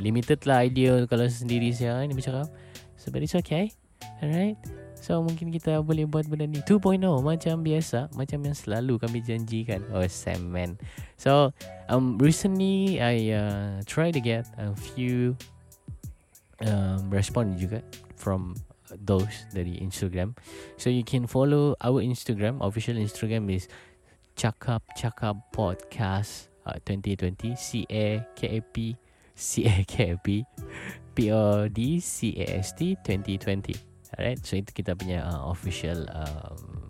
limited 0.00 0.42
lah 0.48 0.64
idea 0.64 1.04
kalau 1.06 1.26
sendiri 1.28 1.70
saya 1.74 2.02
ni 2.06 2.16
bercakap. 2.16 2.48
So 2.96 3.10
but 3.10 3.20
it's 3.20 3.34
okay. 3.34 3.74
Alright? 4.22 4.56
So 5.02 5.18
mungkin 5.18 5.50
kita 5.50 5.82
boleh 5.82 6.06
buat 6.06 6.30
benda 6.30 6.46
ni. 6.46 6.62
2.0 6.62 7.02
macam 7.26 7.54
biasa. 7.66 8.06
Macam 8.14 8.38
yang 8.46 8.54
selalu 8.54 9.02
kami 9.02 9.18
janjikan. 9.18 9.82
Oh 9.90 10.06
Sam 10.06 10.54
man. 10.54 10.78
So 11.18 11.50
um, 11.90 12.14
recently 12.22 13.02
I 13.02 13.34
uh, 13.34 13.82
try 13.90 14.14
to 14.14 14.22
get 14.22 14.46
a 14.62 14.70
few 14.78 15.34
um, 16.66 17.10
respond 17.10 17.58
juga 17.58 17.82
from 18.16 18.54
those 19.00 19.48
dari 19.52 19.80
Instagram. 19.80 20.36
So 20.76 20.90
you 20.90 21.04
can 21.04 21.26
follow 21.26 21.74
our 21.80 22.04
Instagram. 22.04 22.60
Official 22.60 22.98
Instagram 23.00 23.48
is 23.48 23.68
Cakap 24.36 24.82
Cakap 24.96 25.36
Podcast 25.52 26.48
uh, 26.64 26.80
2020 26.84 27.56
C 27.56 27.84
A 27.88 28.24
K 28.36 28.40
A 28.48 28.60
P 28.60 28.96
C 29.36 29.64
A 29.68 29.84
K 29.84 30.12
A 30.12 30.16
P 30.20 30.44
P 31.14 31.16
O 31.32 31.68
D 31.68 32.00
C 32.00 32.36
A 32.40 32.60
S 32.60 32.72
T 32.76 32.96
2020. 33.04 33.76
Alright, 34.12 34.44
so 34.44 34.60
itu 34.60 34.70
kita 34.76 34.92
punya 34.92 35.24
uh, 35.24 35.48
official 35.48 36.04
um, 36.12 36.84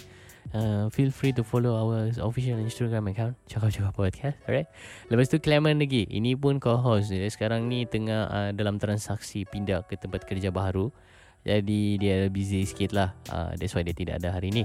Uh, 0.55 0.87
Feel 0.95 1.11
free 1.11 1.35
to 1.35 1.43
follow 1.43 1.75
our 1.75 2.07
official 2.23 2.55
Instagram 2.63 3.11
account 3.11 3.35
Cakap-cakap 3.51 3.93
podcast. 3.99 4.39
Alright? 4.47 4.71
Lepas 5.11 5.27
tu 5.27 5.43
Clement 5.43 5.75
lagi. 5.75 6.07
Ini 6.07 6.39
pun 6.39 6.63
co-host 6.63 7.11
Sekarang 7.35 7.67
ni 7.67 7.83
tengah 7.83 8.31
uh, 8.31 8.51
dalam 8.55 8.79
transaksi 8.79 9.43
Pindah 9.43 9.83
ke 9.91 9.99
tempat 9.99 10.23
kerja 10.23 10.55
baru. 10.55 10.95
Jadi 11.43 11.99
dia 11.99 12.27
busy 12.31 12.63
sikit 12.67 12.91
lah. 12.95 13.11
Uh, 13.31 13.55
That's 13.59 13.75
why 13.75 13.83
dia 13.87 13.95
tidak 13.95 14.23
ada 14.23 14.35
hari 14.35 14.51
ni 14.55 14.63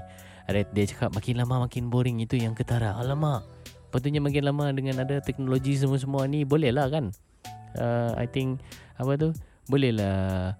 dia 0.54 0.86
cakap 0.88 1.16
makin 1.16 1.40
lama 1.40 1.66
makin 1.66 1.88
boring 1.88 2.20
itu 2.20 2.36
yang 2.38 2.52
ketara. 2.54 2.96
Alamak. 3.00 3.48
Patutnya 3.92 4.24
makin 4.24 4.48
lama 4.48 4.72
dengan 4.72 5.04
ada 5.04 5.20
teknologi 5.20 5.76
semua-semua 5.76 6.24
ni 6.28 6.48
boleh 6.48 6.72
lah 6.72 6.88
kan. 6.88 7.12
Uh, 7.76 8.12
I 8.20 8.28
think 8.28 8.60
apa 9.00 9.16
tu 9.16 9.30
boleh 9.68 9.96
lah 9.96 10.56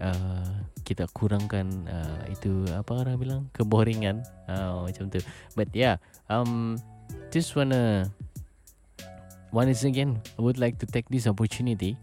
uh, 0.00 0.52
kita 0.84 1.06
kurangkan 1.12 1.86
uh, 1.86 2.20
itu 2.32 2.66
apa 2.72 3.04
orang 3.04 3.16
bilang 3.20 3.42
keboringan 3.52 4.24
uh, 4.48 4.84
macam 4.84 5.12
tu. 5.12 5.20
But 5.54 5.70
yeah, 5.76 6.00
um, 6.26 6.80
just 7.30 7.52
wanna 7.54 8.08
once 9.52 9.84
again 9.84 10.18
I 10.36 10.40
would 10.42 10.58
like 10.58 10.80
to 10.82 10.86
take 10.88 11.06
this 11.12 11.28
opportunity 11.28 11.94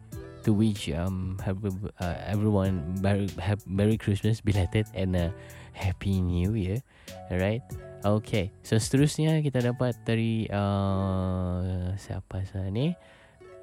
to 0.48 0.56
wish 0.56 0.88
um 0.96 1.36
have, 1.44 1.60
uh, 2.00 2.16
everyone 2.24 3.02
merry, 3.04 3.28
have 3.42 3.60
merry 3.68 4.00
Christmas 4.00 4.40
belated 4.40 4.88
and 4.96 5.12
uh, 5.18 5.30
happy 5.78 6.18
New 6.18 6.58
Year. 6.58 6.82
Alright. 7.30 7.62
Okay. 8.02 8.50
So 8.66 8.82
seterusnya 8.82 9.46
kita 9.46 9.62
dapat 9.62 9.94
dari 10.02 10.50
uh, 10.50 11.94
siapa 12.02 12.42
saya 12.50 12.74
ni? 12.74 12.98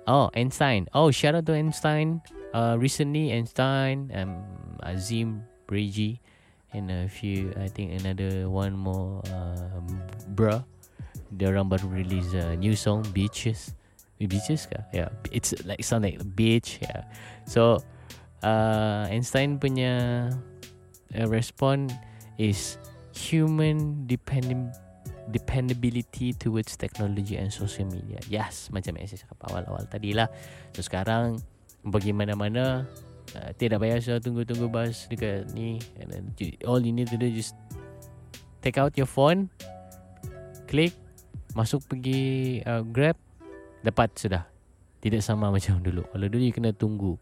Oh, 0.07 0.31
Einstein. 0.37 0.87
Oh, 0.93 1.11
shout 1.11 1.35
out 1.35 1.49
to 1.49 1.57
Einstein. 1.57 2.21
Uh, 2.53 2.77
recently, 2.79 3.33
Einstein, 3.33 4.13
um, 4.15 4.47
Azim, 4.85 5.43
Reggie, 5.67 6.21
and 6.77 6.93
a 6.93 7.09
few. 7.09 7.51
I 7.57 7.73
think 7.73 7.97
another 7.99 8.47
one 8.53 8.77
more. 8.77 9.25
Uh, 9.33 9.81
bro, 10.37 10.61
dia 11.33 11.49
orang 11.51 11.73
baru 11.73 11.89
release 11.89 12.37
a 12.37 12.53
new 12.55 12.77
song, 12.77 13.01
Beaches. 13.17 13.73
Beaches 14.21 14.65
kah? 14.65 14.85
Yeah, 14.93 15.13
it's 15.33 15.53
like 15.69 15.85
sound 15.85 16.05
like 16.09 16.17
beach. 16.37 16.81
Yeah. 16.81 17.05
So, 17.45 17.85
uh, 18.41 19.05
Einstein 19.09 19.61
punya 19.61 20.29
uh, 21.17 21.27
respond 21.31 21.95
is 22.39 22.79
human 23.15 24.07
depend 24.11 24.75
dependability 25.33 26.37
towards 26.37 26.77
technology 26.77 27.41
and 27.41 27.49
social 27.49 27.89
media. 27.89 28.21
Yes, 28.29 28.69
macam 28.69 29.01
yang 29.01 29.09
saya 29.09 29.25
cakap 29.25 29.39
awal-awal 29.49 29.85
tadi 29.89 30.13
lah. 30.13 30.29
So 30.77 30.85
sekarang 30.85 31.41
bagaimana-mana 31.81 32.85
uh, 33.33 33.51
tidak 33.57 33.81
payah 33.81 34.01
saya 34.01 34.19
tunggu-tunggu 34.21 34.69
bas 34.69 35.09
dekat 35.09 35.49
ni. 35.57 35.81
And 35.97 36.09
then, 36.13 36.25
all 36.69 36.81
you 36.81 36.93
need 36.93 37.09
to 37.09 37.17
do 37.17 37.29
just 37.33 37.57
take 38.61 38.77
out 38.77 38.93
your 39.01 39.09
phone, 39.09 39.49
klik, 40.69 40.93
masuk 41.57 41.81
pergi 41.89 42.61
uh, 42.69 42.85
Grab, 42.85 43.17
dapat 43.81 44.13
sudah. 44.17 44.45
Tidak 45.01 45.21
sama 45.25 45.49
macam 45.55 45.81
dulu. 45.81 46.05
Kalau 46.13 46.27
dulu 46.29 46.43
you 46.43 46.53
kena 46.53 46.77
tunggu. 46.77 47.17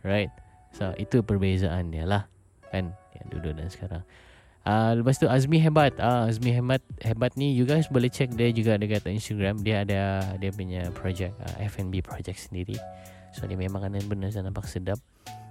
Right? 0.00 0.32
So 0.72 0.96
itu 0.96 1.20
perbezaan 1.20 1.92
dia 1.92 2.08
lah. 2.08 2.24
Kan? 2.72 2.96
Dulu 3.30 3.54
dan 3.54 3.68
sekarang. 3.70 4.02
Uh, 4.62 5.02
lepas 5.02 5.18
tu 5.18 5.26
Azmi 5.26 5.58
hebat 5.58 5.90
uh, 5.98 6.30
Azmi 6.30 6.54
hebat 6.54 6.78
Hebat 7.02 7.34
ni 7.34 7.50
You 7.50 7.66
guys 7.66 7.90
boleh 7.90 8.06
check 8.06 8.30
dia 8.30 8.54
juga 8.54 8.78
Dekat 8.78 9.10
Instagram. 9.10 9.58
Dia 9.66 9.82
ada 9.82 10.22
Dia 10.38 10.54
punya 10.54 10.86
project 10.94 11.34
uh, 11.42 11.66
F&B 11.66 11.98
project 11.98 12.38
sendiri. 12.38 12.78
So 13.34 13.50
dia 13.50 13.58
memang 13.58 13.82
Makanan 13.82 14.06
benda 14.06 14.30
Saya 14.30 14.46
nampak 14.46 14.70
sedap. 14.70 15.02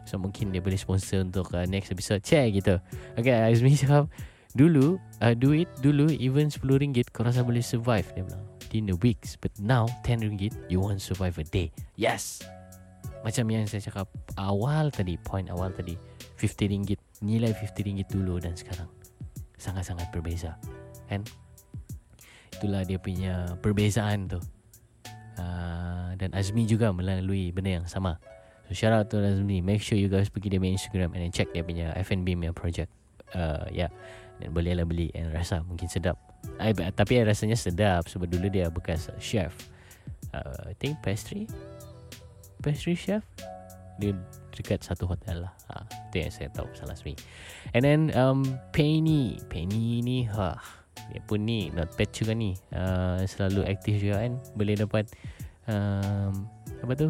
So 0.07 0.15
mungkin 0.15 0.55
dia 0.55 0.63
boleh 0.63 0.79
sponsor 0.79 1.27
Untuk 1.27 1.51
uh, 1.51 1.67
next 1.67 1.91
episode. 1.91 2.23
Check 2.23 2.55
gitu. 2.55 2.79
Okay 3.19 3.35
Azmi 3.35 3.75
cakap 3.83 4.07
Dulu 4.55 4.95
uh, 5.19 5.33
Do 5.35 5.51
it 5.59 5.67
dulu 5.83 6.07
Even 6.15 6.47
RM10 6.47 7.11
Kau 7.11 7.27
rasa 7.27 7.43
boleh 7.43 7.59
survive. 7.59 8.07
Dia 8.15 8.23
bilang 8.23 8.47
In 8.71 8.87
the 8.87 8.95
weeks 9.03 9.35
But 9.35 9.51
now 9.59 9.91
RM10 10.07 10.71
You 10.71 10.79
want 10.79 11.03
survive 11.03 11.35
a 11.35 11.43
day. 11.43 11.75
Yes! 11.99 12.39
Macam 13.27 13.43
yang 13.51 13.67
saya 13.67 13.83
cakap 13.83 14.07
Awal 14.39 14.87
tadi 14.95 15.19
Point 15.19 15.51
awal 15.51 15.75
tadi 15.75 15.99
RM50 16.39 17.10
Nilai 17.21 17.53
RM50 17.53 18.09
dulu 18.09 18.41
Dan 18.41 18.57
sekarang 18.57 18.89
sangat-sangat 19.61 20.09
berbeza 20.09 20.57
kan? 21.05 21.21
Itulah 22.57 22.81
dia 22.87 22.97
punya 22.97 23.59
perbezaan 23.59 24.31
tu. 24.31 24.39
Uh, 25.37 26.15
dan 26.17 26.31
Azmi 26.33 26.63
juga 26.65 26.89
melalui 26.95 27.51
benda 27.51 27.81
yang 27.81 27.87
sama. 27.89 28.17
So 28.69 28.73
shout 28.73 28.95
out 28.95 29.11
to 29.13 29.21
Azmi. 29.21 29.59
Make 29.61 29.83
sure 29.83 29.99
you 29.99 30.07
guys 30.07 30.31
pergi 30.31 30.55
dia 30.55 30.59
punya 30.61 30.73
Instagram 30.79 31.13
and 31.13 31.29
check 31.29 31.51
dia 31.51 31.61
punya 31.61 31.93
F&B 31.99 32.25
punya 32.33 32.55
project. 32.55 32.89
Uh, 33.35 33.67
ya. 33.69 33.87
Yeah. 33.87 33.91
dan 34.41 34.57
bolehlah 34.57 34.89
beli 34.89 35.13
and 35.13 35.29
rasa 35.29 35.61
mungkin 35.61 35.85
sedap. 35.85 36.17
I, 36.57 36.73
tapi 36.73 37.21
rasanya 37.21 37.53
sedap 37.53 38.09
sebab 38.09 38.25
dulu 38.25 38.49
dia 38.49 38.73
bekas 38.73 39.13
chef. 39.21 39.53
Uh, 40.33 40.73
I 40.73 40.75
think 40.81 40.97
pastry? 41.05 41.45
Pastry 42.65 42.97
chef 42.97 43.21
dia 43.97 44.15
dekat 44.53 44.83
satu 44.83 45.09
hotel 45.09 45.47
lah. 45.47 45.53
Ha, 45.71 45.83
itu 46.11 46.15
yang 46.23 46.31
saya 46.31 46.49
tahu 46.53 46.67
salah 46.77 46.95
sini. 46.95 47.17
And 47.75 47.83
then 47.83 48.01
um, 48.13 48.45
Penny, 48.71 49.39
Penny 49.49 50.03
ni 50.05 50.27
ha, 50.29 50.59
dia 51.09 51.21
pun 51.25 51.43
ni 51.43 51.73
not 51.73 51.91
bad 51.97 52.11
juga 52.13 52.31
ni. 52.35 52.55
Uh, 52.71 53.23
selalu 53.25 53.67
aktif 53.67 53.99
juga 53.99 54.23
kan. 54.23 54.37
Boleh 54.55 54.75
dapat 54.79 55.09
um, 55.67 56.45
apa 56.83 56.93
tu? 56.95 57.09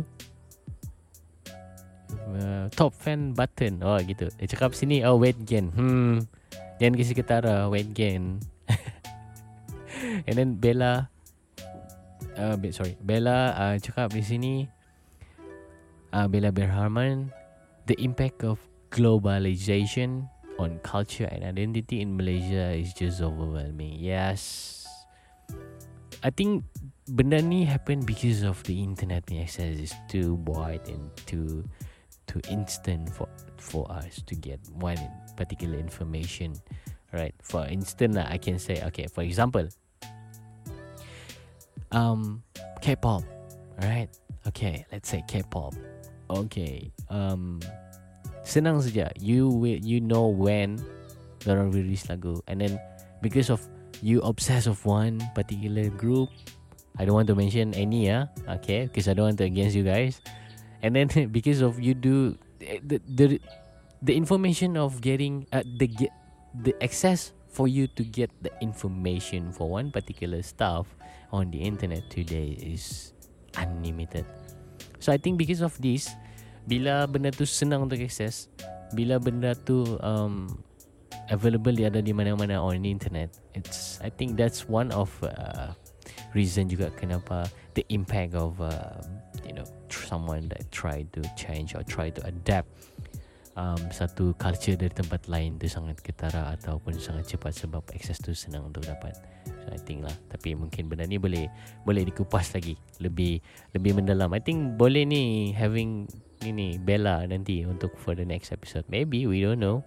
uh, 2.35 2.65
top 2.73 2.91
fan 2.95 3.33
button. 3.33 3.81
Oh 3.83 3.97
gitu. 4.01 4.27
Dia 4.39 4.47
cakap 4.47 4.75
sini 4.75 5.03
oh 5.03 5.17
weight 5.17 5.39
gain. 5.43 5.71
Hmm. 5.73 6.23
Jangan 6.81 6.95
kasi 6.97 7.11
ketara 7.13 7.69
weight 7.69 7.91
gain. 7.93 8.41
And 10.27 10.35
then 10.35 10.57
Bella 10.57 11.09
uh, 12.37 12.55
sorry 12.73 12.97
Bella 13.01 13.53
uh, 13.53 13.75
cakap 13.77 14.13
di 14.13 14.23
sini 14.25 14.53
uh, 16.13 16.27
Bella 16.27 16.51
Berharman 16.51 17.31
the 17.85 17.97
impact 18.01 18.43
of 18.43 18.59
globalization 18.91 20.29
on 20.59 20.79
culture 20.83 21.27
and 21.31 21.43
identity 21.43 22.01
in 22.01 22.15
Malaysia 22.15 22.71
is 22.71 22.93
just 22.93 23.21
overwhelming. 23.21 23.97
Yes. 23.97 24.85
I 26.23 26.29
think 26.29 26.63
benda 27.09 27.41
ni 27.41 27.65
happen 27.65 28.05
because 28.05 28.43
of 28.43 28.61
the 28.63 28.77
internet 28.77 29.25
access 29.33 29.75
is 29.75 29.93
too 30.07 30.37
wide 30.45 30.85
and 30.87 31.09
too 31.25 31.65
too 32.29 32.39
instant 32.47 33.09
for 33.09 33.27
for 33.57 33.89
us 33.91 34.21
to 34.29 34.35
get 34.35 34.61
one 34.77 35.01
particular 35.35 35.75
information 35.75 36.53
right 37.11 37.33
for 37.41 37.65
instance 37.67 38.15
i 38.15 38.37
can 38.37 38.55
say 38.55 38.79
okay 38.85 39.07
for 39.11 39.25
example 39.25 39.67
um 41.91 42.39
k-pop 42.79 43.25
right 43.81 44.07
okay 44.47 44.85
let's 44.93 45.09
say 45.09 45.19
k-pop 45.27 45.73
okay 46.31 46.91
um 47.11 47.59
senang 48.47 48.79
saja. 48.79 49.11
You 49.19 49.51
will 49.51 49.79
you 49.79 49.99
know 49.99 50.31
when 50.31 50.79
orang 51.45 51.71
release 51.71 52.07
lagu. 52.07 52.39
And 52.47 52.61
then 52.61 52.79
because 53.19 53.51
of 53.51 53.61
you 54.01 54.21
obsess 54.23 54.65
of 54.65 54.81
one 54.85 55.21
particular 55.37 55.91
group 55.93 56.29
I 56.97 57.05
don't 57.05 57.15
want 57.15 57.29
to 57.31 57.37
mention 57.37 57.73
any 57.73 58.07
yeah 58.07 58.27
okay? 58.59 58.89
Because 58.89 59.07
I 59.07 59.13
don't 59.13 59.33
want 59.33 59.39
to 59.39 59.47
against 59.47 59.75
you 59.75 59.83
guys. 59.83 60.19
And 60.81 60.95
then 60.95 61.07
because 61.35 61.61
of 61.61 61.79
you 61.79 61.93
do 61.93 62.37
the 62.61 63.01
the, 63.05 63.39
the 64.01 64.13
information 64.13 64.75
of 64.75 65.01
getting 65.01 65.47
uh, 65.53 65.63
the 65.63 65.87
get 65.87 66.11
the 66.53 66.75
access 66.83 67.31
for 67.51 67.67
you 67.67 67.87
to 67.95 68.03
get 68.03 68.31
the 68.41 68.51
information 68.61 69.51
for 69.51 69.69
one 69.69 69.91
particular 69.91 70.41
stuff 70.41 70.87
on 71.31 71.51
the 71.51 71.59
internet 71.59 72.09
today 72.09 72.55
is 72.59 73.13
unlimited 73.57 74.25
so 75.01 75.09
I 75.09 75.17
think 75.17 75.41
because 75.41 75.65
of 75.65 75.73
this 75.81 76.13
bila 76.69 77.09
benda 77.09 77.33
tu 77.33 77.43
senang 77.43 77.89
untuk 77.89 77.97
access 77.99 78.47
bila 78.93 79.17
benda 79.17 79.57
tu 79.57 79.97
um, 80.05 80.47
available 81.33 81.73
ada 81.81 81.99
di 81.99 82.13
mana-mana 82.13 82.61
on 82.61 82.79
the 82.85 82.91
internet 82.91 83.33
it's 83.57 83.97
I 84.05 84.13
think 84.13 84.37
that's 84.37 84.69
one 84.69 84.93
of 84.93 85.09
uh, 85.25 85.73
reason 86.37 86.69
juga 86.69 86.93
kenapa 86.93 87.49
the 87.73 87.83
impact 87.89 88.37
of 88.37 88.61
uh, 88.61 89.01
you 89.41 89.57
know 89.57 89.65
someone 89.89 90.47
that 90.53 90.63
try 90.69 91.03
to 91.17 91.19
change 91.33 91.73
or 91.73 91.83
try 91.83 92.13
to 92.13 92.21
adapt 92.23 92.69
um, 93.55 93.79
satu 93.91 94.35
culture 94.39 94.75
dari 94.77 94.91
tempat 94.91 95.27
lain 95.27 95.59
tu 95.59 95.67
sangat 95.67 95.99
ketara 95.99 96.55
ataupun 96.55 96.95
sangat 96.95 97.35
cepat 97.35 97.53
sebab 97.55 97.83
akses 97.91 98.19
tu 98.19 98.31
senang 98.31 98.67
untuk 98.71 98.85
dapat. 98.85 99.15
I 99.69 99.77
think 99.77 100.07
lah. 100.07 100.15
Tapi 100.33 100.57
mungkin 100.57 100.89
benda 100.89 101.05
ni 101.05 101.21
boleh 101.21 101.45
boleh 101.85 102.01
dikupas 102.07 102.55
lagi 102.57 102.73
lebih 102.97 103.37
lebih 103.77 104.01
mendalam. 104.01 104.33
I 104.33 104.41
think 104.41 104.79
boleh 104.79 105.05
ni 105.05 105.53
having 105.53 106.09
ini 106.41 106.81
Bella 106.81 107.21
nanti 107.29 107.61
untuk 107.67 107.93
for 108.01 108.17
the 108.17 108.25
next 108.25 108.49
episode. 108.49 108.85
Maybe 108.89 109.29
we 109.29 109.45
don't 109.45 109.61
know. 109.61 109.85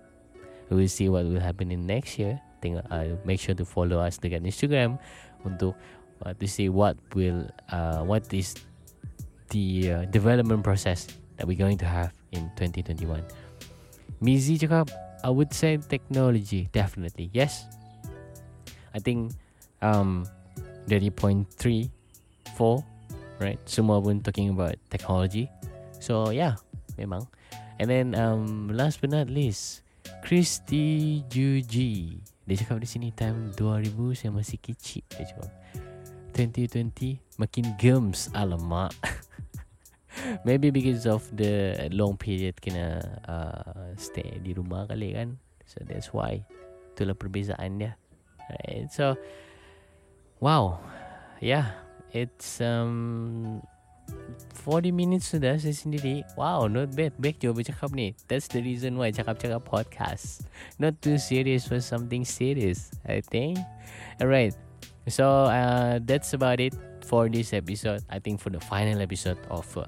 We 0.70 0.84
will 0.84 0.92
see 0.92 1.10
what 1.10 1.26
will 1.26 1.42
happen 1.42 1.74
in 1.74 1.84
next 1.84 2.16
year. 2.16 2.38
Think 2.62 2.80
uh, 2.88 3.18
make 3.26 3.42
sure 3.42 3.52
to 3.58 3.66
follow 3.66 4.00
us 4.00 4.16
dekat 4.16 4.46
Instagram 4.46 4.96
untuk 5.44 5.76
uh, 6.24 6.32
to 6.32 6.46
see 6.48 6.72
what 6.72 6.96
will 7.12 7.44
uh, 7.68 8.00
what 8.06 8.24
is 8.32 8.56
the 9.52 9.92
uh, 9.92 10.02
development 10.08 10.64
process 10.64 11.10
that 11.36 11.44
we're 11.44 11.58
going 11.58 11.76
to 11.78 11.88
have 11.88 12.14
in 12.32 12.48
2021. 12.56 13.20
Mizi 14.24 14.56
cakap, 14.56 14.88
I 15.20 15.28
would 15.28 15.52
say 15.52 15.76
technology 15.76 16.70
definitely 16.72 17.28
yes. 17.36 17.68
I 18.94 19.02
think 19.02 19.34
um, 19.84 20.24
dari 20.88 21.12
point 21.12 21.44
three, 21.60 21.92
four, 22.56 22.80
right? 23.36 23.60
Semua 23.68 24.00
pun 24.00 24.24
talking 24.24 24.56
about 24.56 24.80
technology. 24.88 25.52
So 26.00 26.32
yeah, 26.32 26.56
memang. 26.96 27.28
And 27.76 27.92
then 27.92 28.16
um, 28.16 28.72
last 28.72 29.04
but 29.04 29.12
not 29.12 29.28
least, 29.28 29.84
Christy 30.24 31.20
Juji. 31.28 32.24
Dia 32.44 32.60
cakap 32.60 32.80
di 32.80 32.88
sini 32.88 33.08
time 33.12 33.52
2000 33.56 33.92
saya 34.16 34.30
masih 34.32 34.56
kecil. 34.60 35.04
Dia 35.12 35.28
cakap. 35.28 35.52
2020 36.34 37.38
makin 37.38 37.64
gems 37.78 38.26
alamak 38.34 38.90
maybe 40.46 40.74
because 40.74 41.06
of 41.06 41.22
the 41.30 41.86
long 41.94 42.18
period 42.18 42.58
kena 42.58 42.98
uh, 43.30 43.94
stay 43.94 44.42
di 44.42 44.50
rumah 44.50 44.90
kali 44.90 45.14
kan 45.14 45.38
so 45.62 45.78
that's 45.86 46.10
why 46.10 46.42
itulah 46.94 47.14
perbezaan 47.14 47.78
dia 47.78 47.94
right 48.50 48.90
so 48.90 49.14
wow. 50.40 50.80
Yeah. 51.40 51.70
It's 52.12 52.60
um 52.60 53.62
40 54.54 54.92
minutes 54.92 55.34
sudah 55.34 55.58
saya 55.58 55.74
sendiri. 55.74 56.22
Wow 56.38 56.70
not 56.70 56.94
bad. 56.94 57.16
Back 57.18 57.42
je 57.42 57.50
bercakap 57.50 57.90
ni. 57.92 58.14
That's 58.30 58.46
the 58.48 58.62
reason 58.62 58.96
why 58.96 59.10
Cakap-cakap 59.10 59.66
podcast. 59.66 60.46
Not 60.78 61.02
too 61.02 61.18
serious 61.18 61.66
For 61.66 61.82
something 61.82 62.22
serious 62.22 62.94
I 63.04 63.20
think. 63.20 63.58
Alright. 64.22 64.54
So 65.10 65.50
uh, 65.52 66.00
that's 66.00 66.32
about 66.32 66.60
it 66.60 66.72
for 67.04 67.28
this 67.28 67.52
episode. 67.52 68.00
I 68.08 68.18
think 68.18 68.40
for 68.40 68.48
the 68.48 68.60
final 68.60 69.00
episode 69.04 69.38
of 69.52 69.68
uh, 69.76 69.84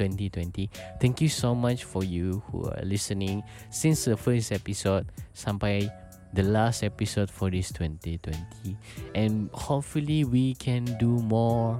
2020. 0.00 0.70
Thank 1.00 1.20
you 1.20 1.28
so 1.28 1.54
much 1.54 1.84
for 1.84 2.02
you 2.02 2.42
who 2.48 2.64
are 2.64 2.80
listening 2.82 3.44
since 3.68 4.08
the 4.08 4.16
first 4.16 4.50
episode. 4.50 5.04
Sampai 5.36 5.92
the 6.34 6.42
last 6.42 6.82
episode 6.82 7.30
for 7.30 7.48
this 7.48 7.70
2020. 7.70 8.76
And 9.14 9.48
hopefully 9.54 10.24
we 10.26 10.54
can 10.58 10.84
do 10.98 11.22
more 11.22 11.78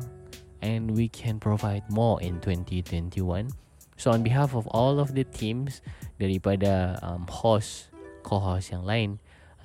and 0.63 0.95
we 0.95 1.11
can 1.11 1.43
provide 1.43 1.83
more 1.91 2.23
in 2.23 2.39
2021. 2.41 3.51
So 3.99 4.11
on 4.11 4.23
behalf 4.23 4.55
of 4.55 4.67
all 4.71 4.99
of 5.03 5.15
the 5.15 5.27
teams 5.27 5.83
daripada 6.23 7.03
um, 7.03 7.27
host, 7.27 7.91
co-host 8.23 8.71
yang 8.71 8.87
lain, 8.87 9.11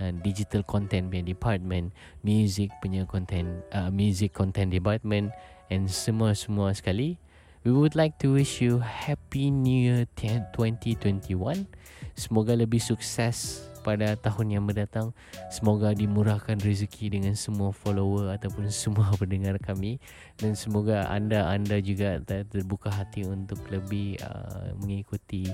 uh, 0.02 0.10
digital 0.26 0.66
content 0.66 1.14
punya 1.14 1.26
department, 1.26 1.94
music 2.26 2.74
punya 2.82 3.06
content, 3.06 3.62
uh, 3.70 3.94
music 3.94 4.34
content 4.34 4.74
department 4.74 5.30
and 5.70 5.86
semua-semua 5.86 6.74
sekali. 6.74 7.22
We 7.62 7.76
would 7.76 7.94
like 7.94 8.18
to 8.24 8.34
wish 8.34 8.64
you 8.64 8.80
happy 8.82 9.52
new 9.54 9.76
year 9.76 10.02
2021. 10.18 11.70
Semoga 12.16 12.56
lebih 12.56 12.80
sukses 12.80 13.69
pada 13.82 14.16
tahun 14.20 14.60
yang 14.60 14.64
mendatang. 14.66 15.16
Semoga 15.50 15.96
dimurahkan 15.96 16.60
rezeki 16.60 17.20
dengan 17.20 17.34
semua 17.34 17.72
follower 17.72 18.36
ataupun 18.36 18.68
semua 18.70 19.10
pendengar 19.22 19.58
kami 19.60 19.98
dan 20.38 20.54
semoga 20.54 21.08
anda-anda 21.10 21.80
juga 21.80 22.20
terbuka 22.24 22.92
hati 22.92 23.26
untuk 23.26 23.60
lebih 23.72 24.20
uh, 24.24 24.72
mengikuti 24.80 25.50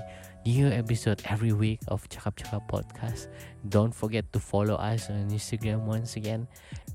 new 0.46 0.70
episode 0.70 1.18
every 1.26 1.54
week 1.54 1.82
of 1.90 2.06
Cakap 2.06 2.38
Cakap 2.38 2.66
Podcast. 2.70 3.30
Don't 3.66 3.94
forget 3.94 4.26
to 4.34 4.38
follow 4.38 4.78
us 4.78 5.10
on 5.10 5.30
Instagram 5.30 5.86
once 5.86 6.14
again. 6.14 6.46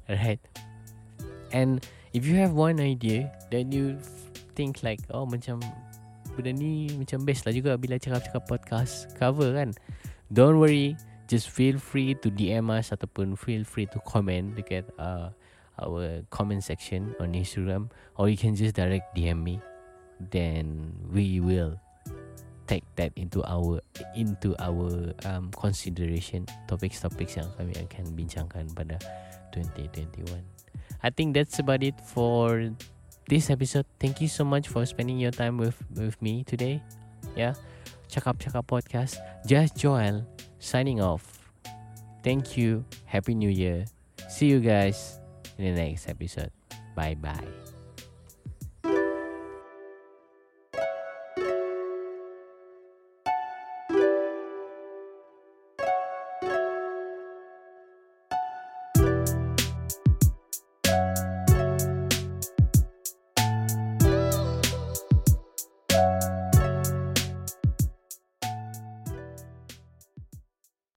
Alright. 0.08 0.40
And 1.52 1.84
if 2.16 2.24
you 2.24 2.40
have 2.40 2.56
one 2.56 2.80
idea 2.80 3.32
then 3.52 3.72
you 3.72 4.00
think 4.56 4.84
like 4.84 5.00
oh 5.12 5.24
macam 5.28 5.60
benda 6.36 6.52
ni 6.56 6.92
macam 6.96 7.24
best 7.28 7.44
lah 7.44 7.52
juga 7.52 7.76
bila 7.76 8.00
cakap-cakap 8.00 8.44
podcast 8.48 9.12
cover 9.20 9.52
kan. 9.56 9.76
Don't 10.32 10.64
worry, 10.64 10.96
just 11.32 11.48
feel 11.48 11.80
free 11.80 12.12
to 12.20 12.28
DM 12.28 12.68
us 12.68 12.92
ataupun 12.92 13.40
feel 13.40 13.64
free 13.64 13.88
to 13.88 14.04
comment 14.04 14.52
dekat 14.52 14.84
uh, 15.00 15.32
our 15.80 16.20
comment 16.28 16.60
section 16.60 17.16
on 17.24 17.32
Instagram 17.32 17.88
or 18.20 18.28
you 18.28 18.36
can 18.36 18.52
just 18.52 18.76
direct 18.76 19.16
DM 19.16 19.40
me 19.40 19.64
then 20.20 20.92
we 21.08 21.40
will 21.40 21.80
take 22.68 22.84
that 23.00 23.16
into 23.16 23.40
our 23.48 23.80
into 24.16 24.52
our 24.60 25.16
um, 25.24 25.52
consideration 25.56 26.44
topics-topics 26.68 27.40
yang 27.40 27.48
kami 27.56 27.74
akan 27.80 28.06
bincangkan 28.16 28.68
pada 28.76 28.96
2021. 29.56 30.40
I 31.04 31.10
think 31.10 31.34
that's 31.34 31.58
about 31.60 31.82
it 31.84 31.98
for 32.00 32.72
this 33.28 33.50
episode. 33.50 33.88
Thank 34.00 34.24
you 34.24 34.30
so 34.32 34.48
much 34.48 34.72
for 34.72 34.86
spending 34.88 35.20
your 35.20 35.36
time 35.36 35.60
with 35.60 35.80
with 35.96 36.20
me 36.20 36.44
today. 36.44 36.80
Yeah. 37.36 37.60
Cakap 38.12 38.38
Cakap 38.38 38.68
Podcast. 38.68 39.16
Just 39.48 39.80
Joel 39.80 40.28
signing 40.60 41.00
off. 41.00 41.24
Thank 42.24 42.60
you. 42.60 42.84
Happy 43.08 43.34
New 43.34 43.50
Year. 43.50 43.88
See 44.30 44.48
you 44.52 44.60
guys 44.60 45.18
in 45.58 45.74
the 45.74 45.82
next 45.82 46.08
episode. 46.12 46.52
Bye 46.96 47.16
bye. 47.16 47.61